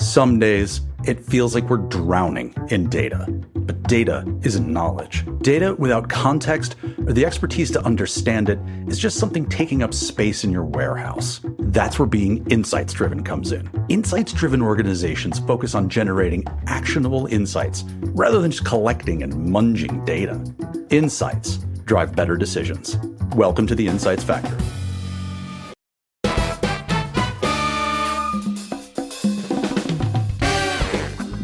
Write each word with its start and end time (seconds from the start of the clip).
Some 0.00 0.38
days, 0.38 0.80
it 1.04 1.22
feels 1.22 1.54
like 1.54 1.68
we're 1.68 1.76
drowning 1.76 2.54
in 2.70 2.88
data. 2.88 3.26
But 3.54 3.82
data 3.82 4.24
isn't 4.42 4.66
knowledge. 4.66 5.26
Data 5.42 5.74
without 5.74 6.08
context 6.08 6.76
or 7.06 7.12
the 7.12 7.26
expertise 7.26 7.70
to 7.72 7.84
understand 7.84 8.48
it 8.48 8.58
is 8.88 8.98
just 8.98 9.18
something 9.18 9.46
taking 9.46 9.82
up 9.82 9.92
space 9.92 10.42
in 10.42 10.52
your 10.52 10.64
warehouse. 10.64 11.42
That's 11.58 11.98
where 11.98 12.08
being 12.08 12.46
insights 12.50 12.94
driven 12.94 13.22
comes 13.22 13.52
in. 13.52 13.68
Insights 13.90 14.32
driven 14.32 14.62
organizations 14.62 15.38
focus 15.40 15.74
on 15.74 15.90
generating 15.90 16.44
actionable 16.66 17.26
insights 17.26 17.84
rather 18.00 18.40
than 18.40 18.52
just 18.52 18.64
collecting 18.64 19.22
and 19.22 19.34
munging 19.34 20.04
data. 20.06 20.42
Insights 20.88 21.58
drive 21.84 22.16
better 22.16 22.38
decisions. 22.38 22.96
Welcome 23.36 23.66
to 23.66 23.74
the 23.74 23.86
Insights 23.86 24.24
Factory. 24.24 24.58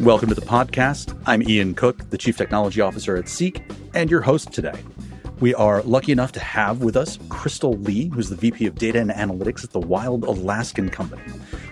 Welcome 0.07 0.29
to 0.29 0.35
the 0.35 0.41
podcast. 0.41 1.21
I'm 1.25 1.43
Ian 1.49 1.75
Cook, 1.75 2.11
the 2.11 2.17
Chief 2.17 2.37
Technology 2.37 2.79
Officer 2.79 3.17
at 3.17 3.27
Seek, 3.27 3.61
and 3.93 4.09
your 4.09 4.21
host 4.21 4.53
today. 4.53 4.81
We 5.41 5.53
are 5.53 5.81
lucky 5.81 6.13
enough 6.13 6.31
to 6.31 6.39
have 6.39 6.79
with 6.81 6.95
us 6.95 7.19
Crystal 7.27 7.73
Lee, 7.73 8.07
who's 8.07 8.29
the 8.29 8.37
VP 8.37 8.67
of 8.67 8.75
Data 8.75 9.01
and 9.01 9.11
Analytics 9.11 9.65
at 9.65 9.71
the 9.71 9.81
Wild 9.81 10.23
Alaskan 10.23 10.87
Company. 10.87 11.23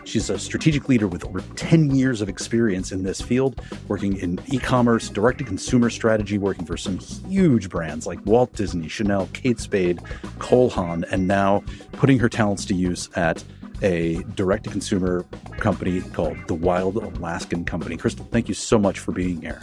She's 0.03 0.29
a 0.29 0.38
strategic 0.38 0.90
leader 0.90 1.07
with 1.07 1.23
over 1.23 1.40
10 1.55 1.95
years 1.95 2.20
of 2.20 2.27
experience 2.27 2.91
in 2.91 3.03
this 3.03 3.21
field, 3.21 3.62
working 3.88 4.17
in 4.17 4.38
e 4.48 4.59
commerce, 4.59 5.07
direct 5.07 5.38
to 5.38 5.45
consumer 5.45 5.90
strategy, 5.90 6.38
working 6.38 6.65
for 6.65 6.76
some 6.76 6.98
huge 6.98 7.70
brands 7.70 8.05
like 8.05 8.20
Walt 8.26 8.52
Disney, 8.52 8.90
Chanel, 8.90 9.29
Kate 9.31 9.62
Spade, 9.62 10.02
Cole 10.40 10.73
and 10.76 11.26
now 11.26 11.63
putting 11.93 12.20
her 12.20 12.27
talents 12.27 12.65
to 12.65 12.76
use 12.76 13.09
at 13.15 13.45
a 13.81 14.23
direct 14.35 14.63
to 14.65 14.70
consumer 14.70 15.25
company 15.57 16.02
called 16.02 16.38
the 16.47 16.53
Wild 16.53 16.97
Alaskan 16.97 17.65
Company. 17.65 17.98
Crystal, 17.98 18.25
thank 18.31 18.48
you 18.48 18.53
so 18.53 18.79
much 18.79 18.99
for 18.99 19.11
being 19.11 19.41
here. 19.41 19.59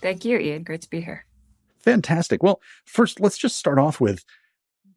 Thank 0.00 0.24
you, 0.24 0.38
Ian. 0.38 0.64
Great 0.64 0.82
to 0.82 0.90
be 0.90 1.00
here. 1.00 1.24
Fantastic. 1.78 2.42
Well, 2.42 2.60
first, 2.84 3.20
let's 3.20 3.38
just 3.38 3.56
start 3.56 3.78
off 3.78 4.00
with 4.00 4.24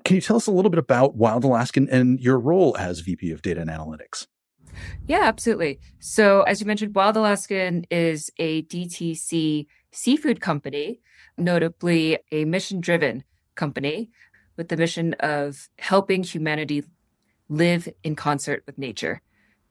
can 0.04 0.16
you 0.16 0.22
tell 0.22 0.38
us 0.38 0.48
a 0.48 0.52
little 0.52 0.72
bit 0.72 0.80
about 0.80 1.16
Wild 1.16 1.44
Alaskan 1.44 1.90
and 1.90 2.20
your 2.20 2.40
role 2.40 2.78
as 2.78 3.02
VP 3.02 3.32
of 3.32 3.42
Data 3.42 3.60
and 3.60 3.70
Analytics? 3.70 4.28
Yeah, 5.06 5.24
absolutely. 5.24 5.80
So, 6.00 6.44
as 6.44 6.62
you 6.62 6.68
mentioned, 6.68 6.96
Wild 6.96 7.18
Alaskan 7.18 7.86
is 7.92 8.30
a 8.38 8.64
DTC 8.64 9.68
seafood 9.92 10.40
company, 10.40 11.02
notably 11.38 12.20
a 12.32 12.46
mission 12.46 12.80
driven 12.80 13.24
company 13.56 14.12
with 14.58 14.70
the 14.70 14.78
mission 14.78 15.14
of 15.20 15.70
helping 15.80 16.24
humanity 16.24 16.84
live 17.50 17.88
in 18.04 18.16
concert 18.16 18.64
with 18.66 18.78
nature. 18.78 19.22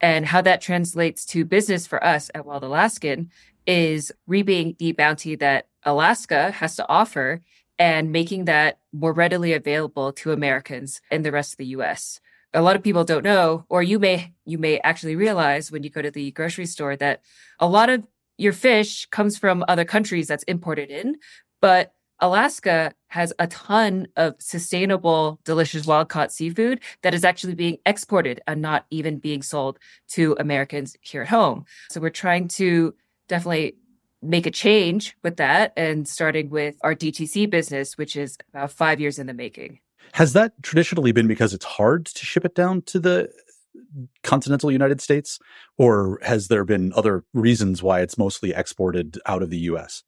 And 0.00 0.26
how 0.26 0.42
that 0.42 0.60
translates 0.60 1.24
to 1.26 1.44
business 1.44 1.86
for 1.86 2.02
us 2.02 2.30
at 2.34 2.46
Wild 2.46 2.62
Alaskan 2.62 3.30
is 3.66 4.12
reaping 4.26 4.76
the 4.78 4.92
bounty 4.92 5.34
that 5.36 5.68
Alaska 5.84 6.50
has 6.52 6.76
to 6.76 6.88
offer 6.88 7.42
and 7.78 8.12
making 8.12 8.46
that 8.46 8.78
more 8.92 9.12
readily 9.12 9.52
available 9.52 10.12
to 10.12 10.32
Americans 10.32 11.00
in 11.10 11.22
the 11.22 11.32
rest 11.32 11.54
of 11.54 11.58
the 11.58 11.66
US. 11.66 12.20
A 12.54 12.62
lot 12.62 12.76
of 12.76 12.82
people 12.82 13.04
don't 13.04 13.24
know, 13.24 13.66
or 13.68 13.82
you 13.82 13.98
may 13.98 14.32
you 14.44 14.56
may 14.56 14.78
actually 14.80 15.16
realize 15.16 15.70
when 15.70 15.82
you 15.82 15.90
go 15.90 16.00
to 16.00 16.10
the 16.10 16.30
grocery 16.30 16.64
store 16.64 16.96
that 16.96 17.22
a 17.58 17.66
lot 17.66 17.90
of 17.90 18.06
your 18.38 18.52
fish 18.52 19.06
comes 19.06 19.36
from 19.36 19.64
other 19.68 19.84
countries 19.84 20.28
that's 20.28 20.44
imported 20.44 20.90
in, 20.90 21.16
but 21.60 21.92
Alaska 22.20 22.92
has 23.08 23.32
a 23.38 23.46
ton 23.46 24.08
of 24.16 24.34
sustainable, 24.38 25.38
delicious 25.44 25.86
wild 25.86 26.08
caught 26.08 26.32
seafood 26.32 26.80
that 27.02 27.14
is 27.14 27.24
actually 27.24 27.54
being 27.54 27.78
exported 27.84 28.40
and 28.46 28.62
not 28.62 28.86
even 28.90 29.18
being 29.18 29.42
sold 29.42 29.78
to 30.08 30.36
Americans 30.38 30.96
here 31.00 31.22
at 31.22 31.28
home. 31.28 31.64
So 31.90 32.00
we're 32.00 32.10
trying 32.10 32.48
to 32.48 32.94
definitely 33.28 33.76
make 34.22 34.46
a 34.46 34.50
change 34.50 35.16
with 35.22 35.36
that 35.36 35.72
and 35.76 36.08
starting 36.08 36.48
with 36.48 36.76
our 36.82 36.94
DTC 36.94 37.50
business, 37.50 37.98
which 37.98 38.16
is 38.16 38.38
about 38.52 38.72
five 38.72 38.98
years 38.98 39.18
in 39.18 39.26
the 39.26 39.34
making. 39.34 39.80
Has 40.12 40.32
that 40.32 40.52
traditionally 40.62 41.12
been 41.12 41.26
because 41.26 41.52
it's 41.52 41.64
hard 41.64 42.06
to 42.06 42.24
ship 42.24 42.44
it 42.44 42.54
down 42.54 42.82
to 42.82 42.98
the 42.98 43.30
continental 44.22 44.70
United 44.70 45.00
States? 45.00 45.38
Or 45.76 46.18
has 46.22 46.48
there 46.48 46.64
been 46.64 46.92
other 46.94 47.24
reasons 47.34 47.82
why 47.82 48.00
it's 48.00 48.16
mostly 48.16 48.52
exported 48.54 49.18
out 49.26 49.42
of 49.42 49.50
the 49.50 49.58
US? 49.58 50.02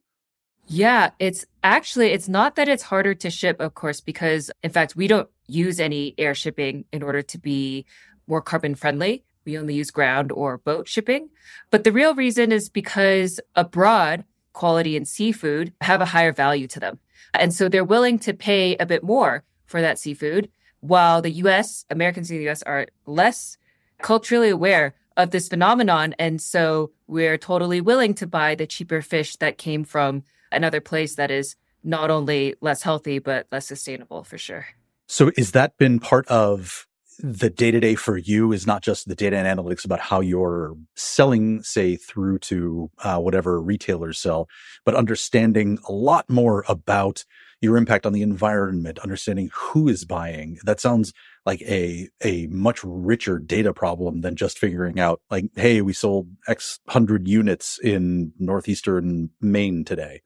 Yeah, 0.71 1.11
it's 1.19 1.47
actually 1.65 2.09
it's 2.09 2.29
not 2.29 2.56
that 2.56 2.69
it's 2.69 2.83
harder 2.83 3.15
to 3.15 3.31
ship, 3.31 3.59
of 3.59 3.75
course, 3.75 4.01
because 4.03 4.51
in 4.62 4.71
fact 4.71 4.95
we 4.95 5.06
don't 5.06 5.29
use 5.47 5.81
any 5.81 6.15
air 6.19 6.34
shipping 6.34 6.84
in 6.93 7.03
order 7.03 7.23
to 7.23 7.39
be 7.39 7.87
more 8.27 8.43
carbon 8.43 8.75
friendly. 8.75 9.25
We 9.47 9.56
only 9.56 9.75
use 9.75 9.91
ground 9.91 10.31
or 10.31 10.59
boat 10.59 10.87
shipping. 10.87 11.31
But 11.71 11.84
the 11.84 11.93
real 11.93 12.15
reason 12.15 12.53
is 12.53 12.69
because 12.69 13.41
abroad, 13.56 14.25
quality 14.53 14.95
and 14.95 15.09
seafood 15.09 15.73
have 15.81 16.03
a 16.03 16.06
higher 16.06 16.33
value 16.33 16.67
to 16.69 16.81
them. 16.81 16.99
And 17.33 17.55
so 17.55 17.69
they're 17.71 17.83
willing 17.83 18.19
to 18.21 18.35
pay 18.35 18.77
a 18.77 18.85
bit 18.85 19.03
more 19.03 19.45
for 19.65 19.81
that 19.81 19.99
seafood, 19.99 20.50
while 20.81 21.23
the 21.23 21.31
US, 21.31 21.87
Americans 21.89 22.31
in 22.31 22.39
the 22.39 22.49
US 22.50 22.62
are 22.65 22.89
less 23.06 23.56
culturally 24.03 24.50
aware 24.50 24.95
of 25.17 25.31
this 25.31 25.49
phenomenon. 25.49 26.15
And 26.19 26.43
so 26.43 26.91
we're 27.06 27.39
totally 27.39 27.81
willing 27.81 28.12
to 28.15 28.27
buy 28.27 28.55
the 28.55 28.67
cheaper 28.67 29.00
fish 29.00 29.37
that 29.37 29.56
came 29.56 29.85
from 29.85 30.25
another 30.53 30.81
place 30.81 31.17
that 31.17 31.31
is 31.31 31.57
not 31.85 32.11
only 32.11 32.55
less 32.61 32.83
healthy 32.83 33.19
but 33.19 33.47
less 33.53 33.67
sustainable 33.67 34.25
for 34.25 34.39
sure. 34.39 34.67
So 35.07 35.31
is 35.37 35.53
that 35.53 35.77
been 35.79 36.01
part 36.01 36.27
of 36.29 36.87
the 37.21 37.51
day 37.51 37.71
to 37.71 37.81
day 37.81 37.95
for 37.95 38.17
you 38.17 38.53
is 38.53 38.67
not 38.67 38.83
just 38.83 39.09
the 39.09 39.15
data 39.15 39.37
and 39.37 39.59
analytics 39.59 39.85
about 39.85 39.99
how 39.99 40.21
you're 40.21 40.77
selling, 40.95 41.63
say, 41.63 41.97
through 41.97 42.39
to 42.39 42.91
uh, 43.03 43.19
whatever 43.19 43.61
retailers 43.61 44.19
sell, 44.19 44.49
but 44.85 44.95
understanding 44.95 45.79
a 45.89 45.93
lot 45.93 46.29
more 46.31 46.65
about 46.69 47.25
your 47.61 47.77
impact 47.77 48.07
on 48.07 48.13
the 48.13 48.23
environment, 48.23 49.01
understanding 49.01 49.51
who 49.53 49.89
is 49.89 50.05
buying. 50.05 50.59
That 50.63 50.79
sounds 50.79 51.13
like 51.47 51.62
a 51.62 52.09
a 52.25 52.47
much 52.49 52.81
richer 52.84 53.38
data 53.38 53.72
problem 53.72 54.21
than 54.21 54.37
just 54.37 54.59
figuring 54.59 55.00
out 55.00 55.21
like, 55.31 55.47
hey, 55.56 55.82
we 55.82 55.93
sold 55.93 56.28
X 56.47 56.81
hundred 56.88 57.26
units 57.26 57.78
in 57.78 58.32
northeastern 58.38 59.31
Maine 59.41 59.84
today. 59.84 60.22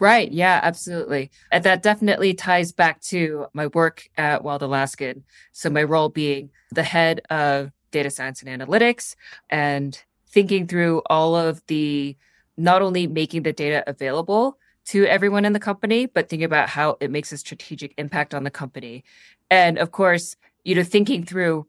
Right. 0.00 0.30
Yeah, 0.30 0.60
absolutely. 0.62 1.30
And 1.50 1.64
that 1.64 1.82
definitely 1.82 2.32
ties 2.34 2.72
back 2.72 3.00
to 3.02 3.46
my 3.52 3.66
work 3.68 4.08
at 4.16 4.44
Wild 4.44 4.62
Alaskan. 4.62 5.24
So 5.52 5.70
my 5.70 5.82
role 5.82 6.08
being 6.08 6.50
the 6.70 6.84
head 6.84 7.20
of 7.30 7.72
data 7.90 8.10
science 8.10 8.42
and 8.42 8.60
analytics 8.60 9.16
and 9.50 10.00
thinking 10.28 10.66
through 10.66 11.02
all 11.06 11.34
of 11.34 11.62
the 11.66 12.16
not 12.56 12.82
only 12.82 13.06
making 13.06 13.42
the 13.42 13.52
data 13.52 13.82
available 13.86 14.58
to 14.88 15.04
everyone 15.04 15.44
in 15.44 15.52
the 15.52 15.60
company, 15.60 16.06
but 16.06 16.28
thinking 16.28 16.44
about 16.44 16.68
how 16.68 16.96
it 17.00 17.10
makes 17.10 17.30
a 17.30 17.36
strategic 17.36 17.92
impact 17.98 18.34
on 18.34 18.44
the 18.44 18.50
company. 18.50 19.04
And 19.50 19.78
of 19.78 19.92
course, 19.92 20.34
you 20.64 20.74
know, 20.74 20.82
thinking 20.82 21.24
through 21.24 21.66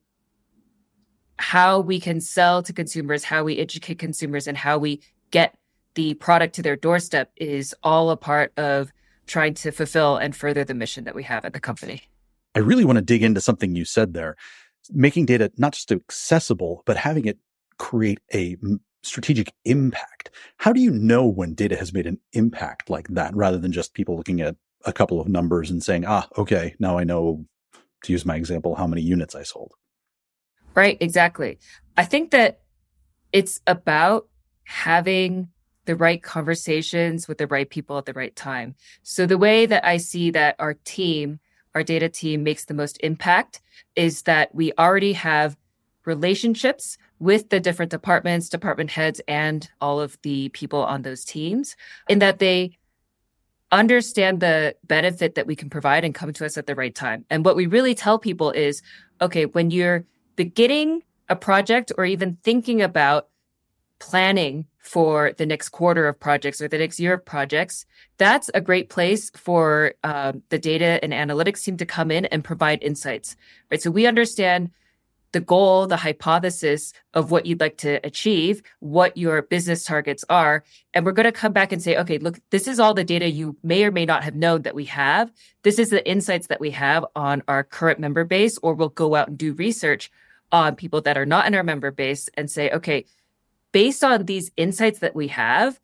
how 1.37 1.79
we 1.79 1.99
can 1.99 2.21
sell 2.21 2.63
to 2.63 2.73
consumers, 2.73 3.23
how 3.25 3.43
we 3.43 3.57
educate 3.57 3.99
consumers, 3.99 4.47
and 4.47 4.57
how 4.57 4.77
we 4.77 5.01
get 5.31 5.55
the 5.95 6.13
product 6.13 6.55
to 6.55 6.61
their 6.61 6.77
doorstep 6.77 7.31
is 7.35 7.75
all 7.83 8.09
a 8.09 8.17
part 8.17 8.53
of 8.57 8.91
trying 9.27 9.53
to 9.53 9.71
fulfill 9.71 10.17
and 10.17 10.35
further 10.35 10.63
the 10.63 10.73
mission 10.73 11.03
that 11.03 11.15
we 11.15 11.23
have 11.23 11.43
at 11.43 11.53
the 11.53 11.59
company. 11.59 12.03
I 12.55 12.59
really 12.59 12.85
want 12.85 12.97
to 12.97 13.01
dig 13.01 13.21
into 13.21 13.41
something 13.41 13.75
you 13.75 13.85
said 13.85 14.13
there. 14.13 14.35
Making 14.91 15.25
data 15.25 15.51
not 15.57 15.73
just 15.73 15.91
accessible, 15.91 16.83
but 16.85 16.97
having 16.97 17.25
it 17.25 17.37
create 17.77 18.19
a 18.33 18.57
strategic 19.03 19.53
impact. 19.65 20.31
How 20.57 20.73
do 20.73 20.81
you 20.81 20.91
know 20.91 21.25
when 21.25 21.53
data 21.53 21.75
has 21.75 21.93
made 21.93 22.07
an 22.07 22.19
impact 22.33 22.89
like 22.89 23.07
that 23.09 23.35
rather 23.35 23.57
than 23.57 23.71
just 23.71 23.93
people 23.93 24.17
looking 24.17 24.41
at 24.41 24.55
a 24.85 24.93
couple 24.93 25.19
of 25.19 25.27
numbers 25.27 25.71
and 25.71 25.83
saying, 25.83 26.05
ah, 26.05 26.27
okay, 26.37 26.75
now 26.79 26.97
I 26.97 27.03
know, 27.03 27.45
to 28.03 28.11
use 28.11 28.25
my 28.25 28.35
example, 28.35 28.75
how 28.75 28.87
many 28.87 29.01
units 29.01 29.35
I 29.35 29.43
sold? 29.43 29.73
Right, 30.75 30.97
exactly. 30.99 31.59
I 31.97 32.05
think 32.05 32.31
that 32.31 32.61
it's 33.31 33.59
about 33.67 34.27
having 34.63 35.49
the 35.85 35.95
right 35.95 36.21
conversations 36.21 37.27
with 37.27 37.39
the 37.39 37.47
right 37.47 37.69
people 37.69 37.97
at 37.97 38.05
the 38.05 38.13
right 38.13 38.35
time. 38.35 38.75
So 39.01 39.25
the 39.25 39.37
way 39.37 39.65
that 39.65 39.85
I 39.85 39.97
see 39.97 40.29
that 40.31 40.55
our 40.59 40.75
team, 40.85 41.39
our 41.73 41.83
data 41.83 42.09
team 42.09 42.43
makes 42.43 42.65
the 42.65 42.73
most 42.73 42.99
impact 43.01 43.61
is 43.95 44.23
that 44.23 44.53
we 44.53 44.71
already 44.77 45.13
have 45.13 45.57
relationships 46.05 46.97
with 47.19 47.49
the 47.49 47.59
different 47.59 47.91
departments, 47.91 48.49
department 48.49 48.91
heads, 48.91 49.21
and 49.27 49.69
all 49.81 49.99
of 49.99 50.17
the 50.23 50.49
people 50.49 50.83
on 50.83 51.01
those 51.01 51.23
teams, 51.23 51.75
in 52.07 52.19
that 52.19 52.39
they 52.39 52.77
understand 53.71 54.39
the 54.39 54.75
benefit 54.85 55.35
that 55.35 55.45
we 55.45 55.55
can 55.55 55.69
provide 55.69 56.03
and 56.03 56.15
come 56.15 56.33
to 56.33 56.45
us 56.45 56.57
at 56.57 56.65
the 56.65 56.75
right 56.75 56.95
time. 56.95 57.25
And 57.29 57.45
what 57.45 57.55
we 57.55 57.67
really 57.67 57.93
tell 57.93 58.17
people 58.17 58.51
is 58.51 58.81
okay, 59.21 59.45
when 59.45 59.69
you're 59.69 60.05
beginning 60.35 61.03
a 61.27 61.35
project 61.35 61.91
or 61.97 62.05
even 62.05 62.37
thinking 62.43 62.81
about 62.81 63.27
planning 63.99 64.65
for 64.79 65.33
the 65.37 65.45
next 65.45 65.69
quarter 65.69 66.07
of 66.07 66.19
projects 66.19 66.61
or 66.61 66.67
the 66.67 66.77
next 66.77 66.99
year 66.99 67.13
of 67.13 67.25
projects, 67.25 67.85
that's 68.17 68.49
a 68.53 68.61
great 68.61 68.89
place 68.89 69.29
for 69.31 69.93
um, 70.03 70.41
the 70.49 70.57
data 70.57 70.99
and 71.03 71.13
analytics 71.13 71.63
team 71.63 71.77
to 71.77 71.85
come 71.85 72.09
in 72.09 72.25
and 72.27 72.43
provide 72.43 72.81
insights, 72.81 73.35
right? 73.69 73.81
So 73.81 73.91
we 73.91 74.07
understand 74.07 74.71
the 75.31 75.39
goal, 75.39 75.87
the 75.87 75.97
hypothesis 75.97 76.93
of 77.13 77.31
what 77.31 77.45
you'd 77.45 77.59
like 77.59 77.77
to 77.77 77.99
achieve, 78.05 78.61
what 78.79 79.15
your 79.15 79.41
business 79.41 79.83
targets 79.83 80.25
are. 80.29 80.63
And 80.93 81.05
we're 81.05 81.11
going 81.11 81.25
to 81.25 81.31
come 81.31 81.53
back 81.53 81.71
and 81.71 81.81
say, 81.81 81.97
okay, 81.97 82.17
look, 82.17 82.39
this 82.49 82.67
is 82.67 82.79
all 82.79 82.93
the 82.93 83.03
data 83.03 83.29
you 83.29 83.55
may 83.63 83.83
or 83.83 83.91
may 83.91 84.05
not 84.05 84.23
have 84.23 84.35
known 84.35 84.63
that 84.63 84.75
we 84.75 84.85
have. 84.85 85.31
This 85.63 85.79
is 85.79 85.89
the 85.89 86.07
insights 86.09 86.47
that 86.47 86.59
we 86.59 86.71
have 86.71 87.05
on 87.15 87.43
our 87.47 87.63
current 87.63 87.99
member 87.99 88.23
base, 88.23 88.57
or 88.59 88.73
we'll 88.73 88.89
go 88.89 89.15
out 89.15 89.27
and 89.27 89.37
do 89.37 89.53
research 89.53 90.11
on 90.51 90.75
people 90.75 91.01
that 91.01 91.17
are 91.17 91.25
not 91.25 91.45
in 91.45 91.55
our 91.55 91.63
member 91.63 91.91
base 91.91 92.29
and 92.33 92.49
say, 92.49 92.71
okay, 92.71 93.05
based 93.71 94.03
on 94.03 94.25
these 94.25 94.51
insights 94.57 94.99
that 94.99 95.15
we 95.15 95.27
have, 95.27 95.79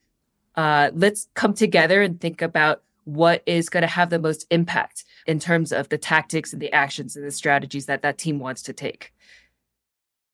uh, 0.56 0.89
let's 0.94 1.27
come 1.33 1.53
together 1.53 2.01
and 2.01 2.19
think 2.19 2.42
about 2.42 2.81
what 3.03 3.44
is 3.45 3.69
going 3.69 3.81
to 3.81 3.88
have 3.88 4.09
the 4.09 4.19
most 4.19 4.47
impact 4.50 5.06
in 5.25 5.39
terms 5.39 5.72
of 5.72 5.89
the 5.89 5.98
tactics 5.98 6.54
and 6.54 6.62
the 6.62 6.72
actions 6.72 7.16
and 7.16 7.25
the 7.25 7.31
strategies 7.31 7.86
that 7.88 8.01
that 8.01 8.18
team 8.18 8.39
wants 8.39 8.62
to 8.63 8.74
take 8.74 9.13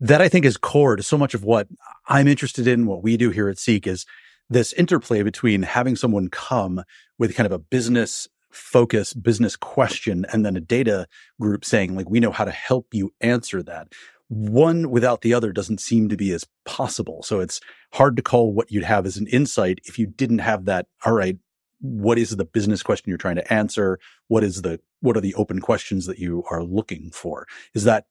that 0.02 0.20
I 0.20 0.28
think 0.28 0.46
is 0.46 0.58
core 0.58 0.96
to 0.96 1.04
so 1.04 1.18
much 1.18 1.34
of 1.34 1.44
what 1.44 1.68
I'm 2.08 2.28
interested 2.28 2.68
in, 2.68 2.88
what 2.88 3.04
we 3.04 3.16
do 3.18 3.30
here 3.30 3.48
at 3.48 3.60
Seek 3.60 3.86
is 3.86 4.06
this 4.50 4.74
interplay 4.74 5.22
between 5.22 5.62
having 5.62 5.96
someone 5.96 6.28
come 6.28 6.84
with 7.20 7.36
kind 7.36 7.46
of 7.46 7.54
a 7.54 7.60
business 7.60 8.28
focus, 8.50 9.14
business 9.14 9.56
question, 9.56 10.26
and 10.34 10.44
then 10.44 10.58
a 10.58 10.60
data 10.60 11.08
group 11.40 11.64
saying, 11.64 11.96
like, 11.96 12.10
we 12.10 12.20
know 12.20 12.32
how 12.32 12.44
to 12.44 12.52
help 12.52 12.88
you 12.92 13.14
answer 13.22 13.62
that. 13.64 13.94
One 14.28 14.90
without 14.90 15.22
the 15.22 15.34
other 15.34 15.54
doesn't 15.54 15.80
seem 15.80 16.10
to 16.10 16.18
be 16.18 16.34
as 16.34 16.48
possible. 16.66 17.22
So 17.22 17.40
it's 17.40 17.62
hard 17.94 18.16
to 18.18 18.24
call 18.24 18.54
what 18.54 18.72
you'd 18.72 18.84
have 18.84 19.06
as 19.06 19.18
an 19.18 19.28
insight 19.28 19.80
if 19.86 20.00
you 20.00 20.08
didn't 20.08 20.40
have 20.40 20.66
that. 20.66 20.88
All 21.06 21.14
right, 21.14 21.38
what 21.82 22.18
is 22.18 22.36
the 22.36 22.46
business 22.46 22.84
question 22.84 23.10
you're 23.10 23.18
trying 23.18 23.36
to 23.36 23.54
answer? 23.54 24.00
What 24.28 24.44
is 24.44 24.62
the 24.62 24.80
what 25.02 25.18
are 25.18 25.22
the 25.22 25.34
open 25.36 25.60
questions 25.60 26.06
that 26.06 26.20
you 26.20 26.44
are 26.50 26.64
looking 26.64 27.12
for? 27.12 27.48
Is 27.74 27.84
that 27.84 28.06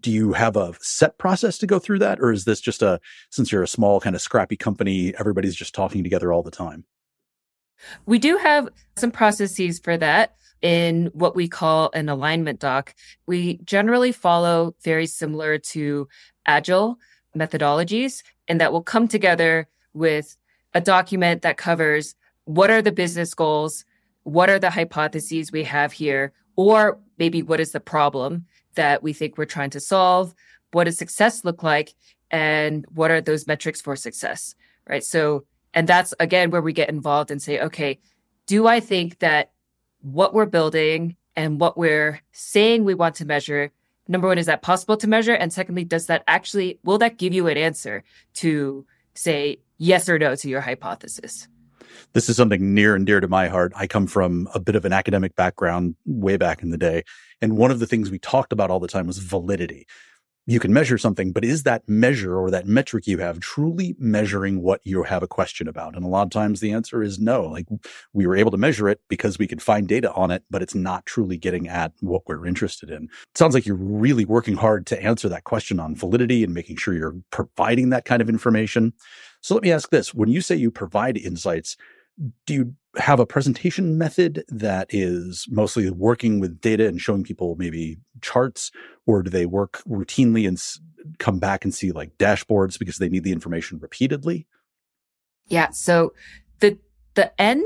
do 0.00 0.10
you 0.10 0.32
have 0.32 0.56
a 0.56 0.74
set 0.80 1.18
process 1.18 1.58
to 1.58 1.66
go 1.66 1.78
through 1.78 1.98
that 1.98 2.18
or 2.20 2.32
is 2.32 2.44
this 2.44 2.60
just 2.60 2.82
a 2.82 3.00
since 3.30 3.52
you're 3.52 3.62
a 3.62 3.68
small 3.68 4.00
kind 4.00 4.16
of 4.16 4.22
scrappy 4.22 4.56
company 4.56 5.12
everybody's 5.18 5.54
just 5.54 5.74
talking 5.74 6.02
together 6.02 6.32
all 6.32 6.42
the 6.42 6.50
time 6.50 6.84
we 8.06 8.18
do 8.18 8.36
have 8.38 8.68
some 8.96 9.10
processes 9.10 9.78
for 9.78 9.96
that 9.96 10.36
in 10.62 11.10
what 11.12 11.34
we 11.34 11.48
call 11.48 11.90
an 11.92 12.08
alignment 12.08 12.60
doc 12.60 12.94
we 13.26 13.58
generally 13.64 14.12
follow 14.12 14.74
very 14.82 15.06
similar 15.06 15.58
to 15.58 16.08
agile 16.46 16.98
methodologies 17.36 18.22
and 18.48 18.60
that 18.60 18.72
will 18.72 18.82
come 18.82 19.08
together 19.08 19.68
with 19.92 20.36
a 20.74 20.80
document 20.80 21.42
that 21.42 21.56
covers 21.56 22.14
what 22.50 22.70
are 22.70 22.82
the 22.82 22.92
business 22.92 23.34
goals 23.34 23.84
what 24.24 24.50
are 24.50 24.58
the 24.58 24.70
hypotheses 24.70 25.52
we 25.52 25.64
have 25.64 25.92
here 25.92 26.32
or 26.56 26.98
maybe 27.18 27.42
what 27.42 27.60
is 27.60 27.72
the 27.72 27.80
problem 27.80 28.46
that 28.74 29.02
we 29.02 29.12
think 29.12 29.36
we're 29.36 29.44
trying 29.44 29.70
to 29.70 29.80
solve? 29.80 30.34
What 30.72 30.84
does 30.84 30.98
success 30.98 31.44
look 31.44 31.62
like? 31.62 31.94
And 32.30 32.84
what 32.94 33.10
are 33.10 33.20
those 33.20 33.46
metrics 33.46 33.80
for 33.80 33.96
success? 33.96 34.54
Right. 34.88 35.04
So, 35.04 35.44
and 35.74 35.88
that's 35.88 36.14
again 36.20 36.50
where 36.50 36.62
we 36.62 36.72
get 36.72 36.88
involved 36.88 37.30
and 37.30 37.40
say, 37.40 37.60
okay, 37.60 37.98
do 38.46 38.66
I 38.66 38.80
think 38.80 39.18
that 39.20 39.52
what 40.00 40.34
we're 40.34 40.46
building 40.46 41.16
and 41.36 41.60
what 41.60 41.78
we're 41.78 42.20
saying 42.32 42.84
we 42.84 42.94
want 42.94 43.16
to 43.16 43.24
measure, 43.24 43.70
number 44.08 44.28
one, 44.28 44.38
is 44.38 44.46
that 44.46 44.62
possible 44.62 44.96
to 44.98 45.08
measure? 45.08 45.34
And 45.34 45.52
secondly, 45.52 45.84
does 45.84 46.06
that 46.06 46.24
actually, 46.26 46.78
will 46.84 46.98
that 46.98 47.18
give 47.18 47.32
you 47.32 47.46
an 47.46 47.56
answer 47.56 48.02
to 48.34 48.84
say 49.14 49.60
yes 49.78 50.08
or 50.08 50.18
no 50.18 50.34
to 50.34 50.48
your 50.48 50.60
hypothesis? 50.60 51.48
This 52.12 52.28
is 52.28 52.36
something 52.36 52.74
near 52.74 52.94
and 52.94 53.06
dear 53.06 53.20
to 53.20 53.28
my 53.28 53.48
heart. 53.48 53.72
I 53.76 53.86
come 53.86 54.06
from 54.06 54.48
a 54.54 54.60
bit 54.60 54.76
of 54.76 54.84
an 54.84 54.92
academic 54.92 55.36
background 55.36 55.94
way 56.06 56.36
back 56.36 56.62
in 56.62 56.70
the 56.70 56.78
day. 56.78 57.04
And 57.40 57.56
one 57.56 57.70
of 57.70 57.78
the 57.78 57.86
things 57.86 58.10
we 58.10 58.18
talked 58.18 58.52
about 58.52 58.70
all 58.70 58.80
the 58.80 58.88
time 58.88 59.06
was 59.06 59.18
validity. 59.18 59.86
You 60.46 60.58
can 60.58 60.72
measure 60.72 60.98
something, 60.98 61.32
but 61.32 61.44
is 61.44 61.62
that 61.62 61.88
measure 61.88 62.36
or 62.36 62.50
that 62.50 62.66
metric 62.66 63.06
you 63.06 63.18
have 63.18 63.38
truly 63.40 63.94
measuring 63.98 64.62
what 64.62 64.80
you 64.84 65.02
have 65.04 65.22
a 65.22 65.28
question 65.28 65.68
about? 65.68 65.94
And 65.94 66.04
a 66.04 66.08
lot 66.08 66.22
of 66.22 66.30
times 66.30 66.60
the 66.60 66.72
answer 66.72 67.02
is 67.02 67.20
no. 67.20 67.42
Like 67.42 67.66
we 68.12 68.26
were 68.26 68.36
able 68.36 68.50
to 68.50 68.56
measure 68.56 68.88
it 68.88 69.00
because 69.08 69.38
we 69.38 69.46
could 69.46 69.62
find 69.62 69.86
data 69.86 70.12
on 70.14 70.30
it, 70.30 70.42
but 70.50 70.62
it's 70.62 70.74
not 70.74 71.06
truly 71.06 71.36
getting 71.36 71.68
at 71.68 71.92
what 72.00 72.22
we're 72.26 72.46
interested 72.46 72.90
in. 72.90 73.04
It 73.04 73.38
sounds 73.38 73.54
like 73.54 73.66
you're 73.66 73.76
really 73.76 74.24
working 74.24 74.56
hard 74.56 74.86
to 74.88 75.00
answer 75.00 75.28
that 75.28 75.44
question 75.44 75.78
on 75.78 75.94
validity 75.94 76.42
and 76.42 76.52
making 76.52 76.76
sure 76.76 76.94
you're 76.94 77.16
providing 77.30 77.90
that 77.90 78.04
kind 78.04 78.22
of 78.22 78.28
information. 78.28 78.92
So 79.42 79.54
let 79.54 79.62
me 79.62 79.70
ask 79.70 79.90
this. 79.90 80.12
When 80.14 80.28
you 80.28 80.40
say 80.40 80.56
you 80.56 80.70
provide 80.70 81.16
insights, 81.16 81.76
do 82.46 82.54
you 82.54 82.74
have 82.96 83.20
a 83.20 83.26
presentation 83.26 83.96
method 83.96 84.44
that 84.48 84.88
is 84.90 85.46
mostly 85.50 85.88
working 85.90 86.40
with 86.40 86.60
data 86.60 86.86
and 86.86 87.00
showing 87.00 87.22
people 87.22 87.56
maybe 87.56 87.98
charts, 88.20 88.70
or 89.06 89.22
do 89.22 89.30
they 89.30 89.46
work 89.46 89.82
routinely 89.88 90.46
and 90.46 90.56
s- 90.56 90.80
come 91.18 91.38
back 91.38 91.64
and 91.64 91.74
see 91.74 91.92
like 91.92 92.16
dashboards 92.18 92.78
because 92.78 92.98
they 92.98 93.08
need 93.08 93.24
the 93.24 93.32
information 93.32 93.78
repeatedly? 93.78 94.46
Yeah. 95.46 95.70
So 95.70 96.12
the 96.60 96.78
the 97.14 97.40
end 97.40 97.64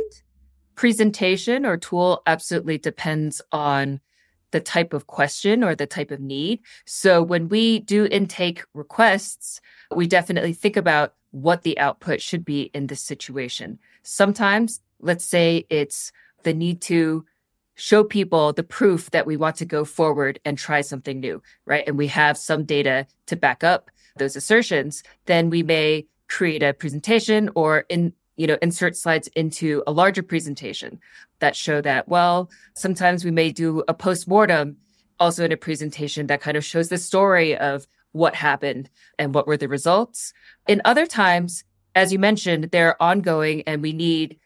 presentation 0.74 1.64
or 1.64 1.76
tool 1.76 2.22
absolutely 2.26 2.78
depends 2.78 3.40
on 3.52 4.00
the 4.50 4.60
type 4.60 4.92
of 4.92 5.06
question 5.06 5.64
or 5.64 5.74
the 5.74 5.86
type 5.86 6.10
of 6.10 6.20
need. 6.20 6.60
So 6.86 7.22
when 7.22 7.48
we 7.48 7.80
do 7.80 8.06
intake 8.06 8.62
requests, 8.72 9.60
we 9.94 10.06
definitely 10.06 10.52
think 10.52 10.76
about 10.76 11.14
what 11.32 11.62
the 11.62 11.76
output 11.78 12.22
should 12.22 12.44
be 12.44 12.70
in 12.74 12.86
this 12.86 13.00
situation. 13.00 13.78
Sometimes, 14.04 14.80
let's 15.04 15.24
say 15.24 15.66
it's 15.70 16.12
the 16.42 16.54
need 16.54 16.80
to 16.82 17.24
show 17.76 18.04
people 18.04 18.52
the 18.52 18.62
proof 18.62 19.10
that 19.10 19.26
we 19.26 19.36
want 19.36 19.56
to 19.56 19.64
go 19.64 19.84
forward 19.84 20.38
and 20.44 20.56
try 20.56 20.80
something 20.80 21.18
new, 21.20 21.42
right? 21.66 21.84
And 21.86 21.98
we 21.98 22.06
have 22.08 22.38
some 22.38 22.64
data 22.64 23.06
to 23.26 23.36
back 23.36 23.64
up 23.64 23.90
those 24.16 24.36
assertions, 24.36 25.02
then 25.26 25.50
we 25.50 25.62
may 25.62 26.06
create 26.28 26.62
a 26.62 26.72
presentation 26.72 27.50
or 27.54 27.84
in 27.88 28.12
you 28.36 28.46
know 28.46 28.56
insert 28.62 28.96
slides 28.96 29.28
into 29.36 29.82
a 29.86 29.92
larger 29.92 30.22
presentation 30.22 30.98
that 31.38 31.54
show 31.54 31.80
that 31.80 32.08
well 32.08 32.50
sometimes 32.74 33.24
we 33.24 33.30
may 33.30 33.52
do 33.52 33.84
a 33.86 33.94
post-mortem 33.94 34.76
also 35.20 35.44
in 35.44 35.52
a 35.52 35.56
presentation 35.56 36.26
that 36.26 36.40
kind 36.40 36.56
of 36.56 36.64
shows 36.64 36.88
the 36.88 36.98
story 36.98 37.56
of 37.56 37.86
what 38.12 38.34
happened 38.34 38.88
and 39.18 39.34
what 39.34 39.46
were 39.46 39.56
the 39.56 39.68
results. 39.68 40.32
In 40.68 40.80
other 40.84 41.06
times, 41.06 41.64
as 41.94 42.12
you 42.12 42.18
mentioned, 42.18 42.70
they're 42.70 43.00
ongoing 43.02 43.62
and 43.62 43.82
we 43.82 43.92
need 43.92 44.38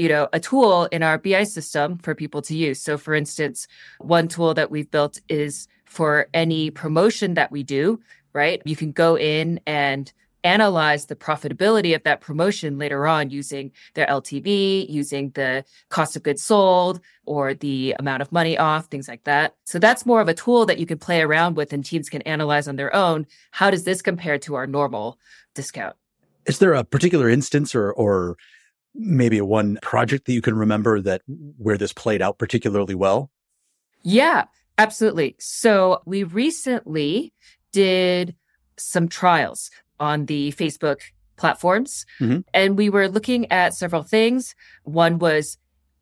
you 0.00 0.08
know 0.08 0.28
a 0.32 0.40
tool 0.40 0.86
in 0.86 1.02
our 1.02 1.18
bi 1.18 1.44
system 1.44 1.98
for 1.98 2.14
people 2.14 2.40
to 2.40 2.56
use 2.56 2.80
so 2.80 2.96
for 2.96 3.14
instance 3.14 3.68
one 3.98 4.26
tool 4.28 4.54
that 4.54 4.70
we've 4.70 4.90
built 4.90 5.20
is 5.28 5.68
for 5.84 6.28
any 6.32 6.70
promotion 6.70 7.34
that 7.34 7.52
we 7.52 7.62
do 7.62 8.00
right 8.32 8.62
you 8.64 8.74
can 8.74 8.92
go 8.92 9.16
in 9.18 9.60
and 9.66 10.12
analyze 10.42 11.04
the 11.04 11.16
profitability 11.16 11.94
of 11.94 12.02
that 12.04 12.22
promotion 12.22 12.78
later 12.78 13.06
on 13.06 13.28
using 13.28 13.70
their 13.92 14.06
LTV, 14.06 14.88
using 14.88 15.28
the 15.32 15.62
cost 15.90 16.16
of 16.16 16.22
goods 16.22 16.42
sold 16.42 16.98
or 17.26 17.52
the 17.52 17.94
amount 17.98 18.22
of 18.22 18.32
money 18.32 18.56
off, 18.56 18.86
things 18.86 19.06
like 19.06 19.24
that. 19.24 19.54
So 19.64 19.78
that's 19.78 20.06
more 20.06 20.22
of 20.22 20.28
a 20.28 20.34
tool 20.34 20.64
that 20.64 20.78
you 20.78 20.86
can 20.86 20.96
play 20.96 21.20
around 21.20 21.56
with 21.56 21.74
and 21.74 21.84
teams 21.84 22.08
can 22.08 22.22
analyze 22.22 22.68
on 22.68 22.76
their 22.76 22.94
own. 22.96 23.26
How 23.50 23.70
does 23.70 23.84
this 23.84 24.00
compare 24.00 24.38
to 24.38 24.54
our 24.54 24.66
normal 24.66 25.18
discount? 25.54 25.94
Is 26.46 26.58
there 26.58 26.72
a 26.72 26.84
particular 26.84 27.28
instance 27.28 27.74
or, 27.74 27.92
or 27.92 28.38
maybe 28.94 29.38
a 29.38 29.44
one 29.44 29.78
project 29.82 30.26
that 30.26 30.32
you 30.32 30.42
can 30.42 30.56
remember 30.56 31.00
that 31.00 31.22
where 31.58 31.78
this 31.78 31.92
played 31.92 32.22
out 32.22 32.38
particularly 32.38 32.94
well? 32.94 33.30
Yeah, 34.02 34.44
absolutely. 34.78 35.36
So 35.38 36.02
we 36.06 36.24
recently 36.24 37.32
did 37.72 38.34
some 38.76 39.08
trials 39.08 39.70
on 39.98 40.26
the 40.26 40.52
Facebook 40.52 41.00
platforms. 41.36 42.06
Mm-hmm. 42.20 42.40
And 42.54 42.76
we 42.76 42.90
were 42.90 43.08
looking 43.08 43.50
at 43.50 43.74
several 43.74 44.02
things. 44.02 44.54
One 44.84 45.18
was, 45.18 45.58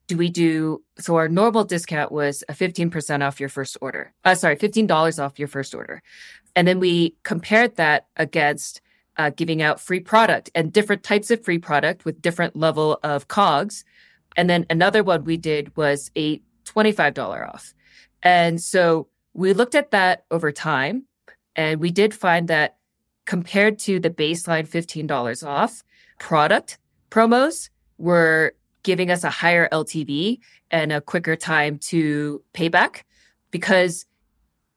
do 0.07 0.17
we 0.17 0.31
do, 0.31 0.83
so 0.99 1.17
our 1.17 1.29
normal 1.29 1.65
discount 1.65 2.11
was 2.13 2.43
a 2.49 2.53
15% 2.53 3.27
off 3.27 3.41
your 3.41 3.49
first 3.49 3.77
order. 3.81 4.13
Uh, 4.25 4.35
sorry, 4.35 4.57
$15 4.57 5.23
off 5.23 5.39
your 5.39 5.49
first 5.49 5.75
order. 5.75 6.03
And 6.57 6.67
then 6.67 6.81
we 6.81 7.15
compared 7.23 7.77
that 7.77 8.07
against 8.17 8.81
uh, 9.19 9.31
giving 9.31 9.61
out 9.61 9.81
free 9.81 10.01
product 10.01 10.51
and 10.55 10.73
different 10.73 11.03
types 11.03 11.31
of 11.31 11.45
free 11.45 11.59
product 11.59 12.05
with 12.05 12.23
different 12.23 12.57
level 12.57 12.99
of 13.03 13.29
cogs. 13.29 13.85
And 14.37 14.49
then 14.49 14.65
another 14.71 15.03
one 15.03 15.25
we 15.25 15.37
did 15.37 15.77
was 15.77 16.11
a 16.17 16.41
$25 16.65 17.49
off. 17.49 17.75
And 18.23 18.61
so 18.61 19.09
we 19.35 19.53
looked 19.53 19.75
at 19.75 19.91
that 19.91 20.25
over 20.31 20.53
time 20.53 21.05
and 21.57 21.81
we 21.81 21.91
did 21.91 22.15
find 22.15 22.49
that 22.49 22.77
compared 23.27 23.79
to 23.81 24.01
the 24.01 24.11
baseline 24.11 24.67
$15 24.67 25.47
off 25.47 25.83
product 26.19 26.79
promos 27.11 27.69
were 27.99 28.55
giving 28.83 29.11
us 29.11 29.25
a 29.25 29.31
higher 29.31 29.69
LTV 29.71 30.39
and 30.71 30.93
a 30.93 31.01
quicker 31.01 31.37
time 31.37 31.79
to 31.79 32.43
payback 32.55 33.03
because 33.51 34.07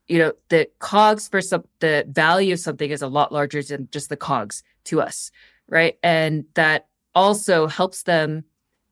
you 0.07 0.17
know 0.19 0.33
the 0.49 0.67
cogs 0.79 1.27
for 1.27 1.41
some 1.41 1.63
the 1.79 2.05
value 2.09 2.53
of 2.53 2.59
something 2.59 2.91
is 2.91 3.01
a 3.01 3.07
lot 3.07 3.31
larger 3.31 3.61
than 3.61 3.87
just 3.91 4.09
the 4.09 4.17
cogs 4.17 4.63
to 4.83 5.01
us 5.01 5.31
right 5.67 5.97
and 6.03 6.45
that 6.55 6.87
also 7.15 7.67
helps 7.67 8.03
them 8.03 8.43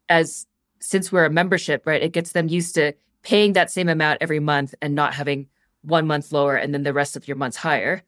as 0.08 0.46
since 0.80 1.12
we're 1.12 1.26
a 1.26 1.30
membership 1.30 1.86
right 1.86 2.02
it 2.02 2.14
gets 2.14 2.32
them 2.32 2.48
used 2.48 2.76
to 2.76 2.94
paying 3.24 3.54
that 3.54 3.72
same 3.72 3.90
amount 3.90 4.18
every 4.22 4.40
month 4.40 4.74
and 4.82 4.96
not 4.96 5.14
having 5.14 5.48
one 5.82 6.08
month 6.08 6.32
lower 6.32 6.56
and 6.56 6.74
then 6.74 6.84
the 6.84 6.94
rest 6.94 7.16
of 7.16 7.28
your 7.28 7.38
months 7.38 7.58
higher. 7.58 8.04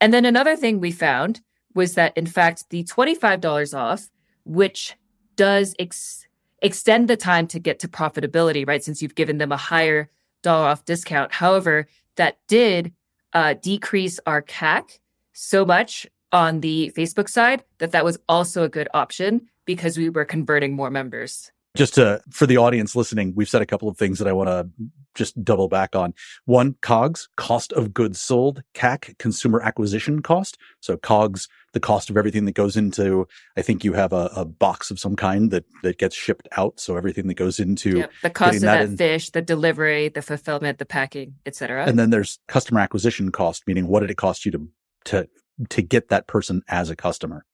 And 0.00 0.12
then 0.12 0.24
another 0.24 0.56
thing 0.56 0.80
we 0.80 0.92
found 0.92 1.40
was 1.74 1.94
that 1.94 2.16
in 2.16 2.26
fact 2.26 2.70
the 2.70 2.84
$25 2.84 3.76
off, 3.76 4.08
which 4.44 4.94
does 5.36 5.74
ex- 5.78 6.26
extend 6.62 7.08
the 7.08 7.16
time 7.16 7.46
to 7.48 7.58
get 7.58 7.78
to 7.80 7.88
profitability, 7.88 8.66
right? 8.66 8.82
Since 8.82 9.02
you've 9.02 9.14
given 9.14 9.38
them 9.38 9.52
a 9.52 9.56
higher 9.56 10.10
dollar 10.42 10.68
off 10.68 10.84
discount. 10.84 11.32
However, 11.32 11.86
that 12.16 12.38
did 12.48 12.92
uh, 13.32 13.54
decrease 13.54 14.20
our 14.26 14.42
CAC 14.42 14.98
so 15.32 15.64
much 15.64 16.06
on 16.32 16.60
the 16.60 16.92
Facebook 16.96 17.28
side 17.28 17.64
that 17.78 17.92
that 17.92 18.04
was 18.04 18.18
also 18.28 18.64
a 18.64 18.68
good 18.68 18.88
option 18.94 19.48
because 19.64 19.96
we 19.96 20.08
were 20.08 20.24
converting 20.24 20.74
more 20.74 20.90
members. 20.90 21.50
Just 21.76 21.94
to, 21.94 22.20
for 22.30 22.46
the 22.46 22.56
audience 22.56 22.94
listening, 22.94 23.32
we've 23.34 23.48
said 23.48 23.62
a 23.62 23.66
couple 23.66 23.88
of 23.88 23.96
things 23.96 24.18
that 24.20 24.28
I 24.28 24.32
want 24.32 24.48
to 24.48 24.68
just 25.14 25.42
double 25.44 25.68
back 25.68 25.96
on. 25.96 26.14
One, 26.44 26.76
COGS, 26.82 27.28
cost 27.36 27.72
of 27.72 27.92
goods 27.92 28.20
sold, 28.20 28.62
CAC, 28.74 29.18
consumer 29.18 29.60
acquisition 29.60 30.22
cost. 30.22 30.56
So 30.80 30.96
COGS, 30.96 31.48
the 31.74 31.80
cost 31.80 32.08
of 32.08 32.16
everything 32.16 32.46
that 32.46 32.54
goes 32.54 32.76
into, 32.76 33.28
I 33.56 33.62
think 33.62 33.84
you 33.84 33.92
have 33.92 34.12
a, 34.12 34.30
a 34.34 34.44
box 34.44 34.90
of 34.90 34.98
some 34.98 35.16
kind 35.16 35.50
that, 35.50 35.64
that 35.82 35.98
gets 35.98 36.16
shipped 36.16 36.48
out. 36.56 36.80
So 36.80 36.96
everything 36.96 37.26
that 37.26 37.34
goes 37.34 37.60
into 37.60 37.98
yep. 37.98 38.12
the 38.22 38.30
cost 38.30 38.56
of 38.56 38.62
that, 38.62 38.90
that 38.90 38.96
fish, 38.96 39.30
the 39.30 39.42
delivery, 39.42 40.08
the 40.08 40.22
fulfillment, 40.22 40.78
the 40.78 40.86
packing, 40.86 41.34
etc. 41.44 41.84
And 41.86 41.98
then 41.98 42.10
there's 42.10 42.38
customer 42.48 42.80
acquisition 42.80 43.30
cost, 43.30 43.64
meaning 43.66 43.88
what 43.88 44.00
did 44.00 44.10
it 44.10 44.16
cost 44.16 44.46
you 44.46 44.52
to, 44.52 44.68
to, 45.06 45.28
to 45.68 45.82
get 45.82 46.08
that 46.08 46.26
person 46.26 46.62
as 46.68 46.88
a 46.88 46.96
customer? 46.96 47.44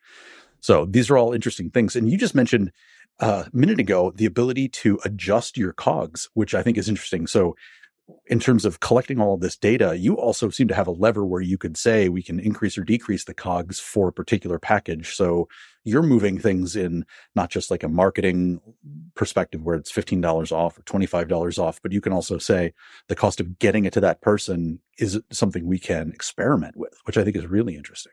So 0.61 0.85
these 0.85 1.11
are 1.11 1.19
all 1.19 1.33
interesting 1.33 1.71
things. 1.71 1.97
And 1.97 2.11
you 2.11 2.19
just 2.19 2.35
mentioned 2.35 2.71
uh, 3.19 3.45
a 3.53 3.57
minute 3.57 3.81
ago 3.81 4.13
the 4.15 4.27
ability 4.27 4.69
to 4.69 4.99
adjust 5.05 5.57
your 5.57 5.73
cogs, 5.73 6.29
which 6.35 6.55
I 6.55 6.63
think 6.63 6.79
is 6.79 6.89
interesting. 6.89 7.27
So, 7.27 7.57
in 8.27 8.41
terms 8.41 8.65
of 8.65 8.81
collecting 8.81 9.21
all 9.21 9.35
of 9.35 9.41
this 9.41 9.57
data, 9.57 9.97
you 9.97 10.15
also 10.15 10.51
seem 10.51 10.69
to 10.69 10.75
have 10.75 10.87
a 10.87 10.93
lever 10.93 11.25
where 11.25 11.41
you 11.41 11.59
could 11.59 11.77
say 11.77 12.09
we 12.09 12.23
can 12.23 12.39
increase 12.39 12.79
or 12.79 12.85
decrease 12.85 13.25
the 13.25 13.35
cogs 13.35 13.81
for 13.81 14.09
a 14.09 14.13
particular 14.13 14.59
package. 14.59 15.15
So 15.15 15.49
you're 15.85 16.03
moving 16.03 16.39
things 16.39 16.77
in 16.77 17.05
not 17.35 17.51
just 17.51 17.71
like 17.71 17.83
a 17.83 17.89
marketing 17.89 18.61
perspective 19.15 19.63
where 19.63 19.77
it's 19.77 19.93
$15 19.93 20.53
off 20.53 20.79
or 20.79 20.83
$25 20.83 21.59
off, 21.59 21.81
but 21.83 21.93
you 21.93 22.01
can 22.01 22.13
also 22.13 22.39
say 22.39 22.73
the 23.09 23.17
cost 23.17 23.41
of 23.41 23.59
getting 23.59 23.85
it 23.85 23.93
to 23.95 24.01
that 24.01 24.21
person 24.21 24.81
is 24.99 25.21
something 25.31 25.67
we 25.67 25.79
can 25.79 26.11
experiment 26.13 26.77
with, 26.77 26.95
which 27.05 27.17
I 27.17 27.25
think 27.25 27.37
is 27.37 27.47
really 27.47 27.77
interesting. 27.77 28.13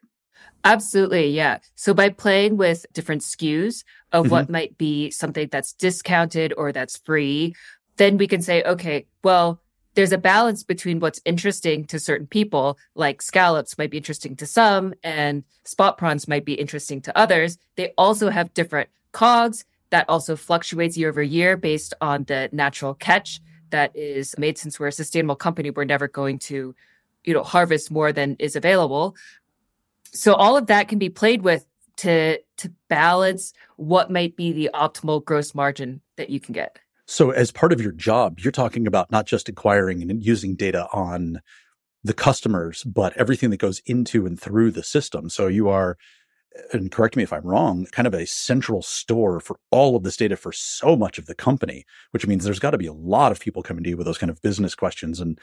Absolutely. 0.63 1.30
Yeah. 1.30 1.60
So 1.75 1.94
by 1.94 2.10
playing 2.10 2.58
with 2.58 2.86
different 2.94 3.22
SKUs 3.22 3.84
of 4.12 4.25
mm-hmm. 4.25 4.32
what 4.32 4.50
might 4.50 4.77
be 4.77 5.12
something 5.12 5.50
that's 5.51 5.74
discounted 5.74 6.54
or 6.58 6.72
that's 6.72 6.98
free, 6.98 7.56
then 7.98 8.18
we 8.18 8.27
can 8.27 8.42
say, 8.42 8.63
okay, 8.63 9.06
well, 9.24 9.62
there's 9.98 10.12
a 10.12 10.18
balance 10.18 10.63
between 10.63 11.00
what's 11.00 11.20
interesting 11.25 11.84
to 11.86 12.00
certain 12.00 12.27
people, 12.27 12.77
like 12.96 13.22
scallops 13.22 13.77
might 13.77 13.92
be 13.92 13.98
interesting 13.98 14.36
to 14.38 14.46
some 14.46 14.94
and 15.04 15.44
spot 15.66 15.98
prawns 15.98 16.27
might 16.27 16.46
be 16.46 16.54
interesting 16.54 17.01
to 17.01 17.18
others. 17.18 17.58
They 17.75 17.94
also 17.98 18.30
have 18.30 18.54
different 18.54 18.89
cogs 19.12 19.66
that 19.89 20.08
also 20.08 20.36
fluctuates 20.36 20.98
year 20.98 21.10
over 21.10 21.24
year 21.24 21.58
based 21.58 21.94
on 22.00 22.24
the 22.25 22.48
natural 22.51 22.94
catch 22.94 23.42
that 23.72 23.94
is 23.96 24.36
made 24.38 24.58
since 24.58 24.80
we're 24.80 24.88
a 24.88 24.92
sustainable 24.92 25.36
company. 25.36 25.72
We're 25.72 25.84
never 25.84 26.08
going 26.08 26.39
to, 26.39 26.74
you 27.25 27.34
know, 27.34 27.44
harvest 27.44 27.92
more 27.92 28.13
than 28.13 28.36
is 28.39 28.56
available 28.56 29.16
so 30.13 30.34
all 30.34 30.58
of 30.58 30.68
that 30.68 30.88
can 30.88 31.00
be 31.00 31.10
played 31.10 31.42
with 31.42 31.66
to 31.98 32.39
to 32.58 32.72
balance 32.89 33.54
what 33.75 34.12
might 34.12 34.36
be 34.36 34.51
the 34.51 34.70
optimal 34.74 35.24
gross 35.24 35.54
margin 35.56 36.01
that 36.16 36.30
you 36.30 36.39
can 36.39 36.54
get. 36.54 36.80
So 37.08 37.32
as 37.32 37.52
part 37.52 37.72
of 37.74 37.82
your 37.82 37.94
job, 37.94 38.40
you're 38.40 38.52
talking 38.52 38.86
about 38.86 39.12
not 39.12 39.26
just 39.26 39.50
acquiring 39.50 40.02
and 40.02 40.24
using 40.24 40.56
data 40.56 40.88
on 40.92 41.42
the 42.04 42.14
customers, 42.14 42.84
but 42.84 43.16
everything 43.18 43.50
that 43.50 43.58
goes 43.58 43.82
into 43.86 44.26
and 44.26 44.40
through 44.40 44.72
the 44.72 44.84
system. 44.84 45.30
So 45.30 45.48
you 45.48 45.70
are 45.70 45.98
and 46.74 46.92
correct 46.92 47.16
me 47.16 47.24
if 47.24 47.32
I'm 47.32 47.44
wrong, 47.44 47.86
kind 47.92 48.08
of 48.08 48.14
a 48.14 48.26
central 48.26 48.82
store 48.82 49.40
for 49.40 49.60
all 49.70 49.96
of 49.96 50.04
this 50.04 50.18
data 50.18 50.36
for 50.36 50.52
so 50.52 50.96
much 50.96 51.18
of 51.18 51.28
the 51.28 51.36
company, 51.36 51.86
which 52.12 52.26
means 52.26 52.44
there's 52.44 52.60
got 52.60 52.72
to 52.72 52.78
be 52.78 52.88
a 52.88 52.94
lot 52.94 53.32
of 53.32 53.40
people 53.40 53.64
coming 53.64 53.84
to 53.84 53.90
you 53.92 53.98
with 53.98 54.08
those 54.08 54.18
kind 54.18 54.30
of 54.30 54.42
business 54.42 54.74
questions. 54.76 55.20
And 55.20 55.40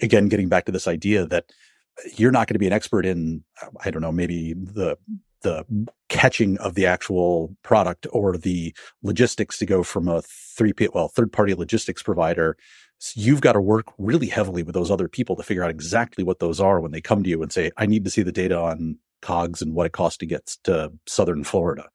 again, 0.00 0.28
getting 0.28 0.48
back 0.48 0.64
to 0.66 0.72
this 0.72 0.86
idea 0.86 1.26
that 1.26 1.50
uh, 1.98 2.08
you're 2.16 2.30
not 2.30 2.46
going 2.46 2.54
to 2.54 2.60
be 2.60 2.66
an 2.66 2.72
expert 2.72 3.06
in 3.06 3.44
uh, 3.62 3.68
i 3.84 3.90
don't 3.90 4.02
know 4.02 4.10
maybe 4.10 4.52
the 4.52 4.98
the 5.44 5.64
catching 6.08 6.58
of 6.58 6.74
the 6.74 6.86
actual 6.86 7.54
product 7.62 8.08
or 8.10 8.36
the 8.36 8.74
logistics 9.02 9.58
to 9.58 9.66
go 9.66 9.84
from 9.84 10.08
a 10.08 10.22
three 10.22 10.72
well 10.92 11.08
third 11.08 11.32
party 11.32 11.54
logistics 11.54 12.02
provider 12.02 12.56
so 12.98 13.20
you've 13.20 13.40
got 13.40 13.52
to 13.52 13.60
work 13.60 13.86
really 13.98 14.26
heavily 14.26 14.62
with 14.62 14.74
those 14.74 14.90
other 14.90 15.08
people 15.08 15.36
to 15.36 15.42
figure 15.42 15.62
out 15.62 15.70
exactly 15.70 16.24
what 16.24 16.38
those 16.40 16.60
are 16.60 16.80
when 16.80 16.90
they 16.90 17.00
come 17.00 17.22
to 17.22 17.30
you 17.30 17.40
and 17.42 17.52
say 17.52 17.70
i 17.76 17.86
need 17.86 18.04
to 18.04 18.10
see 18.10 18.22
the 18.22 18.32
data 18.32 18.58
on 18.58 18.98
cogs 19.22 19.62
and 19.62 19.74
what 19.74 19.86
it 19.86 19.92
costs 19.92 20.18
to 20.18 20.26
get 20.26 20.46
to 20.64 20.92
southern 21.06 21.44
florida. 21.44 21.88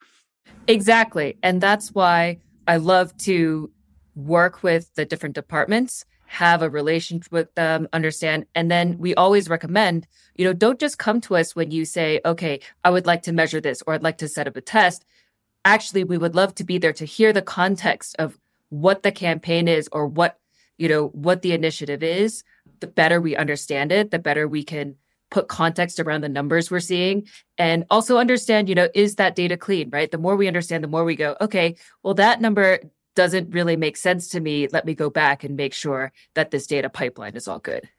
Exactly 0.68 1.38
and 1.44 1.60
that's 1.60 1.90
why 1.90 2.38
i 2.68 2.78
love 2.78 3.16
to 3.18 3.70
work 4.16 4.64
with 4.64 4.94
the 4.96 5.06
different 5.06 5.36
departments 5.36 6.06
have 6.30 6.62
a 6.62 6.70
relationship 6.70 7.32
with 7.32 7.54
them, 7.56 7.88
understand. 7.92 8.46
And 8.54 8.70
then 8.70 9.00
we 9.00 9.16
always 9.16 9.50
recommend, 9.50 10.08
you 10.36 10.46
know, 10.46 10.54
don't 10.54 10.80
just 10.80 11.00
come 11.00 11.20
to 11.22 11.36
us 11.36 11.56
when 11.56 11.72
you 11.72 11.86
say, 11.86 12.22
okay, 12.24 12.60
I 12.84 12.92
would 12.92 13.08
like 13.08 13.24
to 13.24 13.34
measure 13.34 13.60
this 13.60 13.82
or 13.86 13.96
I'd 13.96 14.04
like 14.04 14.20
to 14.20 14.28
set 14.28 14.48
up 14.48 14.56
a 14.56 14.62
test. 14.62 15.06
Actually, 15.66 16.04
we 16.04 16.20
would 16.20 16.36
love 16.36 16.54
to 16.56 16.64
be 16.64 16.78
there 16.78 16.94
to 16.94 17.04
hear 17.04 17.34
the 17.34 17.42
context 17.42 18.16
of 18.20 18.38
what 18.70 19.02
the 19.02 19.12
campaign 19.12 19.68
is 19.68 19.90
or 19.92 20.06
what, 20.06 20.38
you 20.78 20.88
know, 20.88 21.08
what 21.08 21.42
the 21.42 21.52
initiative 21.52 22.04
is. 22.04 22.44
The 22.80 22.88
better 22.88 23.20
we 23.20 23.36
understand 23.36 23.92
it, 23.92 24.12
the 24.12 24.20
better 24.20 24.48
we 24.48 24.64
can 24.64 24.98
put 25.32 25.48
context 25.48 26.00
around 26.00 26.22
the 26.22 26.30
numbers 26.30 26.70
we're 26.70 26.80
seeing 26.80 27.28
and 27.58 27.86
also 27.90 28.20
understand, 28.20 28.70
you 28.70 28.76
know, 28.76 28.88
is 28.94 29.16
that 29.16 29.36
data 29.36 29.58
clean, 29.58 29.90
right? 29.90 30.12
The 30.12 30.20
more 30.20 30.36
we 30.36 30.48
understand, 30.48 30.84
the 30.84 30.88
more 30.88 31.04
we 31.04 31.16
go, 31.16 31.36
okay, 31.42 31.76
well, 32.04 32.14
that 32.14 32.40
number 32.40 32.80
doesn't 33.20 33.54
really 33.54 33.76
make 33.76 33.98
sense 33.98 34.30
to 34.30 34.40
me. 34.40 34.70
Let 34.72 34.86
me 34.86 34.94
go 34.94 35.10
back 35.10 35.44
and 35.44 35.58
make 35.58 35.74
sure 35.74 36.14
that 36.36 36.52
this 36.52 36.66
data 36.66 36.90
pipeline 36.90 37.36
is 37.36 37.50
all 37.50 37.60
good. 37.60 37.90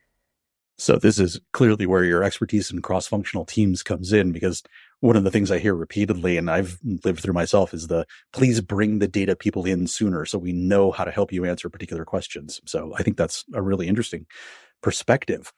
So 0.79 0.97
this 0.97 1.19
is 1.19 1.39
clearly 1.53 1.85
where 1.85 2.05
your 2.05 2.25
expertise 2.25 2.71
in 2.71 2.81
cross-functional 2.81 3.45
teams 3.45 3.83
comes 3.83 4.15
in 4.15 4.33
because 4.33 4.63
one 5.01 5.17
of 5.17 5.25
the 5.25 5.31
things 5.31 5.51
I 5.51 5.59
hear 5.59 5.75
repeatedly 5.75 6.39
and 6.39 6.51
I've 6.51 6.79
lived 7.05 7.21
through 7.21 7.35
myself 7.35 7.75
is 7.75 7.89
the 7.89 8.07
please 8.33 8.63
bring 8.63 8.99
the 8.99 9.09
data 9.09 9.37
people 9.37 9.67
in 9.67 9.87
sooner 9.87 10.25
so 10.25 10.39
we 10.39 10.53
know 10.53 10.91
how 10.91 11.05
to 11.05 11.11
help 11.11 11.35
you 11.35 11.45
answer 11.45 11.69
particular 11.69 12.07
questions. 12.07 12.59
So 12.65 12.95
I 12.97 13.03
think 13.03 13.19
that's 13.19 13.45
a 13.53 13.61
really 13.61 13.89
interesting 13.89 14.25
perspective. 14.81 15.53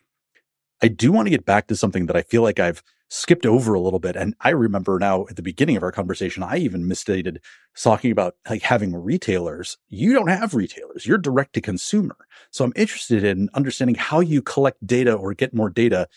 I 0.83 0.89
do 0.89 1.13
want 1.13 1.27
to 1.27 1.31
get 1.31 1.45
back 1.45 1.69
to 1.69 1.77
something 1.77 2.07
that 2.07 2.17
I 2.17 2.23
feel 2.23 2.43
like 2.43 2.59
I've 2.59 2.83
skipped 3.09 3.47
over 3.47 3.75
a 3.75 3.81
little 3.81 4.01
bit. 4.01 4.17
And 4.17 4.35
I 4.41 4.49
remember 4.49 4.99
now 4.99 5.27
at 5.31 5.37
the 5.37 5.43
beginning 5.43 5.77
of 5.77 5.83
our 5.83 5.93
conversation, 5.93 6.43
I 6.43 6.57
even 6.57 6.89
misstated 6.89 7.41
talking 7.81 8.11
about 8.11 8.35
like 8.49 8.63
having 8.63 8.95
retailers. 8.95 9.79
You 9.89 10.13
don't 10.13 10.29
have 10.29 10.55
retailers. 10.55 11.07
You're 11.07 11.19
direct 11.19 11.53
to 11.53 11.61
consumer. 11.61 12.17
So 12.51 12.65
I'm 12.65 12.73
interested 12.75 13.23
in 13.23 13.49
understanding 13.55 13.95
how 13.95 14.21
you 14.21 14.43
collect 14.43 14.85
data 14.85 15.13
or 15.13 15.35
get 15.35 15.55
more 15.55 15.71
data 15.71 16.09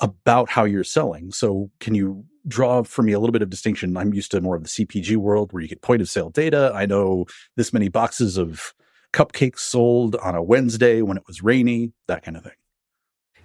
about 0.00 0.50
how 0.50 0.64
you're 0.64 0.84
selling. 0.84 1.32
So 1.32 1.70
can 1.80 1.94
you 1.94 2.24
draw 2.46 2.82
for 2.82 3.02
me 3.02 3.12
a 3.12 3.18
little 3.18 3.32
bit 3.32 3.42
of 3.42 3.50
distinction? 3.50 3.96
I'm 3.96 4.14
used 4.14 4.30
to 4.32 4.40
more 4.40 4.56
of 4.56 4.62
the 4.62 4.68
CPG 4.68 5.16
world 5.16 5.52
where 5.52 5.62
you 5.62 5.68
get 5.68 5.82
point 5.82 6.02
of 6.02 6.08
sale 6.08 6.30
data. 6.30 6.70
I 6.74 6.86
know 6.86 7.24
this 7.56 7.72
many 7.72 7.88
boxes 7.88 8.36
of 8.36 8.72
cupcakes 9.12 9.60
sold 9.60 10.14
on 10.16 10.34
a 10.34 10.42
Wednesday 10.42 11.02
when 11.02 11.16
it 11.16 11.24
was 11.26 11.42
rainy, 11.42 11.92
that 12.06 12.22
kind 12.22 12.36
of 12.36 12.44
thing. 12.44 12.52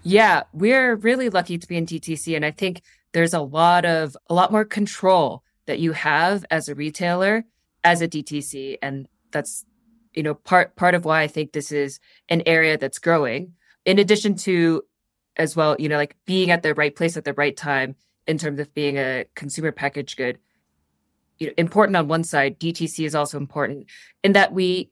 Yeah, 0.04 0.44
we're 0.54 0.96
really 0.96 1.30
lucky 1.30 1.58
to 1.58 1.68
be 1.68 1.78
in 1.78 1.86
DTC. 1.86 2.36
And 2.36 2.46
I 2.46 2.52
think 2.52 2.82
there's 3.14 3.34
a 3.34 3.42
lot 3.42 3.86
of, 3.86 4.18
a 4.30 4.34
lot 4.34 4.52
more 4.52 4.66
control 4.66 5.44
that 5.68 5.80
you 5.80 5.92
have 5.92 6.46
as 6.50 6.70
a 6.70 6.76
retailer, 6.76 7.46
as 7.84 8.02
a 8.02 8.08
DTC. 8.08 8.78
And 8.82 9.08
that's, 9.32 9.66
you 10.14 10.24
know, 10.24 10.34
part, 10.34 10.76
part 10.76 10.96
of 10.96 11.06
why 11.06 11.22
I 11.22 11.28
think 11.28 11.52
this 11.52 11.72
is 11.72 12.00
an 12.30 12.42
area 12.46 12.78
that's 12.78 13.00
growing. 13.00 13.54
In 13.86 14.00
addition 14.00 14.36
to, 14.38 14.84
as 15.38 15.56
well, 15.56 15.76
you 15.80 15.88
know, 15.88 15.98
like 15.98 16.16
being 16.26 16.52
at 16.52 16.64
the 16.64 16.74
right 16.74 16.96
place 16.96 17.16
at 17.16 17.24
the 17.24 17.34
right 17.34 17.56
time 17.56 17.96
in 18.28 18.38
terms 18.38 18.60
of 18.60 18.74
being 18.74 18.98
a 18.98 19.26
consumer 19.36 19.72
packaged 19.72 20.18
good. 20.18 20.38
You 21.40 21.48
know, 21.48 21.54
important 21.58 21.96
on 21.96 22.08
one 22.08 22.24
side, 22.24 22.60
DTC 22.60 23.06
is 23.06 23.16
also 23.16 23.38
important 23.38 23.88
in 24.24 24.34
that 24.34 24.54
we 24.54 24.92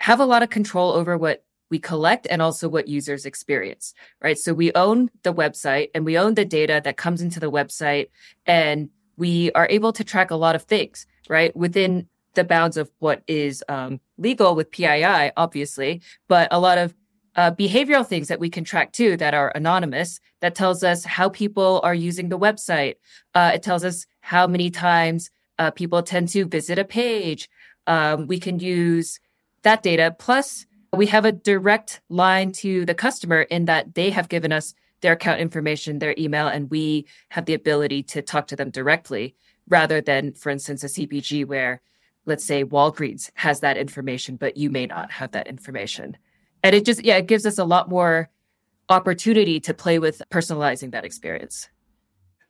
have 0.00 0.20
a 0.20 0.26
lot 0.26 0.42
of 0.42 0.50
control 0.50 0.92
over 0.92 1.18
what 1.18 1.44
we 1.70 1.78
collect 1.78 2.26
and 2.30 2.40
also 2.40 2.68
what 2.68 2.88
users 2.88 3.26
experience, 3.26 3.94
right? 4.22 4.38
So 4.38 4.54
we 4.54 4.72
own 4.74 5.10
the 5.22 5.34
website 5.34 5.90
and 5.94 6.04
we 6.04 6.18
own 6.18 6.34
the 6.34 6.44
data 6.44 6.80
that 6.84 6.96
comes 6.96 7.20
into 7.22 7.40
the 7.40 7.50
website 7.50 8.08
and 8.46 8.90
we 9.16 9.50
are 9.52 9.66
able 9.70 9.92
to 9.92 10.04
track 10.04 10.30
a 10.30 10.36
lot 10.36 10.54
of 10.54 10.62
things, 10.62 11.06
right? 11.28 11.54
Within 11.56 12.08
the 12.34 12.44
bounds 12.44 12.76
of 12.76 12.90
what 13.00 13.22
is 13.26 13.64
um, 13.68 14.00
legal 14.16 14.54
with 14.54 14.70
PII, 14.70 15.32
obviously, 15.36 16.02
but 16.28 16.48
a 16.50 16.60
lot 16.60 16.78
of 16.78 16.94
uh, 17.36 17.52
behavioral 17.52 18.06
things 18.06 18.28
that 18.28 18.40
we 18.40 18.50
can 18.50 18.64
track 18.64 18.92
too 18.92 19.16
that 19.16 19.34
are 19.34 19.52
anonymous 19.54 20.20
that 20.40 20.54
tells 20.54 20.82
us 20.82 21.04
how 21.04 21.28
people 21.28 21.80
are 21.84 21.94
using 21.94 22.28
the 22.28 22.38
website. 22.38 22.94
Uh, 23.34 23.52
it 23.54 23.62
tells 23.62 23.84
us 23.84 24.06
how 24.20 24.46
many 24.46 24.70
times 24.70 25.30
uh, 25.58 25.70
people 25.70 26.02
tend 26.02 26.28
to 26.28 26.44
visit 26.44 26.78
a 26.78 26.84
page. 26.84 27.48
Um, 27.86 28.26
we 28.26 28.38
can 28.38 28.58
use 28.58 29.20
that 29.62 29.82
data 29.82 30.14
plus 30.18 30.66
we 30.92 31.06
have 31.06 31.24
a 31.24 31.32
direct 31.32 32.00
line 32.08 32.52
to 32.52 32.84
the 32.86 32.94
customer 32.94 33.42
in 33.42 33.66
that 33.66 33.94
they 33.94 34.10
have 34.10 34.28
given 34.28 34.52
us 34.52 34.74
their 35.00 35.12
account 35.12 35.40
information, 35.40 35.98
their 35.98 36.14
email, 36.18 36.48
and 36.48 36.70
we 36.70 37.06
have 37.28 37.44
the 37.44 37.54
ability 37.54 38.02
to 38.02 38.22
talk 38.22 38.46
to 38.48 38.56
them 38.56 38.70
directly 38.70 39.36
rather 39.68 40.00
than, 40.00 40.32
for 40.32 40.50
instance, 40.50 40.82
a 40.82 40.86
CPG 40.86 41.46
where, 41.46 41.80
let's 42.26 42.44
say, 42.44 42.64
Walgreens 42.64 43.30
has 43.34 43.60
that 43.60 43.76
information, 43.76 44.36
but 44.36 44.56
you 44.56 44.70
may 44.70 44.86
not 44.86 45.10
have 45.12 45.32
that 45.32 45.46
information. 45.46 46.16
And 46.64 46.74
it 46.74 46.84
just, 46.84 47.04
yeah, 47.04 47.16
it 47.16 47.26
gives 47.26 47.46
us 47.46 47.58
a 47.58 47.64
lot 47.64 47.88
more 47.88 48.28
opportunity 48.88 49.60
to 49.60 49.74
play 49.74 49.98
with 49.98 50.22
personalizing 50.30 50.92
that 50.92 51.04
experience. 51.04 51.68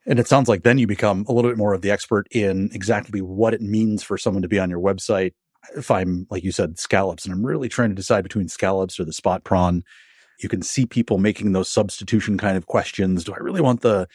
And 0.07 0.18
it 0.18 0.28
sounds 0.28 0.49
like 0.49 0.62
then 0.62 0.78
you 0.78 0.87
become 0.87 1.26
a 1.28 1.33
little 1.33 1.50
bit 1.50 1.59
more 1.59 1.75
of 1.75 1.83
the 1.83 1.90
expert 1.90 2.26
in 2.30 2.71
exactly 2.73 3.21
what 3.21 3.52
it 3.52 3.61
means 3.61 4.02
for 4.02 4.16
someone 4.16 4.42
to 4.42 4.49
be 4.49 4.59
on 4.59 4.71
your 4.71 4.80
website. 4.80 5.35
If 5.76 5.90
I'm, 5.90 6.26
like 6.30 6.44
you 6.44 6.52
said, 6.52 6.78
scallops, 6.78 7.24
and 7.24 7.32
I'm 7.32 7.44
really 7.44 7.68
trying 7.68 7.90
to 7.90 7.94
decide 7.94 8.22
between 8.22 8.48
scallops 8.48 8.98
or 8.98 9.04
the 9.04 9.12
spot 9.12 9.44
prawn, 9.44 9.84
you 10.40 10.48
can 10.48 10.62
see 10.62 10.86
people 10.86 11.18
making 11.18 11.52
those 11.52 11.68
substitution 11.68 12.38
kind 12.38 12.56
of 12.56 12.66
questions. 12.66 13.24
Do 13.24 13.34
I 13.34 13.38
really 13.38 13.60
want 13.60 13.80
the 13.80 14.08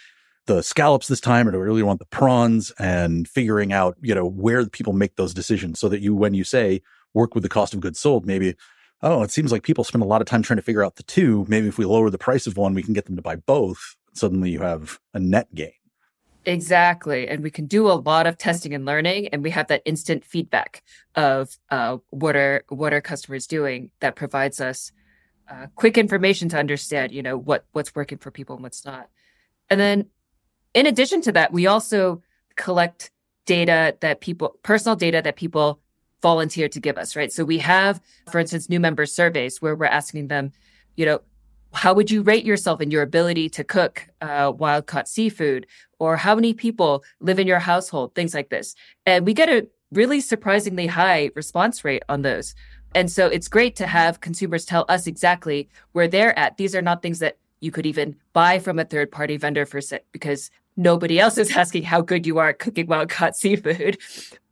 the 0.46 0.62
scallops 0.62 1.08
this 1.08 1.22
time 1.22 1.48
or 1.48 1.52
do 1.52 1.58
I 1.58 1.62
really 1.62 1.84
want 1.84 2.00
the 2.00 2.06
prawns 2.06 2.72
and 2.78 3.28
figuring 3.28 3.72
out, 3.72 3.96
you 4.02 4.14
know, 4.14 4.26
where 4.26 4.66
people 4.66 4.94
make 4.94 5.16
those 5.16 5.34
decisions 5.34 5.80
so 5.80 5.88
that 5.90 6.02
you, 6.02 6.14
when 6.14 6.34
you 6.34 6.44
say 6.44 6.82
work 7.14 7.34
with 7.34 7.44
the 7.44 7.50
cost 7.50 7.74
of 7.74 7.80
goods 7.80 8.00
sold, 8.00 8.26
maybe, 8.26 8.56
oh, 9.02 9.24
it 9.24 9.32
seems 9.32 9.52
like 9.52 9.64
people 9.64 9.84
spend 9.84 10.04
a 10.04 10.08
lot 10.08 10.22
of 10.22 10.28
time 10.28 10.42
trying 10.42 10.58
to 10.58 10.64
figure 10.64 10.84
out 10.84 10.98
the 10.98 11.04
two. 11.04 11.46
Maybe 11.48 11.68
if 11.68 11.78
we 11.78 11.86
lower 11.86 12.10
the 12.10 12.18
price 12.18 12.46
of 12.46 12.58
one, 12.58 12.74
we 12.74 12.84
can 12.84 12.94
get 12.94 13.06
them 13.06 13.16
to 13.16 13.22
buy 13.22 13.38
both. 13.38 13.96
Suddenly 14.14 14.52
you 14.52 14.60
have 14.60 15.00
a 15.14 15.20
net 15.20 15.54
gain. 15.56 15.72
Exactly. 16.46 17.28
And 17.28 17.42
we 17.42 17.50
can 17.52 17.68
do 17.68 17.88
a 17.88 17.94
lot 17.94 18.28
of 18.28 18.38
testing 18.38 18.74
and 18.74 18.86
learning 18.86 19.28
and 19.30 19.44
we 19.44 19.50
have 19.52 19.68
that 19.68 19.82
instant 19.86 20.26
feedback 20.26 20.84
of 21.16 21.58
uh, 21.70 21.98
what 22.10 22.36
are 22.36 22.64
what 22.68 22.94
are 22.94 23.02
customers 23.02 23.48
doing 23.48 23.92
that 24.02 24.16
provides 24.16 24.60
us 24.60 24.92
uh, 25.50 25.68
quick 25.76 25.98
information 25.98 26.50
to 26.50 26.58
understand, 26.58 27.12
you 27.12 27.22
know, 27.22 27.38
what 27.38 27.66
what's 27.72 27.96
working 27.96 28.18
for 28.18 28.30
people 28.30 28.56
and 28.56 28.64
what's 28.64 28.84
not. 28.86 29.10
And 29.70 29.80
then 29.80 30.08
in 30.74 30.86
addition 30.86 31.22
to 31.22 31.32
that, 31.34 31.54
we 31.54 31.68
also 31.68 32.22
collect 32.56 33.12
data 33.46 33.96
that 34.02 34.20
people 34.22 34.58
personal 34.64 34.96
data 34.96 35.22
that 35.24 35.38
people 35.38 35.80
volunteer 36.22 36.68
to 36.70 36.80
give 36.80 36.98
us, 36.98 37.16
right? 37.16 37.32
So 37.32 37.44
we 37.46 37.58
have, 37.60 38.02
for 38.32 38.40
instance, 38.40 38.70
new 38.70 38.80
member 38.80 39.06
surveys 39.06 39.62
where 39.62 39.76
we're 39.76 39.86
asking 39.86 40.28
them, 40.28 40.52
you 40.96 41.06
know, 41.06 41.20
how 41.74 41.94
would 41.94 42.12
you 42.12 42.22
rate 42.22 42.46
yourself 42.46 42.82
in 42.82 42.92
your 42.92 43.02
ability 43.02 43.50
to 43.50 43.64
cook 43.64 44.08
uh, 44.22 44.52
wild 44.56 44.86
caught 44.86 45.08
seafood? 45.08 45.66
Or 46.04 46.18
how 46.18 46.36
many 46.36 46.54
people 46.54 47.02
live 47.22 47.40
in 47.40 47.48
your 47.48 47.60
household? 47.60 48.14
Things 48.14 48.34
like 48.34 48.50
this. 48.50 48.76
And 49.06 49.26
we 49.26 49.34
get 49.34 49.48
a 49.48 49.66
really 49.94 50.20
surprisingly 50.20 50.86
high 50.86 51.30
response 51.34 51.86
rate 51.86 52.04
on 52.10 52.24
those. 52.24 52.56
And 52.94 53.10
so 53.10 53.28
it's 53.28 53.48
great 53.48 53.78
to 53.78 53.88
have 53.88 54.20
consumers 54.20 54.66
tell 54.66 54.84
us 54.90 55.08
exactly 55.08 55.70
where 55.94 56.10
they're 56.10 56.38
at. 56.38 56.58
These 56.58 56.76
are 56.76 56.82
not 56.82 57.02
things 57.02 57.20
that 57.20 57.38
you 57.62 57.72
could 57.72 57.86
even 57.86 58.18
buy 58.34 58.60
from 58.60 58.80
a 58.80 58.84
third 58.84 59.12
party 59.12 59.38
vendor 59.38 59.66
for 59.66 59.80
because 60.12 60.52
nobody 60.76 61.22
else 61.22 61.38
is 61.38 61.52
asking 61.56 61.84
how 61.84 62.02
good 62.02 62.28
you 62.28 62.38
are 62.38 62.50
at 62.50 62.60
cooking 62.60 62.88
wild 62.88 63.08
caught 63.08 63.38
seafood. 63.38 63.98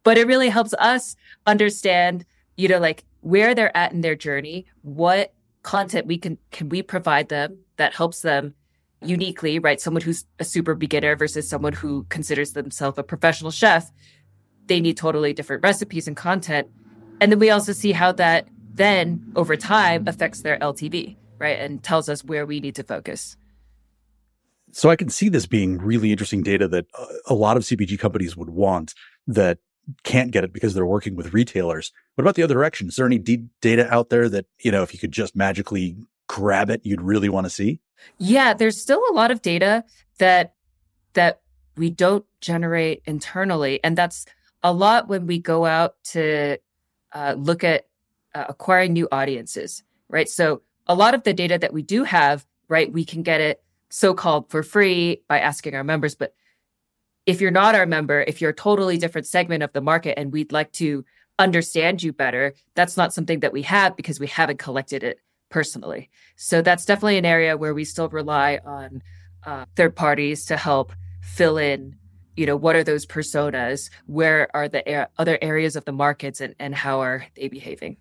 But 0.03 0.17
it 0.17 0.27
really 0.27 0.49
helps 0.49 0.73
us 0.75 1.17
understand, 1.45 2.25
you 2.55 2.69
know, 2.69 2.79
like 2.79 3.03
where 3.19 3.53
they're 3.53 3.75
at 3.75 3.91
in 3.91 3.99
their 3.99 4.15
journey, 4.15 4.67
what 4.83 5.33
content 5.63 6.07
we 6.07 6.17
can 6.17 6.37
can 6.51 6.69
we 6.69 6.81
provide 6.81 7.27
them 7.27 7.59
that 7.75 7.93
helps 7.93 8.21
them 8.21 8.55
uniquely, 9.03 9.59
right? 9.59 9.81
Someone 9.81 10.01
who's 10.01 10.25
a 10.39 10.43
super 10.43 10.75
beginner 10.75 11.15
versus 11.15 11.49
someone 11.49 11.73
who 11.73 12.05
considers 12.09 12.53
themselves 12.53 12.97
a 12.97 13.03
professional 13.03 13.51
chef, 13.51 13.91
they 14.67 14.79
need 14.79 14.97
totally 14.97 15.33
different 15.33 15.63
recipes 15.63 16.07
and 16.07 16.15
content. 16.15 16.69
And 17.19 17.31
then 17.31 17.39
we 17.39 17.49
also 17.49 17.71
see 17.71 17.91
how 17.91 18.11
that 18.13 18.47
then 18.73 19.31
over 19.35 19.55
time 19.55 20.07
affects 20.07 20.41
their 20.41 20.57
LTV, 20.59 21.17
right? 21.39 21.59
And 21.59 21.83
tells 21.83 22.09
us 22.09 22.23
where 22.23 22.45
we 22.45 22.59
need 22.59 22.75
to 22.75 22.83
focus. 22.83 23.37
So 24.71 24.89
I 24.89 24.95
can 24.95 25.09
see 25.09 25.29
this 25.29 25.45
being 25.45 25.77
really 25.79 26.11
interesting 26.11 26.43
data 26.43 26.67
that 26.69 26.85
uh, 26.97 27.05
a 27.27 27.33
lot 27.33 27.57
of 27.57 27.63
CPG 27.63 27.99
companies 27.99 28.37
would 28.37 28.49
want 28.49 28.93
that 29.27 29.59
can't 30.03 30.31
get 30.31 30.43
it 30.43 30.53
because 30.53 30.73
they're 30.73 30.85
working 30.85 31.15
with 31.15 31.33
retailers. 31.33 31.91
What 32.15 32.23
about 32.23 32.35
the 32.35 32.43
other 32.43 32.53
direction? 32.53 32.87
Is 32.87 32.95
there 32.95 33.05
any 33.05 33.17
d- 33.17 33.47
data 33.61 33.91
out 33.93 34.09
there 34.09 34.29
that, 34.29 34.45
you 34.59 34.71
know, 34.71 34.83
if 34.83 34.93
you 34.93 34.99
could 34.99 35.11
just 35.11 35.35
magically 35.35 35.97
grab 36.31 36.69
it, 36.69 36.79
you'd 36.85 37.01
really 37.01 37.27
want 37.27 37.45
to 37.45 37.49
see? 37.49 37.81
Yeah, 38.17 38.53
there's 38.53 38.81
still 38.81 39.03
a 39.09 39.13
lot 39.13 39.31
of 39.31 39.41
data 39.41 39.83
that 40.17 40.53
that 41.13 41.41
we 41.75 41.89
don't 41.89 42.25
generate 42.39 43.01
internally, 43.05 43.81
and 43.83 43.97
that's 43.97 44.25
a 44.63 44.71
lot 44.71 45.09
when 45.09 45.27
we 45.27 45.39
go 45.39 45.65
out 45.65 45.95
to 46.05 46.57
uh, 47.11 47.35
look 47.37 47.65
at 47.65 47.87
uh, 48.33 48.45
acquiring 48.47 48.93
new 48.93 49.09
audiences, 49.11 49.83
right? 50.07 50.29
So 50.29 50.61
a 50.87 50.95
lot 50.95 51.13
of 51.13 51.23
the 51.23 51.33
data 51.33 51.57
that 51.57 51.73
we 51.73 51.81
do 51.81 52.05
have, 52.05 52.45
right, 52.69 52.89
we 52.89 53.03
can 53.03 53.23
get 53.23 53.41
it 53.41 53.61
so-called 53.89 54.49
for 54.49 54.63
free 54.63 55.21
by 55.27 55.41
asking 55.41 55.75
our 55.75 55.83
members, 55.83 56.15
but 56.15 56.33
if 57.25 57.41
you're 57.41 57.51
not 57.51 57.75
our 57.75 57.85
member, 57.85 58.21
if 58.21 58.39
you're 58.39 58.51
a 58.51 58.55
totally 58.55 58.97
different 58.97 59.27
segment 59.27 59.63
of 59.63 59.73
the 59.73 59.81
market 59.81 60.17
and 60.17 60.31
we'd 60.31 60.53
like 60.53 60.71
to 60.73 61.03
understand 61.39 62.01
you 62.01 62.13
better, 62.13 62.53
that's 62.73 62.95
not 62.95 63.13
something 63.13 63.41
that 63.41 63.51
we 63.51 63.63
have 63.63 63.97
because 63.97 64.19
we 64.19 64.27
haven't 64.27 64.59
collected 64.59 65.03
it 65.03 65.19
personally. 65.51 66.09
So 66.35 66.61
that's 66.61 66.85
definitely 66.85 67.17
an 67.17 67.25
area 67.25 67.57
where 67.57 67.73
we 67.73 67.85
still 67.85 68.09
rely 68.09 68.59
on 68.65 69.03
uh, 69.45 69.65
third 69.75 69.95
parties 69.95 70.45
to 70.45 70.57
help 70.57 70.93
fill 71.21 71.57
in 71.57 71.95
you 72.35 72.45
know 72.45 72.55
what 72.55 72.75
are 72.75 72.83
those 72.83 73.05
personas? 73.05 73.89
Where 74.05 74.49
are 74.55 74.67
the 74.67 74.81
a- 74.89 75.07
other 75.17 75.37
areas 75.41 75.75
of 75.75 75.85
the 75.85 75.91
markets 75.91 76.41
and, 76.41 76.55
and 76.59 76.73
how 76.73 77.01
are 77.01 77.25
they 77.35 77.49
behaving? 77.49 77.97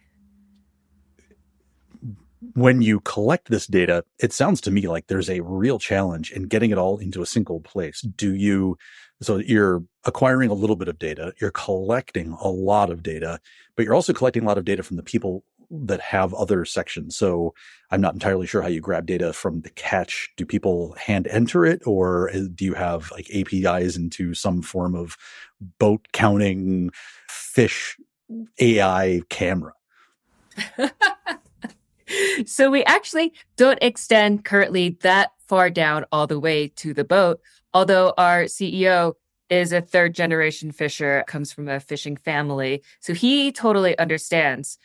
When 2.55 2.81
you 2.81 3.01
collect 3.01 3.51
this 3.51 3.67
data 3.67 4.05
it 4.19 4.33
sounds 4.33 4.61
to 4.63 4.71
me 4.71 4.89
like 4.89 5.09
there's 5.09 5.29
a 5.29 5.41
real 5.41 5.79
challenge 5.79 6.33
in 6.33 6.45
getting 6.45 6.71
it 6.71 6.79
all 6.79 6.99
into 6.99 7.23
a 7.23 7.27
single 7.27 7.61
place. 7.61 8.01
Do 8.01 8.35
you 8.35 8.79
so 9.21 9.37
you're 9.37 9.83
acquiring 10.05 10.49
a 10.49 10.55
little 10.55 10.77
bit 10.77 10.89
of 10.89 10.99
data, 10.99 11.35
you're 11.41 11.51
collecting 11.51 12.33
a 12.41 12.49
lot 12.49 12.89
of 12.89 13.03
data, 13.03 13.39
but 13.77 13.85
you're 13.85 13.95
also 13.95 14.15
collecting 14.15 14.45
a 14.45 14.47
lot 14.47 14.57
of 14.57 14.65
data 14.65 14.83
from 14.83 14.97
the 14.97 15.03
people 15.03 15.45
that 15.71 16.01
have 16.01 16.35
other 16.35 16.65
sections. 16.65 17.17
So 17.17 17.55
I'm 17.91 18.01
not 18.01 18.15
entirely 18.15 18.47
sure 18.47 18.63
how 18.63 18.69
you 18.69 18.81
grab 18.81 19.07
data 19.07 19.33
from 19.33 19.61
the 19.61 19.71
catch. 19.71 20.31
Do 20.37 20.45
people 20.45 20.95
hand 20.95 21.27
enter 21.29 21.65
it 21.65 21.83
or 21.87 22.31
uh, 22.31 22.41
do 22.55 22.65
you 22.65 22.75
have 22.75 23.11
like 23.13 23.31
APIs 23.33 23.97
into 23.97 24.35
some 24.35 24.63
form 24.63 24.95
of 24.95 25.17
boat 25.79 26.09
counting 26.13 26.91
fish 27.29 27.97
AI 28.59 29.23
camera? 29.29 29.73
so 32.47 32.71
we 32.71 32.85
actually 32.85 33.33
don't 33.57 33.79
extend 33.81 34.45
currently 34.45 34.99
that 35.03 35.31
far 35.47 35.71
down 35.71 36.05
all 36.13 36.27
the 36.27 36.41
way 36.41 36.69
to 36.69 36.93
the 36.93 37.05
boat 37.05 37.41
although 37.73 38.13
our 38.19 38.45
CEO 38.45 39.15
is 39.49 39.73
a 39.73 39.81
third 39.81 40.15
generation 40.15 40.71
fisher, 40.71 41.25
comes 41.27 41.53
from 41.53 41.69
a 41.69 41.81
fishing 41.81 42.17
family. 42.17 42.83
So 43.01 43.15
he 43.15 43.51
totally 43.51 43.99
understands 43.99 44.79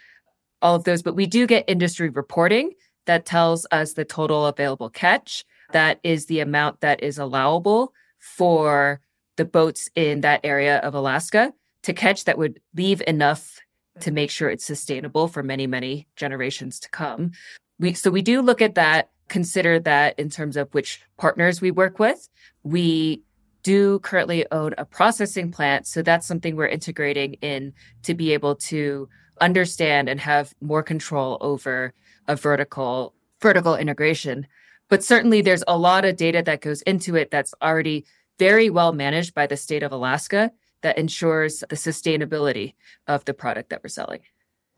all 0.65 0.75
of 0.75 0.84
those. 0.84 1.04
But 1.04 1.15
we 1.15 1.28
do 1.28 1.45
get 1.45 1.63
industry 1.67 2.10
reporting 2.10 2.71
that 3.06 3.25
tells 3.25 3.67
us 3.71 3.93
the 3.93 4.04
total 4.04 4.47
available 4.47 4.89
catch. 4.89 5.45
That 5.73 5.99
is 6.04 6.25
the 6.25 6.39
amount 6.39 6.82
that 6.82 7.04
is 7.04 7.19
allowable 7.19 7.93
for 8.19 8.99
the 9.36 9.45
boats 9.45 9.89
in 9.95 10.21
that 10.21 10.41
area 10.43 10.78
of 10.80 10.95
Alaska 10.95 11.54
to 11.84 11.93
catch 11.93 12.25
that 12.25 12.39
would 12.39 12.60
leave 12.75 13.04
enough 13.06 13.60
to 13.99 14.12
make 14.12 14.32
sure 14.32 14.49
it's 14.49 14.65
sustainable 14.65 15.28
for 15.28 15.43
many, 15.43 15.67
many 15.67 16.08
generations 16.15 16.80
to 16.80 16.89
come. 16.89 17.32
We, 17.80 17.93
so 17.93 18.10
we 18.10 18.23
do 18.23 18.41
look 18.41 18.62
at 18.62 18.75
that 18.75 19.12
consider 19.28 19.80
that 19.80 20.17
in 20.19 20.30
terms 20.30 20.58
of 20.58 20.73
which 20.73 21.01
partners 21.17 21.62
we 21.62 21.71
work 21.71 21.99
with. 21.99 22.28
We 22.63 23.23
do 23.63 23.99
currently 23.99 24.45
own 24.51 24.73
a 24.78 24.86
processing 24.86 25.51
plant. 25.51 25.88
So 25.88 26.01
that's 26.01 26.28
something 26.28 26.56
we're 26.56 26.67
integrating 26.67 27.34
in 27.36 27.73
to 28.04 28.13
be 28.13 28.34
able 28.34 28.56
to 28.56 29.10
understand 29.41 30.10
and 30.10 30.19
have 30.19 30.54
more 30.62 30.84
control 30.84 31.38
over 31.41 31.93
a 32.28 32.36
vertical 32.36 33.13
vertical 33.41 33.76
integration. 33.76 34.48
But 34.89 35.04
certainly 35.04 35.41
there's 35.41 35.63
a 35.67 35.78
lot 35.78 36.06
of 36.06 36.15
data 36.15 36.41
that 36.45 36.62
goes 36.62 36.82
into 36.84 37.15
it 37.15 37.32
that's 37.32 37.54
already 37.62 38.06
very 38.39 38.69
well 38.69 38.93
managed 38.93 39.34
by 39.34 39.48
the 39.48 39.58
state 39.58 39.84
of 39.84 39.91
Alaska 39.91 40.52
that 40.82 40.98
ensures 40.98 41.63
the 41.69 41.76
sustainability 41.76 42.74
of 43.08 43.26
the 43.26 43.34
product 43.34 43.69
that 43.69 43.82
we're 43.84 43.89
selling. 43.89 44.21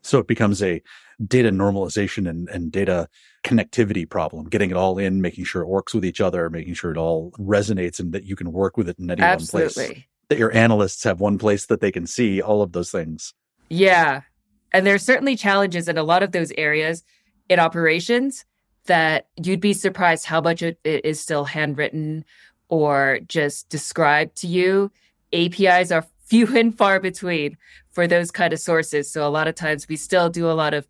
So 0.04 0.20
it 0.20 0.28
becomes 0.28 0.64
a 0.64 0.82
data 1.26 1.50
normalization 1.50 2.30
and, 2.30 2.48
and 2.50 2.72
data 2.72 3.10
connectivity 3.44 4.10
problem, 4.10 4.48
getting 4.48 4.70
it 4.70 4.78
all 4.78 4.98
in, 4.98 5.22
making 5.22 5.46
sure 5.46 5.62
it 5.62 5.68
works 5.68 5.94
with 5.94 6.06
each 6.06 6.22
other, 6.22 6.50
making 6.50 6.76
sure 6.76 6.92
it 6.92 6.98
all 6.98 7.32
resonates 7.40 8.00
and 8.00 8.14
that 8.14 8.24
you 8.24 8.36
can 8.36 8.52
work 8.52 8.78
with 8.78 8.88
it 8.88 9.00
in 9.00 9.10
any 9.10 9.22
Absolutely. 9.22 9.84
one 9.84 9.94
place. 9.94 10.04
That 10.30 10.38
your 10.38 10.54
analysts 10.56 11.04
have 11.04 11.20
one 11.20 11.38
place 11.38 11.66
that 11.68 11.82
they 11.82 11.92
can 11.92 12.06
see 12.06 12.42
all 12.42 12.62
of 12.62 12.74
those 12.74 12.92
things. 12.92 13.34
Yeah. 13.70 14.22
And 14.72 14.86
there's 14.86 15.04
certainly 15.04 15.36
challenges 15.36 15.88
in 15.88 15.98
a 15.98 16.04
lot 16.04 16.24
of 16.24 16.32
those 16.32 16.52
areas 16.58 17.04
in 17.50 17.60
operations 17.60 18.46
that 18.86 19.28
you'd 19.42 19.60
be 19.60 19.74
surprised 19.74 20.26
how 20.26 20.42
much 20.42 20.62
it 20.62 20.80
is 20.84 21.20
still 21.20 21.46
handwritten 21.46 22.26
or 22.70 23.20
just 23.28 23.70
described 23.70 24.36
to 24.38 24.48
you. 24.48 24.92
APIs 25.34 25.92
are 25.92 26.06
few 26.26 26.58
and 26.58 26.78
far 26.78 27.00
between 27.00 27.56
for 27.90 28.06
those 28.06 28.32
kind 28.32 28.52
of 28.52 28.60
sources. 28.60 29.10
So 29.10 29.26
a 29.26 29.30
lot 29.30 29.48
of 29.48 29.56
times 29.56 29.88
we 29.88 29.96
still 29.96 30.30
do 30.30 30.50
a 30.50 30.54
lot 30.54 30.74
of 30.74 30.86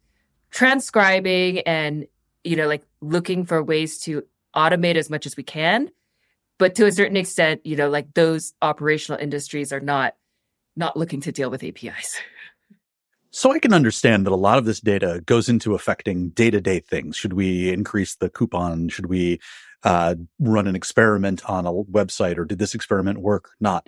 transcribing 0.49 1.59
and, 1.59 2.07
you 2.43 2.55
know, 2.55 2.67
like 2.67 2.83
looking 3.01 3.45
for 3.45 3.61
ways 3.61 3.99
to 3.99 4.23
automate 4.55 4.95
as 4.95 5.09
much 5.09 5.27
as 5.27 5.37
we 5.37 5.43
can. 5.43 5.91
But 6.57 6.73
to 6.75 6.87
a 6.87 6.91
certain 6.91 7.17
extent, 7.17 7.63
you 7.65 7.75
know, 7.75 7.89
like 7.89 8.15
those 8.15 8.53
operational 8.63 9.21
industries 9.21 9.71
are 9.71 9.79
not 9.79 10.15
not 10.75 10.97
looking 10.97 11.21
to 11.21 11.31
deal 11.31 11.49
with 11.49 11.63
APIs. 11.63 12.19
So 13.31 13.51
I 13.51 13.59
can 13.59 13.73
understand 13.73 14.25
that 14.25 14.31
a 14.31 14.37
lot 14.37 14.57
of 14.57 14.65
this 14.65 14.79
data 14.79 15.21
goes 15.25 15.49
into 15.49 15.75
affecting 15.75 16.29
day 16.29 16.49
to 16.49 16.61
day 16.61 16.79
things. 16.79 17.15
Should 17.15 17.33
we 17.33 17.71
increase 17.71 18.15
the 18.15 18.29
coupon? 18.29 18.89
Should 18.89 19.07
we 19.07 19.39
uh, 19.83 20.15
run 20.39 20.67
an 20.67 20.75
experiment 20.75 21.47
on 21.49 21.65
a 21.65 21.71
website 21.71 22.37
or 22.37 22.45
did 22.45 22.59
this 22.59 22.73
experiment 22.73 23.19
work? 23.19 23.51
Not. 23.59 23.87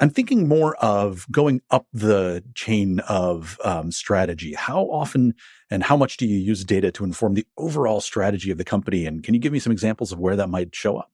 I'm 0.00 0.10
thinking 0.10 0.48
more 0.48 0.74
of 0.76 1.24
going 1.30 1.62
up 1.70 1.86
the 1.92 2.42
chain 2.54 2.98
of 3.00 3.58
um, 3.64 3.92
strategy. 3.92 4.52
How 4.52 4.82
often 4.90 5.34
and 5.70 5.84
how 5.84 5.96
much 5.96 6.16
do 6.16 6.26
you 6.26 6.36
use 6.36 6.64
data 6.64 6.90
to 6.92 7.04
inform 7.04 7.34
the 7.34 7.46
overall 7.56 8.00
strategy 8.00 8.50
of 8.50 8.58
the 8.58 8.64
company? 8.64 9.06
And 9.06 9.22
can 9.22 9.34
you 9.34 9.40
give 9.40 9.52
me 9.52 9.60
some 9.60 9.72
examples 9.72 10.10
of 10.10 10.18
where 10.18 10.36
that 10.36 10.48
might 10.48 10.74
show 10.74 10.96
up? 10.98 11.10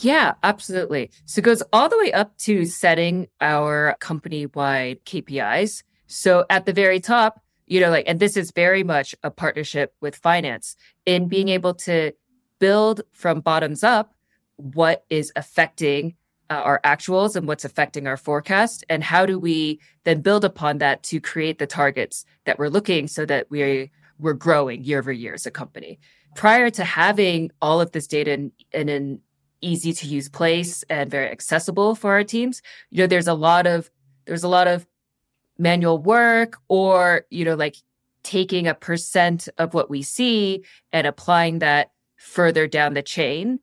Yeah, 0.00 0.34
absolutely. 0.42 1.12
So 1.24 1.38
it 1.38 1.44
goes 1.44 1.62
all 1.72 1.88
the 1.88 1.98
way 1.98 2.12
up 2.12 2.36
to 2.38 2.66
setting 2.66 3.28
our 3.40 3.96
company 4.00 4.46
wide 4.46 5.04
KPIs. 5.04 5.84
So 6.14 6.46
at 6.48 6.64
the 6.64 6.72
very 6.72 7.00
top, 7.00 7.40
you 7.66 7.80
know, 7.80 7.90
like, 7.90 8.04
and 8.06 8.20
this 8.20 8.36
is 8.36 8.52
very 8.52 8.84
much 8.84 9.16
a 9.24 9.32
partnership 9.32 9.94
with 10.00 10.14
finance 10.14 10.76
in 11.06 11.26
being 11.26 11.48
able 11.48 11.74
to 11.74 12.12
build 12.60 13.00
from 13.12 13.40
bottoms 13.40 13.82
up 13.82 14.14
what 14.54 15.04
is 15.10 15.32
affecting 15.34 16.14
uh, 16.50 16.54
our 16.54 16.80
actuals 16.84 17.34
and 17.34 17.48
what's 17.48 17.64
affecting 17.64 18.06
our 18.06 18.16
forecast. 18.16 18.84
And 18.88 19.02
how 19.02 19.26
do 19.26 19.40
we 19.40 19.80
then 20.04 20.20
build 20.20 20.44
upon 20.44 20.78
that 20.78 21.02
to 21.04 21.20
create 21.20 21.58
the 21.58 21.66
targets 21.66 22.24
that 22.44 22.60
we're 22.60 22.68
looking 22.68 23.08
so 23.08 23.26
that 23.26 23.50
we 23.50 23.90
we're 24.20 24.34
growing 24.34 24.84
year 24.84 25.00
over 25.00 25.10
year 25.10 25.34
as 25.34 25.46
a 25.46 25.50
company? 25.50 25.98
Prior 26.36 26.70
to 26.70 26.84
having 26.84 27.50
all 27.60 27.80
of 27.80 27.90
this 27.90 28.06
data 28.06 28.32
in, 28.32 28.52
in 28.72 28.88
an 28.88 29.20
easy 29.62 29.92
to 29.94 30.06
use 30.06 30.28
place 30.28 30.84
and 30.88 31.10
very 31.10 31.28
accessible 31.28 31.94
for 31.94 32.12
our 32.12 32.22
teams 32.22 32.60
you 32.90 32.98
know 32.98 33.06
there's 33.06 33.28
a 33.28 33.32
lot 33.32 33.66
of 33.66 33.90
there's 34.26 34.44
a 34.44 34.48
lot 34.48 34.68
of 34.68 34.86
manual 35.58 35.98
work 35.98 36.56
or, 36.68 37.26
you 37.30 37.44
know, 37.44 37.54
like 37.54 37.76
taking 38.22 38.66
a 38.66 38.74
percent 38.74 39.48
of 39.58 39.74
what 39.74 39.90
we 39.90 40.02
see 40.02 40.64
and 40.92 41.06
applying 41.06 41.58
that 41.60 41.92
further 42.16 42.66
down 42.66 42.94
the 42.94 43.02
chain. 43.02 43.60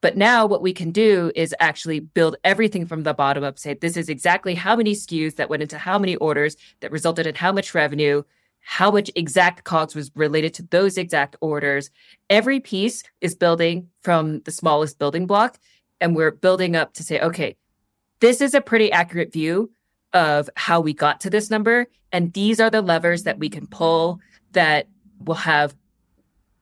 But 0.00 0.16
now 0.16 0.44
what 0.44 0.60
we 0.60 0.74
can 0.74 0.90
do 0.90 1.32
is 1.34 1.54
actually 1.60 2.00
build 2.00 2.36
everything 2.44 2.86
from 2.86 3.04
the 3.04 3.14
bottom 3.14 3.42
up, 3.42 3.58
say, 3.58 3.72
this 3.72 3.96
is 3.96 4.10
exactly 4.10 4.54
how 4.54 4.76
many 4.76 4.92
SKUs 4.92 5.36
that 5.36 5.48
went 5.48 5.62
into 5.62 5.78
how 5.78 5.98
many 5.98 6.16
orders 6.16 6.56
that 6.80 6.92
resulted 6.92 7.26
in 7.26 7.34
how 7.34 7.52
much 7.52 7.74
revenue, 7.74 8.22
how 8.60 8.90
much 8.90 9.10
exact 9.14 9.64
COGS 9.64 9.94
was 9.94 10.10
related 10.14 10.52
to 10.54 10.62
those 10.64 10.98
exact 10.98 11.36
orders. 11.40 11.90
Every 12.28 12.60
piece 12.60 13.02
is 13.22 13.34
building 13.34 13.88
from 14.02 14.40
the 14.40 14.50
smallest 14.50 14.98
building 14.98 15.26
block. 15.26 15.58
And 16.00 16.14
we're 16.14 16.32
building 16.32 16.76
up 16.76 16.92
to 16.94 17.02
say, 17.02 17.20
okay, 17.20 17.56
this 18.20 18.40
is 18.42 18.52
a 18.52 18.60
pretty 18.60 18.92
accurate 18.92 19.32
view 19.32 19.70
of 20.14 20.48
how 20.56 20.80
we 20.80 20.94
got 20.94 21.20
to 21.20 21.30
this 21.30 21.50
number. 21.50 21.86
And 22.12 22.32
these 22.32 22.60
are 22.60 22.70
the 22.70 22.80
levers 22.80 23.24
that 23.24 23.38
we 23.38 23.50
can 23.50 23.66
pull 23.66 24.20
that 24.52 24.86
will 25.18 25.34
have, 25.34 25.74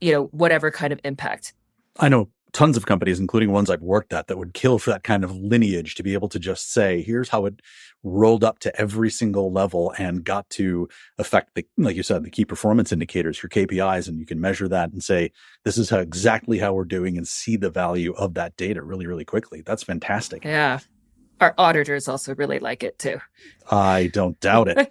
you 0.00 0.12
know, 0.12 0.24
whatever 0.26 0.70
kind 0.70 0.92
of 0.92 1.00
impact. 1.04 1.52
I 2.00 2.08
know 2.08 2.30
tons 2.54 2.76
of 2.76 2.86
companies, 2.86 3.18
including 3.18 3.50
ones 3.50 3.70
I've 3.70 3.82
worked 3.82 4.12
at, 4.12 4.26
that 4.26 4.38
would 4.38 4.54
kill 4.54 4.78
for 4.78 4.90
that 4.90 5.04
kind 5.04 5.24
of 5.24 5.34
lineage 5.36 5.94
to 5.96 6.02
be 6.02 6.14
able 6.14 6.28
to 6.30 6.38
just 6.38 6.72
say, 6.72 7.02
here's 7.02 7.28
how 7.28 7.46
it 7.46 7.60
rolled 8.02 8.44
up 8.44 8.58
to 8.60 8.80
every 8.80 9.10
single 9.10 9.52
level 9.52 9.92
and 9.98 10.24
got 10.24 10.48
to 10.50 10.88
affect 11.18 11.54
the, 11.54 11.66
like 11.76 11.96
you 11.96 12.02
said, 12.02 12.24
the 12.24 12.30
key 12.30 12.44
performance 12.44 12.92
indicators, 12.92 13.42
your 13.42 13.50
KPIs, 13.50 14.08
and 14.08 14.18
you 14.18 14.26
can 14.26 14.40
measure 14.40 14.68
that 14.68 14.92
and 14.92 15.02
say, 15.02 15.30
this 15.64 15.78
is 15.78 15.90
how 15.90 15.98
exactly 15.98 16.58
how 16.58 16.72
we're 16.72 16.84
doing 16.84 17.16
and 17.16 17.28
see 17.28 17.56
the 17.56 17.70
value 17.70 18.12
of 18.14 18.34
that 18.34 18.56
data 18.56 18.82
really, 18.82 19.06
really 19.06 19.24
quickly. 19.24 19.62
That's 19.62 19.82
fantastic. 19.82 20.44
Yeah 20.44 20.80
our 21.42 21.54
auditors 21.58 22.08
also 22.08 22.34
really 22.36 22.58
like 22.58 22.82
it 22.82 22.98
too. 22.98 23.20
I 23.70 24.10
don't 24.12 24.38
doubt 24.40 24.68
it. 24.68 24.90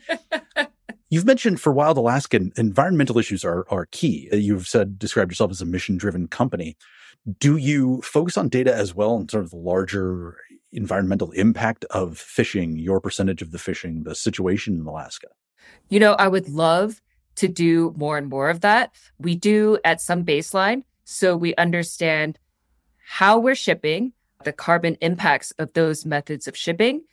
You've 1.10 1.26
mentioned 1.26 1.60
for 1.60 1.74
Wild 1.74 1.98
Alaskan, 1.98 2.52
environmental 2.58 3.18
issues 3.18 3.44
are, 3.44 3.66
are 3.70 3.88
key. 3.88 4.30
You've 4.32 4.68
said, 4.68 5.00
described 5.00 5.32
yourself 5.32 5.52
as 5.52 5.62
a 5.62 5.66
mission 5.66 5.98
driven 5.98 6.28
company. 6.28 6.78
Do 7.40 7.58
you 7.58 8.02
focus 8.02 8.38
on 8.38 8.50
data 8.50 8.74
as 8.74 8.94
well 8.94 9.18
in 9.18 9.28
sort 9.28 9.44
of 9.44 9.52
the 9.52 9.58
larger 9.58 10.38
environmental 10.72 11.32
impact 11.32 11.86
of 11.92 12.18
fishing, 12.18 12.78
your 12.78 13.02
percentage 13.02 13.42
of 13.42 13.52
the 13.52 13.60
fishing, 13.60 14.04
the 14.04 14.16
situation 14.16 14.76
in 14.76 14.86
Alaska? 14.86 15.28
You 15.90 16.00
know, 16.00 16.14
I 16.14 16.28
would 16.28 16.50
love 16.50 17.02
to 17.36 17.48
do 17.48 17.94
more 17.98 18.18
and 18.18 18.30
more 18.30 18.50
of 18.50 18.62
that. 18.62 18.92
We 19.20 19.36
do 19.36 19.80
at 19.84 20.02
some 20.02 20.24
baseline. 20.24 20.84
So 21.04 21.36
we 21.36 21.56
understand 21.56 22.40
how 23.06 23.38
we're 23.40 23.56
shipping, 23.56 24.14
the 24.43 24.54
carbon 24.54 24.95
impacts 25.01 25.51
of 25.51 25.73
those 25.73 26.06
methods 26.06 26.47
of 26.47 26.58
shipping. 26.58 27.04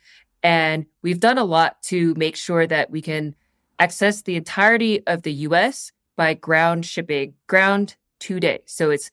And 0.43 0.85
we've 1.01 1.19
done 1.19 1.37
a 1.37 1.43
lot 1.43 1.81
to 1.83 2.13
make 2.15 2.35
sure 2.35 2.65
that 2.67 2.89
we 2.89 3.01
can 3.01 3.35
access 3.77 4.21
the 4.21 4.35
entirety 4.35 5.05
of 5.07 5.23
the 5.23 5.33
US 5.33 5.91
by 6.15 6.33
ground 6.33 6.85
shipping, 6.85 7.33
ground 7.47 7.95
two 8.19 8.39
days. 8.39 8.61
So 8.65 8.89
it's 8.89 9.11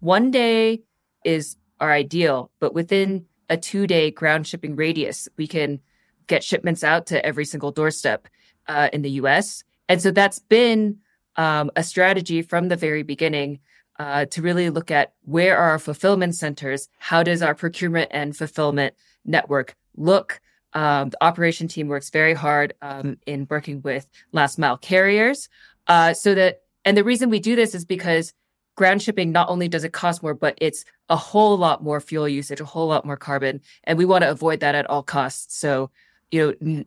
one 0.00 0.30
day 0.30 0.82
is 1.24 1.56
our 1.80 1.92
ideal, 1.92 2.50
but 2.60 2.74
within 2.74 3.26
a 3.48 3.56
two 3.56 3.86
day 3.86 4.10
ground 4.10 4.46
shipping 4.46 4.76
radius, 4.76 5.28
we 5.36 5.46
can 5.46 5.80
get 6.26 6.44
shipments 6.44 6.84
out 6.84 7.06
to 7.06 7.24
every 7.24 7.44
single 7.44 7.70
doorstep 7.70 8.28
uh, 8.68 8.88
in 8.92 9.02
the 9.02 9.10
US. 9.12 9.64
And 9.88 10.00
so 10.00 10.10
that's 10.10 10.38
been 10.38 10.98
um, 11.36 11.70
a 11.76 11.82
strategy 11.82 12.42
from 12.42 12.68
the 12.68 12.76
very 12.76 13.02
beginning 13.02 13.60
uh, 14.02 14.24
to 14.26 14.42
really 14.42 14.68
look 14.68 14.90
at 14.90 15.12
where 15.22 15.56
are 15.56 15.70
our 15.70 15.78
fulfillment 15.78 16.34
centers? 16.34 16.88
How 16.98 17.22
does 17.22 17.40
our 17.40 17.54
procurement 17.54 18.10
and 18.12 18.36
fulfillment 18.36 18.94
network 19.24 19.76
look? 19.96 20.40
Um, 20.72 21.10
the 21.10 21.22
operation 21.22 21.68
team 21.68 21.86
works 21.86 22.10
very 22.10 22.34
hard 22.34 22.74
um, 22.82 23.18
in 23.26 23.46
working 23.48 23.80
with 23.82 24.08
last 24.32 24.58
mile 24.58 24.76
carriers 24.76 25.48
uh, 25.86 26.14
so 26.14 26.34
that, 26.34 26.62
and 26.84 26.96
the 26.96 27.04
reason 27.04 27.30
we 27.30 27.38
do 27.38 27.54
this 27.54 27.76
is 27.76 27.84
because 27.84 28.34
ground 28.74 29.02
shipping 29.02 29.30
not 29.30 29.48
only 29.48 29.68
does 29.68 29.84
it 29.84 29.92
cost 29.92 30.20
more, 30.22 30.34
but 30.34 30.58
it's 30.60 30.84
a 31.08 31.16
whole 31.16 31.56
lot 31.56 31.84
more 31.84 32.00
fuel 32.00 32.28
usage, 32.28 32.60
a 32.60 32.64
whole 32.64 32.88
lot 32.88 33.04
more 33.04 33.16
carbon, 33.16 33.60
and 33.84 33.98
we 33.98 34.04
want 34.04 34.22
to 34.22 34.30
avoid 34.30 34.60
that 34.60 34.74
at 34.74 34.88
all 34.90 35.02
costs. 35.02 35.56
So, 35.56 35.90
you 36.32 36.40
know, 36.40 36.54
n- 36.60 36.86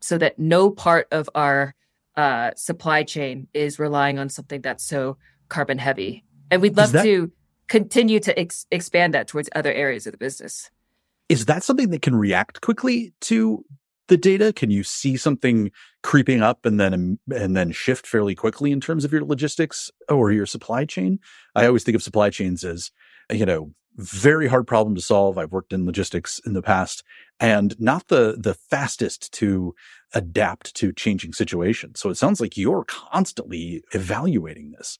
so 0.00 0.18
that 0.18 0.38
no 0.38 0.70
part 0.70 1.06
of 1.12 1.28
our 1.34 1.74
uh, 2.16 2.50
supply 2.56 3.04
chain 3.04 3.46
is 3.54 3.78
relying 3.78 4.18
on 4.18 4.28
something 4.30 4.62
that's 4.62 4.84
so 4.84 5.16
carbon 5.48 5.78
heavy. 5.78 6.24
And 6.50 6.62
we'd 6.62 6.76
love 6.76 6.92
that, 6.92 7.02
to 7.02 7.30
continue 7.68 8.20
to 8.20 8.38
ex- 8.38 8.66
expand 8.70 9.14
that 9.14 9.28
towards 9.28 9.48
other 9.54 9.72
areas 9.72 10.06
of 10.06 10.12
the 10.12 10.18
business. 10.18 10.70
Is 11.28 11.46
that 11.46 11.64
something 11.64 11.90
that 11.90 12.02
can 12.02 12.14
react 12.14 12.60
quickly 12.60 13.12
to 13.22 13.64
the 14.08 14.16
data? 14.16 14.52
Can 14.52 14.70
you 14.70 14.84
see 14.84 15.16
something 15.16 15.70
creeping 16.02 16.42
up 16.42 16.64
and 16.64 16.78
then 16.78 17.18
and 17.34 17.56
then 17.56 17.72
shift 17.72 18.06
fairly 18.06 18.34
quickly 18.34 18.70
in 18.70 18.80
terms 18.80 19.04
of 19.04 19.12
your 19.12 19.24
logistics 19.24 19.90
or 20.08 20.30
your 20.30 20.46
supply 20.46 20.84
chain? 20.84 21.18
I 21.54 21.66
always 21.66 21.82
think 21.82 21.96
of 21.96 22.02
supply 22.02 22.30
chains 22.30 22.64
as 22.64 22.92
you 23.30 23.44
know 23.44 23.72
very 23.96 24.46
hard 24.46 24.66
problem 24.66 24.94
to 24.94 25.00
solve. 25.00 25.38
I've 25.38 25.52
worked 25.52 25.72
in 25.72 25.86
logistics 25.86 26.38
in 26.46 26.52
the 26.52 26.62
past 26.62 27.02
and 27.40 27.78
not 27.80 28.08
the 28.08 28.36
the 28.38 28.54
fastest 28.54 29.32
to 29.34 29.74
adapt 30.14 30.74
to 30.76 30.92
changing 30.92 31.32
situations. 31.32 31.98
So 31.98 32.10
it 32.10 32.16
sounds 32.16 32.40
like 32.40 32.56
you're 32.56 32.84
constantly 32.84 33.82
evaluating 33.92 34.72
this. 34.72 34.98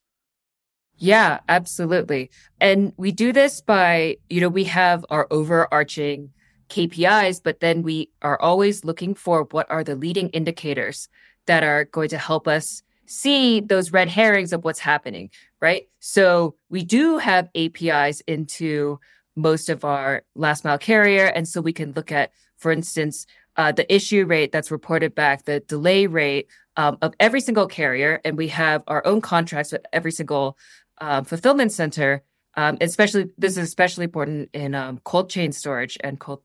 Yeah, 0.98 1.40
absolutely. 1.48 2.30
And 2.60 2.92
we 2.96 3.12
do 3.12 3.32
this 3.32 3.60
by, 3.60 4.16
you 4.30 4.40
know, 4.40 4.48
we 4.48 4.64
have 4.64 5.04
our 5.10 5.26
overarching 5.30 6.30
KPIs, 6.70 7.42
but 7.42 7.60
then 7.60 7.82
we 7.82 8.10
are 8.22 8.40
always 8.40 8.84
looking 8.84 9.14
for 9.14 9.46
what 9.50 9.70
are 9.70 9.84
the 9.84 9.94
leading 9.94 10.30
indicators 10.30 11.08
that 11.46 11.62
are 11.62 11.84
going 11.84 12.08
to 12.08 12.18
help 12.18 12.48
us 12.48 12.82
see 13.06 13.60
those 13.60 13.92
red 13.92 14.08
herrings 14.08 14.52
of 14.52 14.64
what's 14.64 14.80
happening, 14.80 15.30
right? 15.60 15.88
So 16.00 16.56
we 16.70 16.82
do 16.82 17.18
have 17.18 17.50
APIs 17.54 18.20
into 18.22 18.98
most 19.36 19.68
of 19.68 19.84
our 19.84 20.22
last 20.34 20.64
mile 20.64 20.78
carrier. 20.78 21.26
And 21.26 21.46
so 21.46 21.60
we 21.60 21.72
can 21.72 21.92
look 21.92 22.10
at, 22.10 22.32
for 22.56 22.72
instance, 22.72 23.26
uh, 23.56 23.70
the 23.70 23.92
issue 23.94 24.24
rate 24.24 24.50
that's 24.50 24.70
reported 24.70 25.14
back, 25.14 25.44
the 25.44 25.60
delay 25.60 26.06
rate 26.06 26.48
um, 26.76 26.98
of 27.00 27.14
every 27.20 27.40
single 27.40 27.66
carrier. 27.66 28.20
And 28.24 28.36
we 28.36 28.48
have 28.48 28.82
our 28.86 29.06
own 29.06 29.20
contracts 29.20 29.72
with 29.72 29.84
every 29.92 30.12
single 30.12 30.56
um, 30.98 31.24
fulfillment 31.24 31.72
center, 31.72 32.22
um, 32.54 32.78
especially 32.80 33.30
this 33.36 33.56
is 33.56 33.64
especially 33.64 34.04
important 34.04 34.50
in 34.52 34.74
um, 34.74 35.00
cold 35.04 35.30
chain 35.30 35.52
storage 35.52 35.98
and 36.00 36.18
cold, 36.18 36.42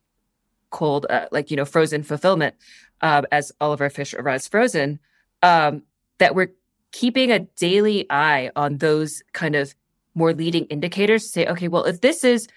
cold 0.69 1.05
uh, 1.09 1.27
like 1.31 1.51
you 1.51 1.57
know 1.57 1.65
frozen 1.65 2.03
fulfillment, 2.03 2.55
uh, 3.01 3.21
as 3.31 3.51
all 3.61 3.73
of 3.73 3.81
our 3.81 3.89
fish 3.89 4.13
arrives 4.13 4.47
frozen. 4.47 4.99
Um, 5.41 5.83
that 6.19 6.35
we're 6.35 6.53
keeping 6.91 7.31
a 7.31 7.39
daily 7.39 8.05
eye 8.09 8.51
on 8.55 8.77
those 8.77 9.23
kind 9.33 9.55
of 9.55 9.73
more 10.13 10.33
leading 10.33 10.65
indicators 10.65 11.23
to 11.23 11.29
say, 11.29 11.45
okay, 11.47 11.67
well, 11.67 11.85
if 11.85 12.01
this 12.01 12.23
is 12.23 12.47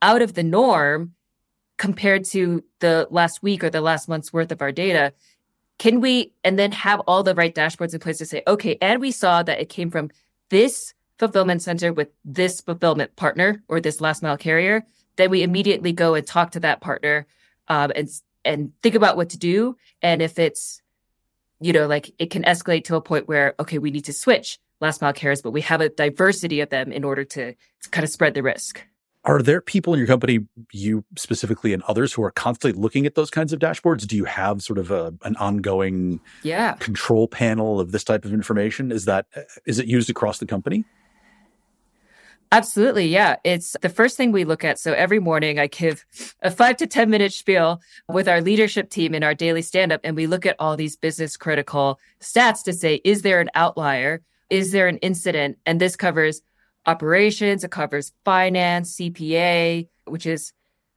out 0.00 0.22
of 0.22 0.34
the 0.34 0.42
norm 0.42 1.14
compared 1.76 2.24
to 2.24 2.64
the 2.80 3.06
last 3.10 3.42
week 3.42 3.62
or 3.62 3.70
the 3.70 3.80
last 3.80 4.08
month's 4.08 4.32
worth 4.32 4.50
of 4.50 4.62
our 4.62 4.72
data, 4.72 5.12
can 5.78 6.00
we, 6.00 6.32
and 6.44 6.58
then 6.58 6.72
have 6.72 7.00
all 7.00 7.22
the 7.22 7.34
right 7.34 7.54
dashboards 7.54 7.92
in 7.92 8.00
place 8.00 8.18
to 8.18 8.26
say, 8.26 8.42
okay, 8.46 8.78
and 8.80 9.00
we 9.00 9.10
saw 9.10 9.42
that 9.42 9.60
it 9.60 9.68
came 9.68 9.90
from 9.90 10.10
this 10.48 10.94
fulfillment 11.22 11.62
center 11.62 11.92
with 11.92 12.08
this 12.24 12.60
fulfillment 12.60 13.14
partner 13.14 13.62
or 13.68 13.80
this 13.80 14.00
last 14.00 14.24
mile 14.24 14.36
carrier, 14.36 14.84
then 15.14 15.30
we 15.30 15.44
immediately 15.44 15.92
go 15.92 16.16
and 16.16 16.26
talk 16.26 16.50
to 16.50 16.60
that 16.60 16.80
partner 16.80 17.26
um, 17.68 17.92
and 17.94 18.08
and 18.44 18.72
think 18.82 18.96
about 18.96 19.16
what 19.16 19.30
to 19.30 19.38
do. 19.38 19.76
And 20.02 20.20
if 20.20 20.36
it's, 20.36 20.82
you 21.60 21.72
know, 21.72 21.86
like 21.86 22.12
it 22.18 22.30
can 22.30 22.42
escalate 22.42 22.82
to 22.86 22.96
a 22.96 23.00
point 23.00 23.28
where 23.28 23.54
okay, 23.60 23.78
we 23.78 23.92
need 23.92 24.04
to 24.06 24.12
switch 24.12 24.58
last 24.80 25.00
mile 25.00 25.12
carriers, 25.12 25.42
but 25.42 25.52
we 25.52 25.60
have 25.60 25.80
a 25.80 25.90
diversity 25.90 26.58
of 26.58 26.70
them 26.70 26.90
in 26.90 27.04
order 27.04 27.22
to, 27.22 27.52
to 27.52 27.90
kind 27.90 28.02
of 28.02 28.10
spread 28.10 28.34
the 28.34 28.42
risk. 28.42 28.82
Are 29.24 29.40
there 29.40 29.60
people 29.60 29.94
in 29.94 29.98
your 29.98 30.08
company, 30.08 30.40
you 30.72 31.04
specifically 31.16 31.72
and 31.72 31.84
others, 31.84 32.12
who 32.12 32.24
are 32.24 32.32
constantly 32.32 32.80
looking 32.80 33.06
at 33.06 33.14
those 33.14 33.30
kinds 33.30 33.52
of 33.52 33.60
dashboards? 33.60 34.04
Do 34.08 34.16
you 34.16 34.24
have 34.24 34.60
sort 34.60 34.80
of 34.80 34.90
a, 34.90 35.14
an 35.22 35.36
ongoing 35.36 36.18
yeah. 36.42 36.72
control 36.80 37.28
panel 37.28 37.78
of 37.78 37.92
this 37.92 38.02
type 38.02 38.24
of 38.24 38.34
information? 38.34 38.90
Is 38.90 39.04
that 39.04 39.26
is 39.64 39.78
it 39.78 39.86
used 39.86 40.10
across 40.10 40.38
the 40.38 40.46
company? 40.46 40.84
Absolutely. 42.52 43.06
Yeah. 43.06 43.36
It's 43.44 43.74
the 43.80 43.88
first 43.88 44.18
thing 44.18 44.30
we 44.30 44.44
look 44.44 44.62
at. 44.62 44.78
So 44.78 44.92
every 44.92 45.18
morning 45.18 45.58
I 45.58 45.68
give 45.68 46.04
a 46.42 46.50
five 46.50 46.76
to 46.76 46.86
10 46.86 47.08
minute 47.08 47.32
spiel 47.32 47.80
with 48.08 48.28
our 48.28 48.42
leadership 48.42 48.90
team 48.90 49.14
in 49.14 49.22
our 49.22 49.34
daily 49.34 49.62
stand 49.62 49.90
up. 49.90 50.02
And 50.04 50.14
we 50.14 50.26
look 50.26 50.44
at 50.44 50.56
all 50.58 50.76
these 50.76 50.94
business 50.94 51.38
critical 51.38 51.98
stats 52.20 52.62
to 52.64 52.74
say, 52.74 53.00
is 53.04 53.22
there 53.22 53.40
an 53.40 53.48
outlier? 53.54 54.20
Is 54.50 54.70
there 54.70 54.86
an 54.86 54.98
incident? 54.98 55.56
And 55.64 55.80
this 55.80 55.96
covers 55.96 56.42
operations. 56.84 57.64
It 57.64 57.70
covers 57.70 58.12
finance, 58.22 58.96
CPA, 58.96 59.88
which 60.04 60.26
is 60.26 60.52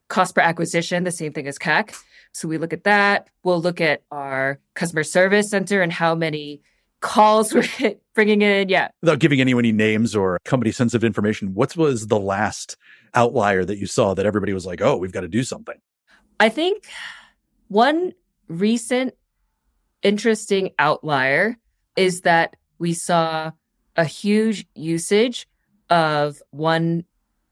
cost 0.09 0.35
per 0.35 0.41
acquisition, 0.41 1.05
the 1.05 1.11
same 1.11 1.31
thing 1.31 1.47
as 1.47 1.57
CAC. 1.57 1.95
So 2.33 2.49
we 2.49 2.57
look 2.57 2.73
at 2.73 2.83
that. 2.83 3.29
We'll 3.43 3.61
look 3.61 3.79
at 3.79 4.01
our 4.11 4.59
customer 4.73 5.03
service 5.03 5.51
center 5.51 5.81
and 5.81 5.93
how 5.93 6.15
many 6.15 6.61
calls 7.05 7.53
we're 7.53 7.95
bringing 8.15 8.41
in. 8.41 8.67
Yeah. 8.67 8.89
Without 9.01 9.19
giving 9.19 9.39
anyone 9.39 9.63
any 9.63 9.71
names 9.71 10.15
or 10.15 10.39
company 10.43 10.71
sensitive 10.71 11.03
information, 11.03 11.53
what 11.53 11.77
was 11.77 12.07
the 12.07 12.19
last 12.19 12.75
outlier 13.13 13.63
that 13.63 13.77
you 13.77 13.85
saw 13.85 14.15
that 14.15 14.25
everybody 14.25 14.53
was 14.53 14.65
like, 14.65 14.81
oh, 14.81 14.97
we've 14.97 15.11
got 15.11 15.21
to 15.21 15.27
do 15.27 15.43
something? 15.43 15.75
I 16.39 16.49
think 16.49 16.87
one 17.67 18.13
recent 18.47 19.13
interesting 20.01 20.71
outlier 20.79 21.57
is 21.95 22.21
that 22.21 22.55
we 22.79 22.93
saw 22.93 23.51
a 23.95 24.03
huge 24.03 24.65
usage 24.73 25.47
of 25.89 26.41
one 26.49 27.05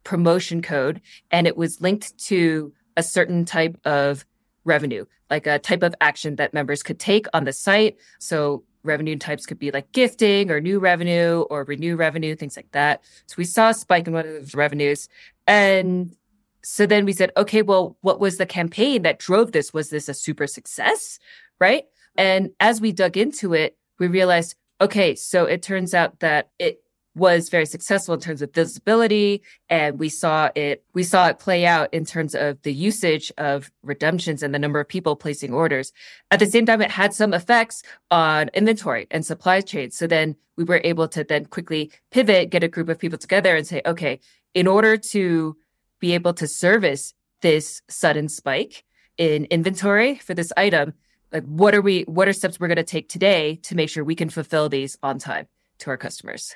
promotion 0.04 0.62
code 0.62 1.00
and 1.32 1.48
it 1.48 1.56
was 1.56 1.80
linked 1.80 2.18
to 2.18 2.74
a 2.98 3.04
certain 3.04 3.46
type 3.46 3.78
of 3.86 4.26
revenue, 4.66 5.06
like 5.30 5.46
a 5.46 5.60
type 5.60 5.84
of 5.84 5.94
action 6.02 6.36
that 6.38 6.54
members 6.54 6.82
could 6.84 7.00
take 7.00 7.28
on 7.34 7.44
the 7.46 7.54
site. 7.54 7.98
So 8.20 8.63
revenue 8.84 9.17
types 9.17 9.46
could 9.46 9.60
be 9.60 9.72
like 9.72 9.91
gifting 9.91 10.52
or 10.52 10.60
new 10.60 10.80
revenue 10.80 11.41
or 11.50 11.63
renew 11.63 11.96
revenue, 11.96 12.36
things 12.36 12.56
like 12.56 12.72
that. 12.72 13.04
So 13.28 13.36
we 13.38 13.46
saw 13.46 13.69
a 13.69 13.74
spike 13.74 14.08
in 14.08 14.13
one 14.13 14.26
of 14.26 14.34
those 14.34 14.56
revenues. 14.56 15.08
And 15.48 16.15
so 16.63 16.86
then 16.86 17.06
we 17.06 17.13
said, 17.13 17.32
okay, 17.36 17.62
well, 17.62 17.98
what 18.02 18.19
was 18.19 18.38
the 18.38 18.46
campaign 18.46 19.02
that 19.02 19.19
drove 19.19 19.52
this? 19.52 19.74
Was 19.74 19.89
this 19.89 20.08
a 20.10 20.13
super 20.13 20.48
success? 20.48 21.19
Right. 21.60 21.86
And 22.15 22.52
as 22.60 22.82
we 22.82 22.91
dug 22.91 23.17
into 23.17 23.54
it, 23.54 23.78
we 24.00 24.08
realized, 24.08 24.56
okay, 24.80 25.15
so 25.15 25.46
it 25.46 25.62
turns 25.62 25.93
out 25.93 26.19
that 26.19 26.50
it 26.60 26.83
was 27.15 27.49
very 27.49 27.65
successful 27.65 28.13
in 28.15 28.19
terms 28.19 28.41
of 28.41 28.54
visibility 28.54 29.43
and 29.69 29.99
we 29.99 30.10
saw 30.10 30.49
it 30.56 30.84
we 30.93 31.04
saw 31.04 31.28
it 31.28 31.38
play 31.38 31.65
out 31.65 31.93
in 31.93 32.06
terms 32.06 32.34
of 32.34 32.62
the 32.63 32.73
usage 32.73 33.32
of 33.38 33.71
redemptions 33.84 34.41
and 34.41 34.54
the 34.54 34.60
number 34.60 34.80
of 34.80 34.88
people 34.88 35.15
placing 35.15 35.54
orders. 35.54 35.91
At 36.32 36.39
the 36.39 36.47
same 36.47 36.65
time 36.65 36.82
it 36.82 36.91
had 36.91 37.13
some 37.13 37.34
effects 37.34 37.84
on 38.10 38.49
inventory 38.54 39.08
and 39.12 39.26
supply 39.26 39.62
chain. 39.62 39.91
So 39.91 40.08
then 40.08 40.36
we 40.58 40.63
were 40.63 40.82
able 40.84 41.08
to 41.10 41.23
then 41.23 41.45
quickly 41.45 41.91
pivot 42.12 42.49
get 42.49 42.63
a 42.63 42.67
group 42.67 42.89
of 42.89 42.99
people 42.99 43.17
together 43.17 43.56
and 43.56 43.67
say 43.67 43.82
okay 43.86 44.19
in 44.54 44.67
order 44.67 44.97
to 44.97 45.56
be 45.99 46.13
able 46.13 46.34
to 46.34 46.47
service 46.47 47.13
this 47.41 47.82
sudden 47.89 48.30
spike 48.30 48.84
in 49.17 49.45
inventory 49.45 50.15
for 50.15 50.34
this 50.34 50.52
item 50.58 50.93
like 51.32 51.43
what 51.43 51.76
are 51.76 51.82
we 51.82 52.04
what 52.04 52.28
are 52.28 52.34
steps 52.34 52.60
we're 52.60 52.67
going 52.67 52.76
to 52.76 52.84
take 52.84 53.10
today 53.10 53.56
to 53.58 53.76
make 53.76 53.89
sure 53.89 54.04
we 54.04 54.15
can 54.15 54.30
fulfill 54.30 54.69
these 54.69 54.97
on 55.04 55.19
time 55.19 55.47
to 55.80 55.89
our 55.89 55.97
customers 55.97 56.56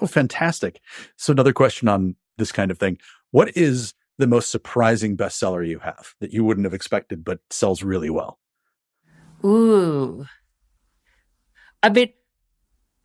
Oh, 0.00 0.06
fantastic. 0.06 0.80
So, 1.16 1.32
another 1.32 1.52
question 1.52 1.88
on 1.88 2.16
this 2.36 2.52
kind 2.52 2.70
of 2.70 2.78
thing. 2.78 2.98
What 3.30 3.56
is 3.56 3.94
the 4.18 4.26
most 4.26 4.50
surprising 4.50 5.16
bestseller 5.16 5.66
you 5.66 5.78
have 5.80 6.14
that 6.20 6.32
you 6.32 6.44
wouldn't 6.44 6.64
have 6.64 6.74
expected 6.74 7.24
but 7.24 7.40
sells 7.50 7.82
really 7.82 8.10
well? 8.10 8.38
Ooh. 9.44 10.26
I 11.82 11.90
mean, 11.90 12.12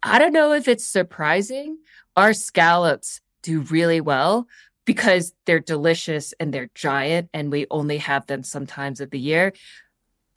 I 0.01 0.19
don't 0.19 0.33
know 0.33 0.53
if 0.53 0.67
it's 0.67 0.87
surprising. 0.87 1.77
Our 2.15 2.33
scallops 2.33 3.21
do 3.43 3.61
really 3.61 4.01
well 4.01 4.47
because 4.85 5.33
they're 5.45 5.59
delicious 5.59 6.33
and 6.39 6.53
they're 6.53 6.69
giant, 6.73 7.29
and 7.33 7.51
we 7.51 7.67
only 7.69 7.97
have 7.97 8.25
them 8.27 8.43
sometimes 8.43 9.01
of 9.01 9.11
the 9.11 9.19
year. 9.19 9.53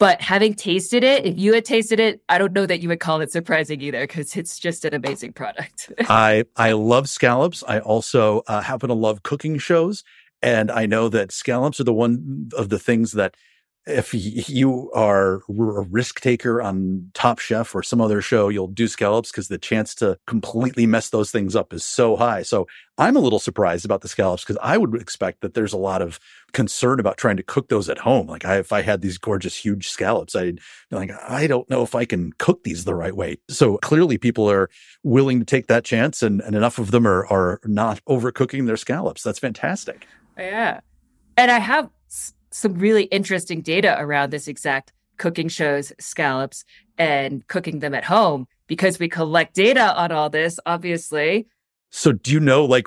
But 0.03 0.21
having 0.21 0.55
tasted 0.55 1.05
it, 1.05 1.25
if 1.25 1.39
you 1.39 1.55
had 1.55 1.65
tasted 1.65 2.01
it, 2.01 2.23
I 2.29 2.37
don't 2.37 2.53
know 2.53 2.67
that 2.67 2.81
you 2.81 2.89
would 2.89 2.99
call 2.99 3.21
it 3.21 3.31
surprising 3.31 3.81
either 3.81 4.01
because 4.01 4.35
it's 4.35 4.59
just 4.59 4.85
an 4.85 4.95
amazing 4.95 5.33
product. 5.33 5.93
I 6.09 6.45
I 6.57 6.73
love 6.73 7.09
scallops. 7.09 7.63
I 7.69 7.79
also 7.79 8.43
uh, 8.49 8.63
happen 8.63 8.89
to 8.89 8.97
love 8.97 9.23
cooking 9.23 9.59
shows, 9.59 10.03
and 10.43 10.73
I 10.73 10.87
know 10.87 11.09
that 11.11 11.31
scallops 11.31 11.79
are 11.79 11.85
the 11.85 11.93
one 11.93 12.51
of 12.59 12.69
the 12.69 12.81
things 12.81 13.13
that 13.13 13.37
if 13.87 14.15
you 14.49 14.91
are 14.93 15.37
a 15.49 15.83
risk 15.91 16.21
taker 16.21 16.63
on 16.63 17.11
Top 17.15 17.41
Chef 17.41 17.75
or 17.75 17.83
some 17.83 18.01
other 18.01 18.23
show, 18.23 18.49
you'll 18.49 18.69
do 18.69 18.87
scallops 18.87 19.33
because 19.33 19.49
the 19.49 19.59
chance 19.59 19.95
to 19.97 20.19
completely 20.27 20.87
mess 20.87 21.11
those 21.11 21.33
things 21.33 21.57
up 21.57 21.73
is 21.73 21.85
so 21.85 22.15
high. 22.15 22.43
So 22.43 22.69
I'm 22.97 23.17
a 23.17 23.21
little 23.21 23.41
surprised 23.41 23.85
about 23.85 24.03
the 24.03 24.09
scallops 24.09 24.45
because 24.45 24.59
I 24.63 24.79
would 24.79 24.95
expect 25.01 25.41
that 25.41 25.55
there's 25.55 25.73
a 25.73 25.79
lot 25.79 26.01
of 26.01 26.21
concern 26.53 27.01
about 27.01 27.17
trying 27.17 27.37
to 27.39 27.43
cook 27.43 27.69
those 27.69 27.89
at 27.89 27.99
home. 27.99 28.29
Like 28.29 28.45
I, 28.45 28.59
if 28.59 28.73
I 28.73 28.83
had 28.83 29.01
these 29.01 29.19
gorgeous, 29.19 29.57
huge 29.57 29.89
scallops, 29.89 30.37
I'd 30.37 30.61
be 30.91 30.97
like, 30.97 31.11
I 31.29 31.49
don't 31.49 31.69
know 31.69 31.83
if 31.83 31.97
I 31.97 32.05
can 32.05 32.33
cook 32.35 32.63
these 32.63 32.85
the 32.85 32.95
right 32.95 33.17
way. 33.17 33.39
So 33.49 33.79
clearly 33.79 34.17
people 34.17 34.49
are 34.49 34.71
willing 35.03 35.41
to 35.41 35.47
take 35.47 35.67
that 35.67 35.85
chance 35.85 36.23
and, 36.23 36.41
and 36.43 36.55
enough 36.55 36.79
of 36.79 36.93
them 36.93 37.05
are, 37.05 37.27
are 37.27 37.61
not 37.65 38.01
overcooking 38.09 38.67
their 38.67 38.77
scallops. 38.77 39.25
That's 39.25 39.41
fantastic. 39.41 40.07
Yeah. 40.39 40.81
And 41.37 41.51
I 41.51 41.59
have 41.59 41.91
some 42.53 42.75
really 42.75 43.05
interesting 43.05 43.63
data 43.63 43.97
around 43.99 44.31
this 44.31 44.49
exact 44.49 44.93
cooking 45.17 45.49
shows 45.49 45.93
scallops 45.99 46.65
and 46.99 47.47
cooking 47.49 47.81
them 47.81 47.95
at 47.95 48.05
home 48.05 48.47
because 48.67 48.99
we 48.99 49.09
collect 49.09 49.55
data 49.55 49.95
on 49.97 50.13
all 50.13 50.31
this, 50.31 50.59
obviously. 50.67 51.47
So 51.91 52.13
do 52.13 52.33
you 52.33 52.41
know 52.41 52.65
like 52.65 52.87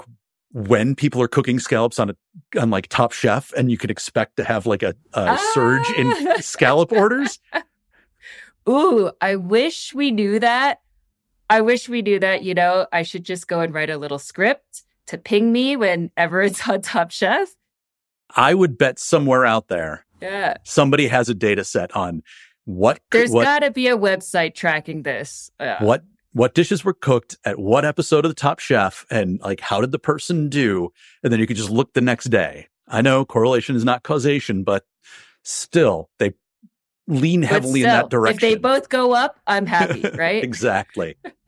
when 0.51 0.95
people 0.95 1.21
are 1.21 1.27
cooking 1.27 1.59
scallops 1.59 1.99
on 1.99 2.09
a 2.09 2.15
on 2.59 2.69
like 2.69 2.87
Top 2.87 3.11
Chef 3.11 3.51
and 3.53 3.69
you 3.69 3.77
could 3.77 3.91
expect 3.91 4.37
to 4.37 4.43
have 4.43 4.65
like 4.65 4.83
a, 4.83 4.95
a 5.13 5.29
ah! 5.29 5.51
surge 5.53 5.89
in 5.91 6.41
scallop 6.41 6.91
orders? 6.91 7.39
Ooh, 8.69 9.11
I 9.21 9.35
wish 9.35 9.93
we 9.93 10.11
knew 10.11 10.39
that. 10.39 10.81
I 11.49 11.61
wish 11.61 11.87
we 11.87 12.01
knew 12.01 12.19
that, 12.19 12.43
you 12.43 12.55
know, 12.55 12.87
I 12.91 13.03
should 13.03 13.23
just 13.23 13.47
go 13.47 13.59
and 13.59 13.73
write 13.73 13.91
a 13.91 13.97
little 13.97 14.17
script 14.17 14.83
to 15.07 15.17
ping 15.17 15.51
me 15.51 15.75
whenever 15.75 16.41
it's 16.41 16.67
on 16.67 16.81
Top 16.81 17.11
Chef. 17.11 17.53
I 18.35 18.53
would 18.53 18.77
bet 18.77 18.99
somewhere 18.99 19.45
out 19.45 19.67
there, 19.67 20.05
yeah, 20.21 20.55
somebody 20.63 21.07
has 21.07 21.29
a 21.29 21.33
data 21.33 21.63
set 21.63 21.95
on 21.95 22.23
what. 22.65 22.99
There's 23.11 23.31
got 23.31 23.59
to 23.59 23.71
be 23.71 23.87
a 23.87 23.97
website 23.97 24.55
tracking 24.55 25.03
this. 25.03 25.51
Yeah. 25.59 25.83
What 25.83 26.03
what 26.33 26.53
dishes 26.53 26.83
were 26.83 26.93
cooked 26.93 27.37
at 27.45 27.57
what 27.57 27.85
episode 27.85 28.25
of 28.25 28.29
the 28.29 28.35
Top 28.35 28.59
Chef, 28.59 29.05
and 29.09 29.39
like 29.41 29.61
how 29.61 29.79
did 29.81 29.91
the 29.91 29.99
person 29.99 30.49
do, 30.49 30.91
and 31.23 31.31
then 31.31 31.39
you 31.39 31.47
could 31.47 31.57
just 31.57 31.69
look 31.69 31.93
the 31.93 32.01
next 32.01 32.25
day. 32.25 32.67
I 32.87 33.01
know 33.01 33.25
correlation 33.25 33.75
is 33.75 33.85
not 33.85 34.03
causation, 34.03 34.63
but 34.63 34.85
still 35.43 36.09
they 36.19 36.33
lean 37.07 37.41
heavily 37.41 37.81
still, 37.81 37.89
in 37.89 37.95
that 38.01 38.09
direction. 38.09 38.35
If 38.35 38.41
they 38.41 38.55
both 38.55 38.89
go 38.89 39.13
up, 39.13 39.39
I'm 39.47 39.65
happy, 39.65 40.01
right? 40.15 40.43
exactly. 40.43 41.15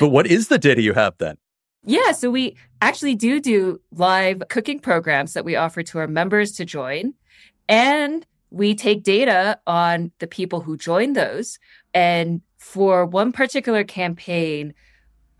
but 0.00 0.08
what 0.08 0.26
is 0.26 0.48
the 0.48 0.58
data 0.58 0.80
you 0.80 0.94
have 0.94 1.18
then? 1.18 1.36
Yeah, 1.84 2.12
so 2.12 2.30
we 2.30 2.56
actually 2.80 3.14
do 3.14 3.40
do 3.40 3.80
live 3.90 4.42
cooking 4.48 4.78
programs 4.78 5.32
that 5.32 5.44
we 5.44 5.56
offer 5.56 5.82
to 5.82 5.98
our 5.98 6.06
members 6.06 6.52
to 6.52 6.64
join. 6.64 7.14
And 7.68 8.26
we 8.50 8.74
take 8.74 9.02
data 9.02 9.58
on 9.66 10.12
the 10.18 10.26
people 10.26 10.60
who 10.60 10.76
join 10.76 11.14
those. 11.14 11.58
And 11.94 12.42
for 12.58 13.04
one 13.06 13.32
particular 13.32 13.82
campaign, 13.82 14.74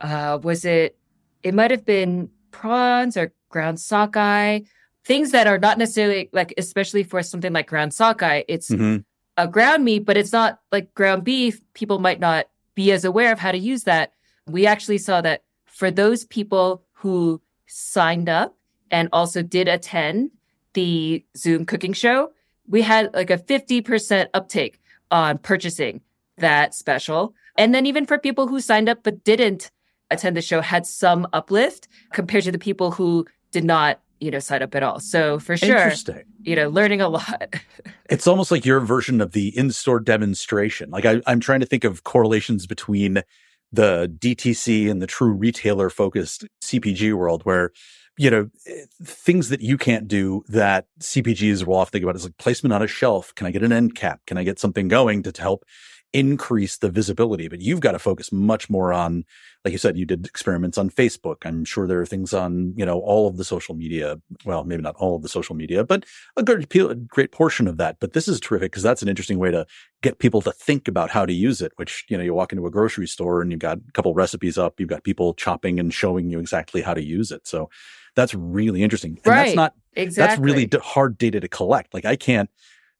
uh, 0.00 0.38
was 0.42 0.64
it, 0.64 0.98
it 1.42 1.54
might 1.54 1.70
have 1.70 1.84
been 1.84 2.30
prawns 2.50 3.16
or 3.16 3.32
ground 3.50 3.78
sockeye, 3.78 4.60
things 5.04 5.30
that 5.32 5.46
are 5.46 5.58
not 5.58 5.78
necessarily 5.78 6.28
like, 6.32 6.54
especially 6.58 7.04
for 7.04 7.22
something 7.22 7.52
like 7.52 7.68
ground 7.68 7.92
sockeye, 7.92 8.42
it's 8.48 8.70
mm-hmm. 8.70 8.98
a 9.36 9.46
ground 9.46 9.84
meat, 9.84 10.04
but 10.04 10.16
it's 10.16 10.32
not 10.32 10.60
like 10.72 10.92
ground 10.94 11.22
beef. 11.22 11.60
People 11.74 11.98
might 11.98 12.20
not 12.20 12.46
be 12.74 12.92
as 12.92 13.04
aware 13.04 13.32
of 13.32 13.38
how 13.38 13.52
to 13.52 13.58
use 13.58 13.84
that. 13.84 14.12
We 14.46 14.66
actually 14.66 14.98
saw 14.98 15.20
that 15.20 15.42
for 15.72 15.90
those 15.90 16.24
people 16.24 16.84
who 16.92 17.40
signed 17.66 18.28
up 18.28 18.56
and 18.90 19.08
also 19.12 19.42
did 19.42 19.68
attend 19.68 20.30
the 20.74 21.24
Zoom 21.36 21.64
cooking 21.64 21.94
show, 21.94 22.30
we 22.68 22.82
had 22.82 23.12
like 23.14 23.30
a 23.30 23.38
50% 23.38 24.28
uptake 24.34 24.80
on 25.10 25.38
purchasing 25.38 26.02
that 26.36 26.74
special. 26.74 27.34
And 27.56 27.74
then 27.74 27.86
even 27.86 28.06
for 28.06 28.18
people 28.18 28.46
who 28.46 28.60
signed 28.60 28.88
up 28.88 29.02
but 29.02 29.24
didn't 29.24 29.70
attend 30.10 30.36
the 30.36 30.42
show 30.42 30.60
had 30.60 30.86
some 30.86 31.26
uplift 31.32 31.88
compared 32.12 32.44
to 32.44 32.52
the 32.52 32.58
people 32.58 32.90
who 32.90 33.26
did 33.50 33.64
not 33.64 34.00
you 34.20 34.30
know 34.30 34.38
sign 34.38 34.62
up 34.62 34.72
at 34.76 34.84
all 34.84 35.00
so 35.00 35.40
for 35.40 35.56
sure 35.56 35.76
Interesting. 35.76 36.22
you 36.42 36.54
know 36.54 36.68
learning 36.68 37.00
a 37.00 37.08
lot 37.08 37.56
it's 38.08 38.28
almost 38.28 38.52
like 38.52 38.64
your 38.64 38.78
version 38.78 39.20
of 39.20 39.32
the 39.32 39.48
in-store 39.58 39.98
demonstration 39.98 40.90
like 40.90 41.04
I, 41.04 41.20
i'm 41.26 41.40
trying 41.40 41.58
to 41.58 41.66
think 41.66 41.82
of 41.82 42.04
correlations 42.04 42.68
between 42.68 43.24
the 43.72 44.12
dtc 44.18 44.90
and 44.90 45.00
the 45.00 45.06
true 45.06 45.32
retailer 45.32 45.88
focused 45.88 46.46
cpg 46.62 47.14
world 47.14 47.42
where 47.42 47.70
you 48.18 48.30
know 48.30 48.48
eh, 48.66 48.84
things 49.02 49.48
that 49.48 49.60
you 49.60 49.78
can't 49.78 50.06
do 50.06 50.42
that 50.48 50.86
cpgs 51.00 51.64
will 51.64 51.76
often 51.76 51.92
think 51.92 52.04
about 52.04 52.16
is 52.16 52.24
like 52.24 52.36
placement 52.38 52.72
on 52.72 52.82
a 52.82 52.86
shelf. 52.86 53.34
Can 53.34 53.46
i 53.46 53.50
get 53.50 53.62
an 53.62 53.72
end 53.72 53.94
cap? 53.94 54.20
Can 54.26 54.36
i 54.36 54.44
get 54.44 54.58
something 54.58 54.88
going 54.88 55.22
to 55.22 55.32
help 55.40 55.64
increase 56.12 56.76
the 56.76 56.90
visibility, 56.90 57.48
but 57.48 57.60
you've 57.60 57.80
got 57.80 57.92
to 57.92 57.98
focus 57.98 58.30
much 58.30 58.68
more 58.68 58.92
on, 58.92 59.24
like 59.64 59.72
you 59.72 59.78
said, 59.78 59.96
you 59.96 60.04
did 60.04 60.26
experiments 60.26 60.76
on 60.76 60.90
Facebook. 60.90 61.36
I'm 61.44 61.64
sure 61.64 61.86
there 61.86 62.00
are 62.00 62.06
things 62.06 62.34
on, 62.34 62.74
you 62.76 62.84
know, 62.84 63.00
all 63.00 63.28
of 63.28 63.36
the 63.36 63.44
social 63.44 63.74
media. 63.74 64.20
Well, 64.44 64.64
maybe 64.64 64.82
not 64.82 64.96
all 64.96 65.16
of 65.16 65.22
the 65.22 65.28
social 65.28 65.54
media, 65.54 65.84
but 65.84 66.04
a 66.36 66.42
good, 66.42 66.68
a 66.74 66.94
great 66.94 67.32
portion 67.32 67.66
of 67.66 67.78
that. 67.78 67.96
But 68.00 68.12
this 68.12 68.28
is 68.28 68.40
terrific 68.40 68.72
because 68.72 68.82
that's 68.82 69.02
an 69.02 69.08
interesting 69.08 69.38
way 69.38 69.50
to 69.50 69.66
get 70.02 70.18
people 70.18 70.42
to 70.42 70.52
think 70.52 70.86
about 70.86 71.10
how 71.10 71.24
to 71.24 71.32
use 71.32 71.62
it, 71.62 71.72
which, 71.76 72.04
you 72.08 72.18
know, 72.18 72.24
you 72.24 72.34
walk 72.34 72.52
into 72.52 72.66
a 72.66 72.70
grocery 72.70 73.08
store 73.08 73.40
and 73.40 73.50
you've 73.50 73.60
got 73.60 73.78
a 73.78 73.92
couple 73.92 74.12
recipes 74.14 74.58
up, 74.58 74.78
you've 74.78 74.88
got 74.90 75.04
people 75.04 75.32
chopping 75.34 75.80
and 75.80 75.94
showing 75.94 76.28
you 76.28 76.38
exactly 76.38 76.82
how 76.82 76.92
to 76.92 77.02
use 77.02 77.30
it. 77.32 77.46
So 77.46 77.70
that's 78.14 78.34
really 78.34 78.82
interesting. 78.82 79.18
And 79.24 79.32
right. 79.32 79.44
that's 79.44 79.56
not, 79.56 79.74
exactly. 79.94 80.28
that's 80.28 80.40
really 80.40 80.68
hard 80.82 81.16
data 81.16 81.40
to 81.40 81.48
collect. 81.48 81.94
Like 81.94 82.04
I 82.04 82.16
can't, 82.16 82.50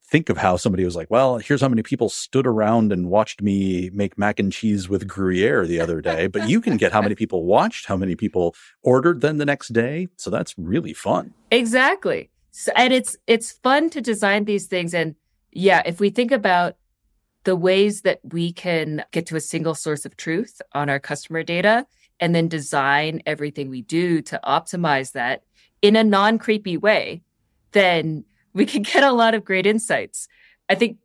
think 0.06 0.28
of 0.28 0.36
how 0.36 0.56
somebody 0.56 0.84
was 0.84 0.94
like, 0.94 1.10
well, 1.10 1.38
here's 1.38 1.60
how 1.60 1.68
many 1.68 1.82
people 1.82 2.08
stood 2.08 2.46
around 2.46 2.92
and 2.92 3.08
watched 3.08 3.40
me 3.40 3.90
make 3.94 4.18
mac 4.18 4.38
and 4.38 4.52
cheese 4.52 4.88
with 4.88 5.08
Gruyere 5.08 5.66
the 5.66 5.80
other 5.80 6.00
day. 6.00 6.26
But 6.26 6.48
you 6.48 6.60
can 6.60 6.76
get 6.76 6.92
how 6.92 7.00
many 7.00 7.14
people 7.14 7.44
watched, 7.44 7.86
how 7.86 7.96
many 7.96 8.14
people 8.14 8.54
ordered 8.82 9.20
then 9.22 9.38
the 9.38 9.46
next 9.46 9.68
day. 9.68 10.08
So 10.16 10.28
that's 10.30 10.54
really 10.58 10.92
fun. 10.92 11.32
Exactly. 11.50 12.30
So, 12.50 12.72
and 12.76 12.92
it's 12.92 13.16
it's 13.26 13.52
fun 13.52 13.88
to 13.90 14.00
design 14.00 14.44
these 14.44 14.66
things. 14.66 14.92
And 14.92 15.14
yeah, 15.50 15.82
if 15.86 16.00
we 16.00 16.10
think 16.10 16.30
about 16.30 16.76
the 17.44 17.56
ways 17.56 18.02
that 18.02 18.20
we 18.22 18.52
can 18.52 19.04
get 19.10 19.26
to 19.26 19.36
a 19.36 19.40
single 19.40 19.74
source 19.74 20.04
of 20.04 20.16
truth 20.16 20.60
on 20.72 20.88
our 20.88 21.00
customer 21.00 21.42
data 21.42 21.86
and 22.20 22.34
then 22.34 22.48
design 22.48 23.22
everything 23.26 23.68
we 23.68 23.82
do 23.82 24.22
to 24.22 24.38
optimize 24.44 25.12
that 25.12 25.42
in 25.80 25.96
a 25.96 26.04
non 26.04 26.38
creepy 26.38 26.76
way, 26.76 27.22
then 27.72 28.24
we 28.54 28.66
can 28.66 28.82
get 28.82 29.02
a 29.02 29.12
lot 29.12 29.34
of 29.34 29.44
great 29.44 29.66
insights. 29.66 30.28
I 30.68 30.74
think 30.74 30.98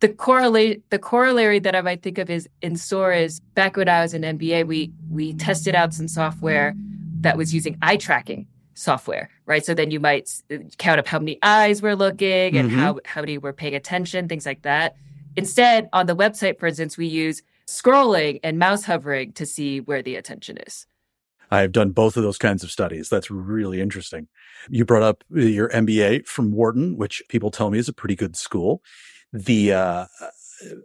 the 0.00 0.08
correlate 0.08 0.88
the 0.90 0.98
corollary 0.98 1.58
that 1.60 1.74
I 1.74 1.80
might 1.80 2.02
think 2.02 2.18
of 2.18 2.28
is 2.28 2.48
in 2.60 2.76
SOAR 2.76 3.12
is 3.12 3.40
back 3.40 3.76
when 3.76 3.88
I 3.88 4.02
was 4.02 4.14
in 4.14 4.22
MBA, 4.22 4.66
we 4.66 4.92
we 5.10 5.34
tested 5.34 5.74
out 5.74 5.94
some 5.94 6.08
software 6.08 6.74
that 7.20 7.36
was 7.36 7.54
using 7.54 7.78
eye 7.80 7.96
tracking 7.96 8.46
software, 8.74 9.30
right? 9.46 9.64
So 9.64 9.72
then 9.72 9.90
you 9.90 10.00
might 10.00 10.30
count 10.78 10.98
up 10.98 11.06
how 11.06 11.18
many 11.18 11.38
eyes 11.42 11.80
were 11.80 11.96
looking 11.96 12.56
and 12.56 12.70
mm-hmm. 12.70 12.78
how 12.78 13.00
how 13.04 13.22
many 13.22 13.38
were 13.38 13.52
paying 13.52 13.74
attention, 13.74 14.28
things 14.28 14.44
like 14.44 14.62
that. 14.62 14.96
Instead, 15.36 15.88
on 15.92 16.06
the 16.06 16.16
website, 16.16 16.58
for 16.58 16.66
instance, 16.66 16.96
we 16.96 17.06
use 17.06 17.42
scrolling 17.66 18.40
and 18.44 18.58
mouse 18.58 18.84
hovering 18.84 19.32
to 19.32 19.46
see 19.46 19.80
where 19.80 20.02
the 20.02 20.16
attention 20.16 20.58
is. 20.66 20.86
I've 21.54 21.72
done 21.72 21.90
both 21.90 22.16
of 22.16 22.22
those 22.22 22.38
kinds 22.38 22.64
of 22.64 22.70
studies. 22.70 23.08
That's 23.08 23.30
really 23.30 23.80
interesting. 23.80 24.28
You 24.68 24.84
brought 24.84 25.02
up 25.02 25.24
your 25.30 25.68
MBA 25.68 26.26
from 26.26 26.52
Wharton, 26.52 26.96
which 26.96 27.22
people 27.28 27.50
tell 27.50 27.70
me 27.70 27.78
is 27.78 27.88
a 27.88 27.92
pretty 27.92 28.16
good 28.16 28.36
school. 28.36 28.82
The 29.32 29.72
uh, 29.72 30.06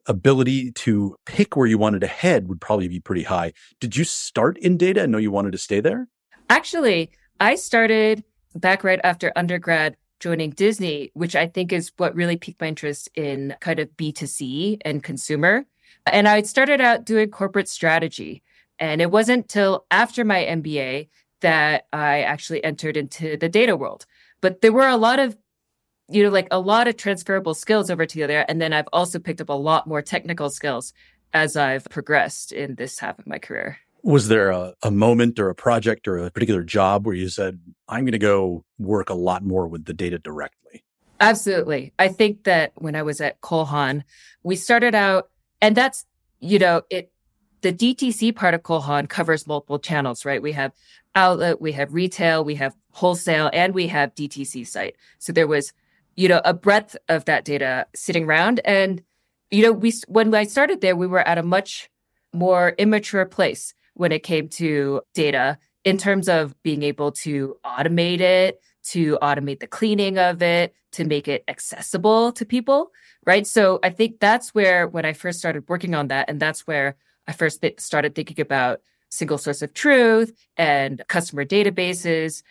ability 0.05 0.71
to 0.71 1.15
pick 1.25 1.55
where 1.55 1.67
you 1.67 1.77
wanted 1.77 2.01
to 2.01 2.07
head 2.07 2.47
would 2.47 2.61
probably 2.61 2.87
be 2.87 2.99
pretty 2.99 3.23
high. 3.23 3.53
Did 3.79 3.95
you 3.95 4.03
start 4.03 4.57
in 4.57 4.77
data 4.77 5.03
and 5.03 5.11
know 5.11 5.17
you 5.17 5.31
wanted 5.31 5.51
to 5.51 5.57
stay 5.57 5.79
there? 5.79 6.07
Actually, 6.49 7.11
I 7.39 7.55
started 7.55 8.23
back 8.55 8.83
right 8.83 8.99
after 9.03 9.31
undergrad 9.35 9.95
joining 10.19 10.49
Disney, 10.51 11.11
which 11.13 11.35
I 11.35 11.47
think 11.47 11.71
is 11.71 11.91
what 11.97 12.15
really 12.15 12.35
piqued 12.35 12.59
my 12.59 12.67
interest 12.67 13.09
in 13.15 13.55
kind 13.61 13.79
of 13.79 13.89
B2C 13.97 14.79
and 14.83 15.03
consumer. 15.03 15.65
And 16.05 16.27
I 16.27 16.41
started 16.41 16.81
out 16.81 17.05
doing 17.05 17.29
corporate 17.29 17.69
strategy. 17.69 18.43
And 18.79 19.01
it 19.01 19.11
wasn't 19.11 19.49
till 19.49 19.85
after 19.91 20.23
my 20.23 20.43
MBA 20.43 21.09
that 21.41 21.85
I 21.93 22.21
actually 22.21 22.63
entered 22.63 22.97
into 22.97 23.37
the 23.37 23.49
data 23.49 23.75
world. 23.75 24.05
But 24.41 24.61
there 24.61 24.71
were 24.71 24.87
a 24.87 24.97
lot 24.97 25.19
of, 25.19 25.37
you 26.09 26.23
know, 26.23 26.29
like 26.29 26.47
a 26.51 26.59
lot 26.59 26.87
of 26.87 26.97
transferable 26.97 27.53
skills 27.53 27.89
over 27.89 28.05
to 28.05 28.27
there. 28.27 28.45
And 28.49 28.61
then 28.61 28.73
I've 28.73 28.87
also 28.93 29.19
picked 29.19 29.41
up 29.41 29.49
a 29.49 29.53
lot 29.53 29.87
more 29.87 30.01
technical 30.01 30.49
skills 30.49 30.93
as 31.33 31.55
I've 31.55 31.85
progressed 31.85 32.51
in 32.51 32.75
this 32.75 32.99
half 32.99 33.19
of 33.19 33.27
my 33.27 33.37
career. 33.37 33.77
Was 34.01 34.29
there 34.29 34.49
a, 34.49 34.73
a 34.81 34.91
moment 34.91 35.39
or 35.39 35.49
a 35.49 35.55
project 35.55 36.07
or 36.07 36.17
a 36.17 36.31
particular 36.31 36.63
job 36.63 37.05
where 37.05 37.15
you 37.15 37.27
said, 37.27 37.59
I'm 37.87 38.05
going 38.05 38.13
to 38.13 38.17
go 38.17 38.63
work 38.77 39.09
a 39.09 39.13
lot 39.13 39.43
more 39.43 39.67
with 39.67 39.85
the 39.85 39.93
data 39.93 40.17
directly? 40.19 40.83
Absolutely. 41.19 41.91
I 41.99 42.07
think 42.07 42.45
that 42.45 42.71
when 42.75 42.95
I 42.95 43.03
was 43.03 43.19
at 43.19 43.41
Cole 43.41 43.65
Haan, 43.65 44.05
we 44.41 44.55
started 44.55 44.95
out, 44.95 45.29
and 45.61 45.75
that's, 45.75 46.05
you 46.39 46.59
know, 46.59 46.83
it 46.89 47.11
the 47.61 47.73
DTC 47.73 48.35
part 48.35 48.53
of 48.53 48.63
Cole 48.63 48.81
Haan 48.81 49.07
covers 49.07 49.47
multiple 49.47 49.79
channels, 49.79 50.25
right? 50.25 50.41
We 50.41 50.51
have 50.53 50.71
outlet, 51.15 51.61
we 51.61 51.71
have 51.73 51.93
retail, 51.93 52.43
we 52.43 52.55
have 52.55 52.75
wholesale, 52.91 53.49
and 53.53 53.73
we 53.73 53.87
have 53.87 54.15
DTC 54.15 54.65
site. 54.67 54.95
So 55.17 55.33
there 55.33 55.47
was, 55.47 55.73
you 56.15 56.27
know, 56.27 56.41
a 56.45 56.53
breadth 56.53 56.95
of 57.07 57.25
that 57.25 57.45
data 57.45 57.87
sitting 57.95 58.25
around. 58.25 58.61
And, 58.65 59.01
you 59.51 59.63
know, 59.63 59.71
we, 59.71 59.93
when 60.07 60.33
I 60.33 60.43
started 60.43 60.81
there, 60.81 60.95
we 60.95 61.07
were 61.07 61.27
at 61.27 61.37
a 61.37 61.43
much 61.43 61.89
more 62.33 62.75
immature 62.77 63.25
place 63.25 63.73
when 63.93 64.11
it 64.11 64.23
came 64.23 64.47
to 64.49 65.01
data 65.13 65.57
in 65.83 65.97
terms 65.97 66.29
of 66.29 66.61
being 66.63 66.83
able 66.83 67.11
to 67.11 67.57
automate 67.65 68.19
it, 68.19 68.61
to 68.83 69.17
automate 69.21 69.59
the 69.59 69.67
cleaning 69.67 70.17
of 70.17 70.41
it, 70.41 70.73
to 70.91 71.05
make 71.05 71.27
it 71.27 71.43
accessible 71.47 72.31
to 72.33 72.45
people, 72.45 72.91
right? 73.25 73.45
So 73.45 73.79
I 73.83 73.89
think 73.89 74.19
that's 74.19 74.53
where, 74.53 74.87
when 74.87 75.05
I 75.05 75.13
first 75.13 75.39
started 75.39 75.67
working 75.67 75.95
on 75.95 76.07
that, 76.07 76.29
and 76.29 76.39
that's 76.39 76.65
where 76.65 76.95
I 77.29 77.31
first 77.31 77.63
started 77.77 78.15
thinking 78.15 78.41
about 78.41 78.81
single 79.09 79.37
source 79.37 79.61
of 79.61 79.73
truth 79.73 80.33
and 80.57 81.03
customer 81.07 81.45
databases. 81.45 82.41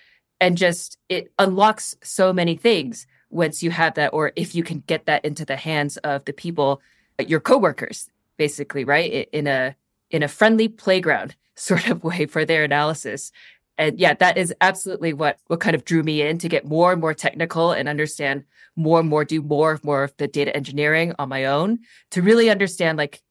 And 0.41 0.57
just 0.57 0.99
it 1.09 1.33
unlocks 1.41 1.97
so 2.03 2.33
many 2.33 2.55
things 2.57 3.09
once 3.29 3.61
you 3.61 3.73
have 3.73 3.95
that, 3.95 4.13
or 4.13 4.33
if 4.37 4.55
you 4.55 4.63
can 4.63 4.85
get 4.87 5.07
that 5.07 5.25
into 5.25 5.45
the 5.45 5.57
hands 5.57 5.97
of 5.99 6.25
the 6.27 6.33
people, 6.33 6.81
your 7.27 7.41
coworkers, 7.41 8.09
basically, 8.37 8.85
right? 8.85 9.29
In 9.33 9.49
a 9.49 9.75
in 10.11 10.23
a 10.23 10.29
friendly 10.29 10.69
playground 10.69 11.35
sort 11.57 11.89
of 11.89 12.05
way 12.05 12.27
for 12.27 12.45
their 12.45 12.63
analysis. 12.63 13.33
And 13.79 13.99
yeah, 13.99 14.15
that 14.15 14.39
is 14.39 14.55
absolutely 14.61 15.13
what 15.13 15.39
what 15.49 15.59
kind 15.59 15.75
of 15.75 15.85
drew 15.85 16.05
me 16.05 16.23
in 16.23 16.39
to 16.39 16.49
get 16.49 16.65
more 16.65 16.93
and 16.93 17.01
more 17.01 17.15
technical 17.15 17.73
and 17.73 17.89
understand 17.89 18.45
more 18.77 19.01
and 19.01 19.09
more, 19.09 19.25
do 19.25 19.43
more 19.43 19.73
and 19.73 19.83
more 19.83 20.05
of 20.05 20.17
the 20.19 20.29
data 20.29 20.55
engineering 20.57 21.15
on 21.19 21.29
my 21.29 21.47
own 21.47 21.81
to 22.13 22.23
really 22.23 22.49
understand 22.49 22.97
like 22.97 23.23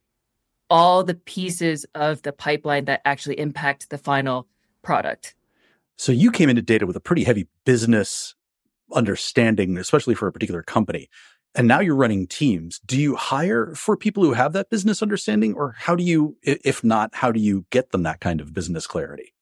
all 0.70 1.04
the 1.04 1.16
pieces 1.16 1.86
of 1.96 2.22
the 2.24 2.32
pipeline 2.32 2.86
that 2.86 3.02
actually 3.06 3.40
impact 3.40 3.90
the 3.90 3.98
final 3.98 4.48
product. 4.82 5.36
So 5.96 6.12
you 6.12 6.32
came 6.32 6.50
into 6.50 6.62
data 6.62 6.86
with 6.86 6.96
a 6.96 7.02
pretty 7.02 7.24
heavy 7.24 7.48
business 7.66 8.36
understanding, 8.94 9.78
especially 9.78 10.16
for 10.16 10.28
a 10.28 10.32
particular 10.32 10.64
company. 10.64 11.10
And 11.56 11.68
now 11.68 11.80
you're 11.80 11.96
running 11.96 12.28
teams. 12.28 12.80
Do 12.86 13.00
you 13.00 13.16
hire 13.16 13.74
for 13.74 13.98
people 13.98 14.24
who 14.24 14.34
have 14.34 14.54
that 14.54 14.70
business 14.70 15.02
understanding? 15.02 15.56
Or 15.56 15.76
how 15.78 15.96
do 15.96 16.04
you, 16.04 16.38
if 16.44 16.84
not, 16.84 17.16
how 17.16 17.32
do 17.32 17.40
you 17.40 17.66
get 17.72 17.92
them 17.92 18.04
that 18.04 18.20
kind 18.20 18.42
of 18.42 18.54
business 18.54 18.86
clarity? 18.86 19.34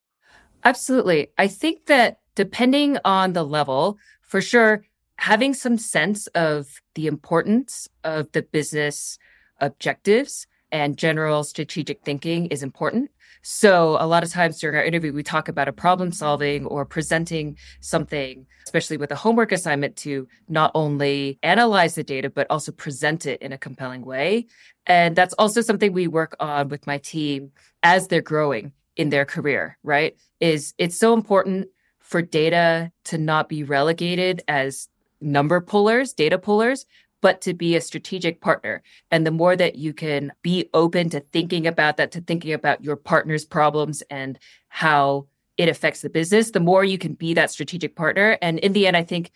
Absolutely. 0.63 1.27
I 1.37 1.47
think 1.47 1.87
that 1.87 2.19
depending 2.35 2.97
on 3.03 3.33
the 3.33 3.43
level, 3.43 3.97
for 4.21 4.41
sure, 4.41 4.85
having 5.17 5.53
some 5.53 5.77
sense 5.77 6.27
of 6.27 6.81
the 6.95 7.07
importance 7.07 7.89
of 8.03 8.31
the 8.31 8.41
business 8.41 9.17
objectives 9.59 10.47
and 10.75 10.97
general 10.97 11.45
strategic 11.45 12.01
thinking 12.03 12.47
is 12.47 12.61
important. 12.61 13.09
So 13.43 13.95
a 13.97 14.05
lot 14.05 14.23
of 14.23 14.29
times 14.29 14.59
during 14.59 14.75
our 14.75 14.83
interview, 14.83 15.13
we 15.13 15.23
talk 15.23 15.47
about 15.47 15.69
a 15.69 15.71
problem 15.71 16.11
solving 16.11 16.65
or 16.65 16.83
presenting 16.83 17.57
something, 17.79 18.45
especially 18.65 18.97
with 18.97 19.09
a 19.11 19.15
homework 19.15 19.53
assignment 19.53 19.95
to 19.97 20.27
not 20.49 20.71
only 20.75 21.39
analyze 21.43 21.95
the 21.95 22.03
data, 22.03 22.29
but 22.29 22.45
also 22.49 22.73
present 22.73 23.25
it 23.25 23.41
in 23.41 23.53
a 23.53 23.57
compelling 23.57 24.03
way. 24.03 24.47
And 24.85 25.15
that's 25.15 25.33
also 25.35 25.61
something 25.61 25.93
we 25.93 26.07
work 26.07 26.35
on 26.41 26.67
with 26.67 26.85
my 26.85 26.97
team 26.97 27.53
as 27.81 28.09
they're 28.09 28.21
growing 28.21 28.73
in 28.97 29.11
their 29.11 29.25
career, 29.25 29.77
right? 29.81 30.17
Is 30.41 30.73
it's 30.77 30.97
so 30.97 31.13
important 31.13 31.67
for 32.01 32.21
data 32.21 32.91
to 33.05 33.17
not 33.17 33.47
be 33.47 33.63
relegated 33.63 34.41
as 34.49 34.89
number 35.21 35.61
pullers, 35.61 36.11
data 36.11 36.37
pullers, 36.37 36.85
but 37.25 37.41
to 37.41 37.55
be 37.55 37.75
a 37.75 37.81
strategic 37.81 38.39
partner. 38.39 38.83
And 39.09 39.25
the 39.25 39.31
more 39.31 39.55
that 39.55 39.77
you 39.77 39.93
can 39.93 40.31
be 40.43 40.69
open 40.75 41.09
to 41.09 41.21
thinking 41.21 41.65
about 41.65 41.97
that, 41.97 42.11
to 42.11 42.21
thinking 42.21 42.53
about 42.53 42.83
your 42.83 42.95
partner's 42.95 43.43
problems 43.43 44.03
and 44.11 44.37
how 44.67 45.25
it 45.57 45.67
affects 45.67 46.01
the 46.01 46.09
business, 46.11 46.51
the 46.51 46.59
more 46.59 46.83
you 46.83 46.99
can 46.99 47.15
be 47.15 47.33
that 47.33 47.49
strategic 47.49 47.95
partner. 47.95 48.37
And 48.43 48.59
in 48.59 48.73
the 48.73 48.85
end, 48.85 48.95
I 48.95 49.01
think 49.01 49.31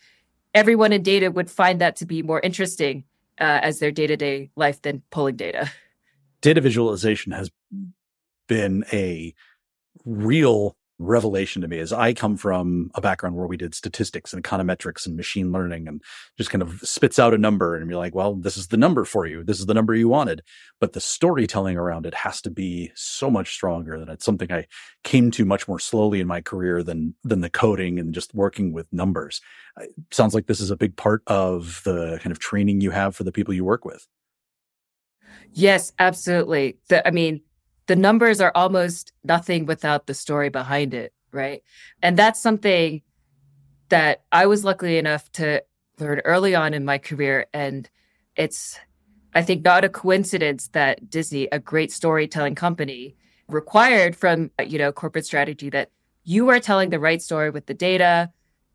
everyone 0.54 0.92
in 0.92 1.02
data 1.02 1.32
would 1.32 1.50
find 1.50 1.80
that 1.80 1.96
to 1.96 2.06
be 2.06 2.22
more 2.22 2.38
interesting 2.38 3.02
uh, 3.40 3.58
as 3.60 3.80
their 3.80 3.90
day 3.90 4.06
to 4.06 4.16
day 4.16 4.52
life 4.54 4.80
than 4.82 5.02
pulling 5.10 5.34
data. 5.34 5.68
Data 6.42 6.60
visualization 6.60 7.32
has 7.32 7.50
been 8.46 8.84
a 8.92 9.34
real 10.04 10.76
revelation 11.00 11.62
to 11.62 11.68
me 11.68 11.78
is 11.78 11.92
I 11.92 12.12
come 12.12 12.36
from 12.36 12.90
a 12.94 13.00
background 13.00 13.34
where 13.34 13.46
we 13.46 13.56
did 13.56 13.74
statistics 13.74 14.32
and 14.32 14.44
econometrics 14.44 15.06
and 15.06 15.16
machine 15.16 15.50
learning 15.50 15.88
and 15.88 16.02
just 16.36 16.50
kind 16.50 16.60
of 16.60 16.80
spits 16.82 17.18
out 17.18 17.32
a 17.32 17.38
number 17.38 17.74
and 17.74 17.90
you're 17.90 17.98
like, 17.98 18.14
well, 18.14 18.34
this 18.34 18.56
is 18.56 18.68
the 18.68 18.76
number 18.76 19.04
for 19.06 19.26
you. 19.26 19.42
This 19.42 19.58
is 19.58 19.66
the 19.66 19.74
number 19.74 19.94
you 19.94 20.08
wanted. 20.08 20.42
But 20.78 20.92
the 20.92 21.00
storytelling 21.00 21.78
around 21.78 22.04
it 22.04 22.14
has 22.14 22.42
to 22.42 22.50
be 22.50 22.92
so 22.94 23.30
much 23.30 23.54
stronger 23.54 23.98
that 23.98 24.10
it's 24.10 24.24
something 24.24 24.52
I 24.52 24.66
came 25.02 25.30
to 25.32 25.44
much 25.46 25.66
more 25.66 25.78
slowly 25.78 26.20
in 26.20 26.26
my 26.26 26.42
career 26.42 26.82
than 26.82 27.14
than 27.24 27.40
the 27.40 27.50
coding 27.50 27.98
and 27.98 28.14
just 28.14 28.34
working 28.34 28.72
with 28.72 28.92
numbers. 28.92 29.40
It 29.78 29.90
sounds 30.10 30.34
like 30.34 30.46
this 30.46 30.60
is 30.60 30.70
a 30.70 30.76
big 30.76 30.96
part 30.96 31.22
of 31.26 31.80
the 31.84 32.18
kind 32.22 32.32
of 32.32 32.38
training 32.38 32.82
you 32.82 32.90
have 32.90 33.16
for 33.16 33.24
the 33.24 33.32
people 33.32 33.54
you 33.54 33.64
work 33.64 33.84
with. 33.84 34.06
Yes, 35.52 35.92
absolutely. 35.98 36.78
The, 36.88 37.06
I 37.06 37.10
mean, 37.10 37.40
the 37.90 37.96
numbers 37.96 38.40
are 38.40 38.52
almost 38.54 39.12
nothing 39.24 39.66
without 39.66 40.06
the 40.06 40.14
story 40.14 40.48
behind 40.48 40.94
it, 40.94 41.12
right? 41.32 41.60
And 42.00 42.16
that's 42.16 42.40
something 42.40 43.02
that 43.88 44.22
I 44.30 44.46
was 44.46 44.64
lucky 44.64 44.96
enough 44.96 45.28
to 45.32 45.64
learn 45.98 46.20
early 46.24 46.54
on 46.54 46.72
in 46.72 46.84
my 46.84 46.98
career. 46.98 47.46
And 47.52 47.90
it's, 48.36 48.78
I 49.34 49.42
think, 49.42 49.64
not 49.64 49.84
a 49.84 49.88
coincidence 49.88 50.68
that 50.68 51.10
Disney, 51.10 51.48
a 51.50 51.58
great 51.58 51.90
storytelling 51.90 52.54
company, 52.54 53.16
required 53.48 54.14
from, 54.14 54.52
you 54.64 54.78
know, 54.78 54.92
corporate 54.92 55.26
strategy 55.26 55.68
that 55.70 55.90
you 56.22 56.48
are 56.48 56.60
telling 56.60 56.90
the 56.90 57.00
right 57.00 57.20
story 57.20 57.50
with 57.50 57.66
the 57.66 57.74
data, 57.74 58.30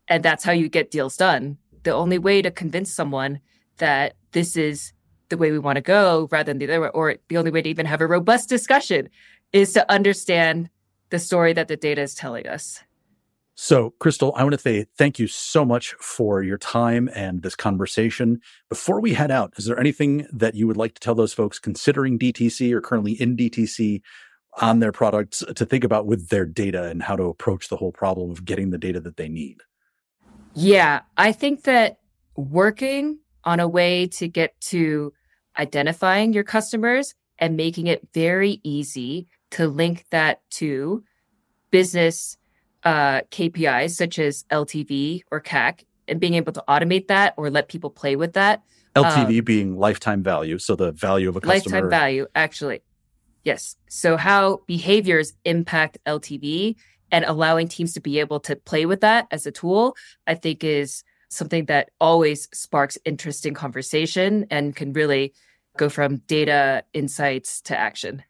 and 0.08 0.22
that's 0.22 0.44
how 0.44 0.52
you 0.52 0.68
get 0.68 0.90
deals 0.90 1.16
done. 1.16 1.56
The 1.84 1.92
only 1.94 2.18
way 2.18 2.42
to 2.42 2.50
convince 2.50 2.92
someone 2.92 3.40
that 3.78 4.16
this 4.32 4.58
is 4.58 4.92
the 5.28 5.36
way 5.36 5.50
we 5.50 5.58
want 5.58 5.76
to 5.76 5.82
go 5.82 6.28
rather 6.30 6.52
than 6.52 6.58
the 6.58 6.66
other 6.66 6.80
way, 6.80 6.88
or 6.88 7.16
the 7.28 7.36
only 7.36 7.50
way 7.50 7.62
to 7.62 7.68
even 7.68 7.86
have 7.86 8.00
a 8.00 8.06
robust 8.06 8.48
discussion 8.48 9.08
is 9.52 9.72
to 9.72 9.90
understand 9.90 10.70
the 11.10 11.18
story 11.18 11.52
that 11.52 11.68
the 11.68 11.76
data 11.76 12.02
is 12.02 12.14
telling 12.14 12.46
us. 12.46 12.82
So, 13.58 13.94
Crystal, 14.00 14.34
I 14.36 14.42
want 14.42 14.52
to 14.52 14.60
say 14.60 14.84
thank 14.98 15.18
you 15.18 15.26
so 15.26 15.64
much 15.64 15.94
for 15.94 16.42
your 16.42 16.58
time 16.58 17.08
and 17.14 17.42
this 17.42 17.56
conversation. 17.56 18.40
Before 18.68 19.00
we 19.00 19.14
head 19.14 19.30
out, 19.30 19.54
is 19.56 19.64
there 19.64 19.80
anything 19.80 20.26
that 20.30 20.54
you 20.54 20.66
would 20.66 20.76
like 20.76 20.94
to 20.94 21.00
tell 21.00 21.14
those 21.14 21.32
folks 21.32 21.58
considering 21.58 22.18
DTC 22.18 22.70
or 22.72 22.82
currently 22.82 23.12
in 23.12 23.34
DTC 23.34 24.02
on 24.60 24.80
their 24.80 24.92
products 24.92 25.42
to 25.54 25.64
think 25.64 25.84
about 25.84 26.06
with 26.06 26.28
their 26.28 26.44
data 26.44 26.84
and 26.84 27.02
how 27.02 27.16
to 27.16 27.24
approach 27.24 27.68
the 27.68 27.76
whole 27.76 27.92
problem 27.92 28.30
of 28.30 28.44
getting 28.44 28.70
the 28.70 28.78
data 28.78 29.00
that 29.00 29.16
they 29.16 29.28
need? 29.28 29.62
Yeah, 30.52 31.00
I 31.16 31.32
think 31.32 31.62
that 31.62 31.98
working 32.36 33.20
on 33.44 33.60
a 33.60 33.68
way 33.68 34.06
to 34.08 34.28
get 34.28 34.60
to 34.60 35.14
identifying 35.58 36.32
your 36.32 36.44
customers 36.44 37.14
and 37.38 37.56
making 37.56 37.86
it 37.86 38.06
very 38.14 38.60
easy 38.62 39.26
to 39.52 39.68
link 39.68 40.04
that 40.10 40.40
to 40.50 41.04
business 41.70 42.36
uh, 42.84 43.20
KPIs 43.30 43.90
such 43.90 44.18
as 44.18 44.44
LTV 44.50 45.22
or 45.30 45.40
CAC 45.40 45.84
and 46.08 46.20
being 46.20 46.34
able 46.34 46.52
to 46.52 46.62
automate 46.68 47.08
that 47.08 47.34
or 47.36 47.50
let 47.50 47.68
people 47.68 47.90
play 47.90 48.16
with 48.16 48.34
that. 48.34 48.62
LTV 48.94 49.38
um, 49.38 49.44
being 49.44 49.76
lifetime 49.76 50.22
value, 50.22 50.58
so 50.58 50.74
the 50.74 50.92
value 50.92 51.28
of 51.28 51.36
a 51.36 51.40
customer. 51.40 51.76
Lifetime 51.76 51.90
value, 51.90 52.26
actually. 52.34 52.82
Yes. 53.44 53.76
So 53.88 54.16
how 54.16 54.62
behaviors 54.66 55.34
impact 55.44 55.98
LTV 56.06 56.76
and 57.12 57.24
allowing 57.24 57.68
teams 57.68 57.92
to 57.94 58.00
be 58.00 58.18
able 58.18 58.40
to 58.40 58.56
play 58.56 58.86
with 58.86 59.00
that 59.02 59.26
as 59.30 59.46
a 59.46 59.52
tool, 59.52 59.96
I 60.26 60.34
think 60.34 60.64
is 60.64 61.04
something 61.28 61.66
that 61.66 61.90
always 62.00 62.48
sparks 62.52 62.98
interesting 63.04 63.54
conversation 63.54 64.46
and 64.50 64.74
can 64.74 64.92
really 64.92 65.34
go 65.76 65.88
from 65.88 66.18
data 66.26 66.84
insights 66.92 67.60
to 67.62 67.78
action. 67.78 68.22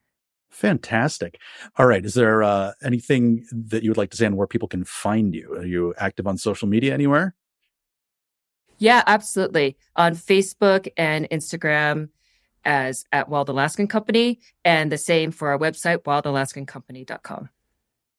Fantastic. 0.50 1.38
All 1.76 1.86
right. 1.86 2.04
Is 2.04 2.14
there 2.14 2.42
uh, 2.42 2.72
anything 2.82 3.46
that 3.52 3.82
you 3.82 3.90
would 3.90 3.98
like 3.98 4.10
to 4.10 4.16
say 4.16 4.26
on 4.26 4.36
where 4.36 4.46
people 4.46 4.68
can 4.68 4.84
find 4.84 5.34
you? 5.34 5.52
Are 5.52 5.66
you 5.66 5.92
active 5.98 6.26
on 6.26 6.38
social 6.38 6.66
media 6.66 6.94
anywhere? 6.94 7.34
Yeah, 8.78 9.02
absolutely. 9.06 9.76
On 9.96 10.14
Facebook 10.14 10.88
and 10.96 11.28
Instagram 11.30 12.08
as 12.64 13.04
at 13.12 13.28
Wild 13.28 13.48
Alaskan 13.48 13.86
Company, 13.86 14.40
and 14.64 14.90
the 14.90 14.98
same 14.98 15.30
for 15.30 15.48
our 15.48 15.58
website, 15.58 15.98
wildalaskancompany.com. 15.98 17.48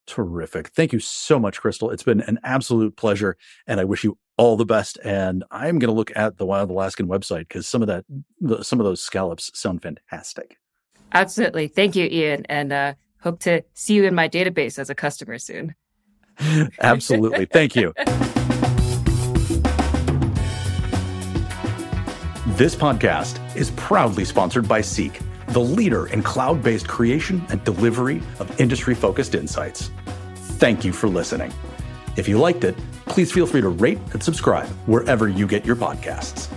Terrific. 0.08 0.70
Thank 0.70 0.94
you 0.94 1.00
so 1.00 1.38
much, 1.38 1.60
Crystal. 1.60 1.92
It's 1.92 2.04
been 2.04 2.22
an 2.22 2.40
absolute 2.44 2.96
pleasure, 2.96 3.38
and 3.68 3.80
I 3.80 3.84
wish 3.84 4.04
you 4.04 4.18
all 4.38 4.56
the 4.56 4.66
best. 4.66 4.98
And 5.04 5.44
I'm 5.52 5.80
going 5.80 5.90
to 5.90 5.96
look 5.96 6.12
at 6.16 6.38
the 6.38 6.46
Wild 6.46 6.70
Alaskan 6.70 7.08
website 7.08 7.48
because 7.48 7.68
some 7.68 7.82
of 7.82 7.88
that, 7.88 8.06
some 8.66 8.80
of 8.80 8.86
those 8.86 9.02
scallops 9.02 9.52
sound 9.60 9.82
fantastic. 9.82 10.58
Absolutely. 11.14 11.68
Thank 11.68 11.96
you, 11.96 12.06
Ian, 12.06 12.46
and 12.48 12.72
uh, 12.72 12.94
hope 13.22 13.40
to 13.42 13.64
see 13.74 13.96
you 13.96 14.06
in 14.06 14.14
my 14.14 14.30
database 14.30 14.78
as 14.78 14.90
a 14.90 14.96
customer 14.96 15.38
soon. 15.38 15.76
Absolutely. 16.82 17.46
Thank 17.46 17.76
you. 17.76 17.94
This 22.58 22.76
podcast 22.76 23.40
is 23.56 23.72
proudly 23.72 24.26
sponsored 24.26 24.68
by 24.68 24.82
Seek, 24.82 25.20
the 25.50 25.60
leader 25.60 26.08
in 26.08 26.24
cloud 26.24 26.62
based 26.64 26.88
creation 26.88 27.46
and 27.50 27.64
delivery 27.64 28.22
of 28.40 28.60
industry 28.60 28.96
focused 28.96 29.36
insights. 29.36 29.92
Thank 30.36 30.84
you 30.84 30.92
for 30.92 31.08
listening. 31.08 31.54
If 32.18 32.28
you 32.28 32.40
liked 32.40 32.64
it, 32.64 32.76
please 33.06 33.32
feel 33.32 33.46
free 33.46 33.62
to 33.62 33.70
rate 33.70 34.00
and 34.12 34.22
subscribe 34.22 34.68
wherever 34.88 35.28
you 35.28 35.46
get 35.46 35.66
your 35.66 35.76
podcasts. 35.76 36.52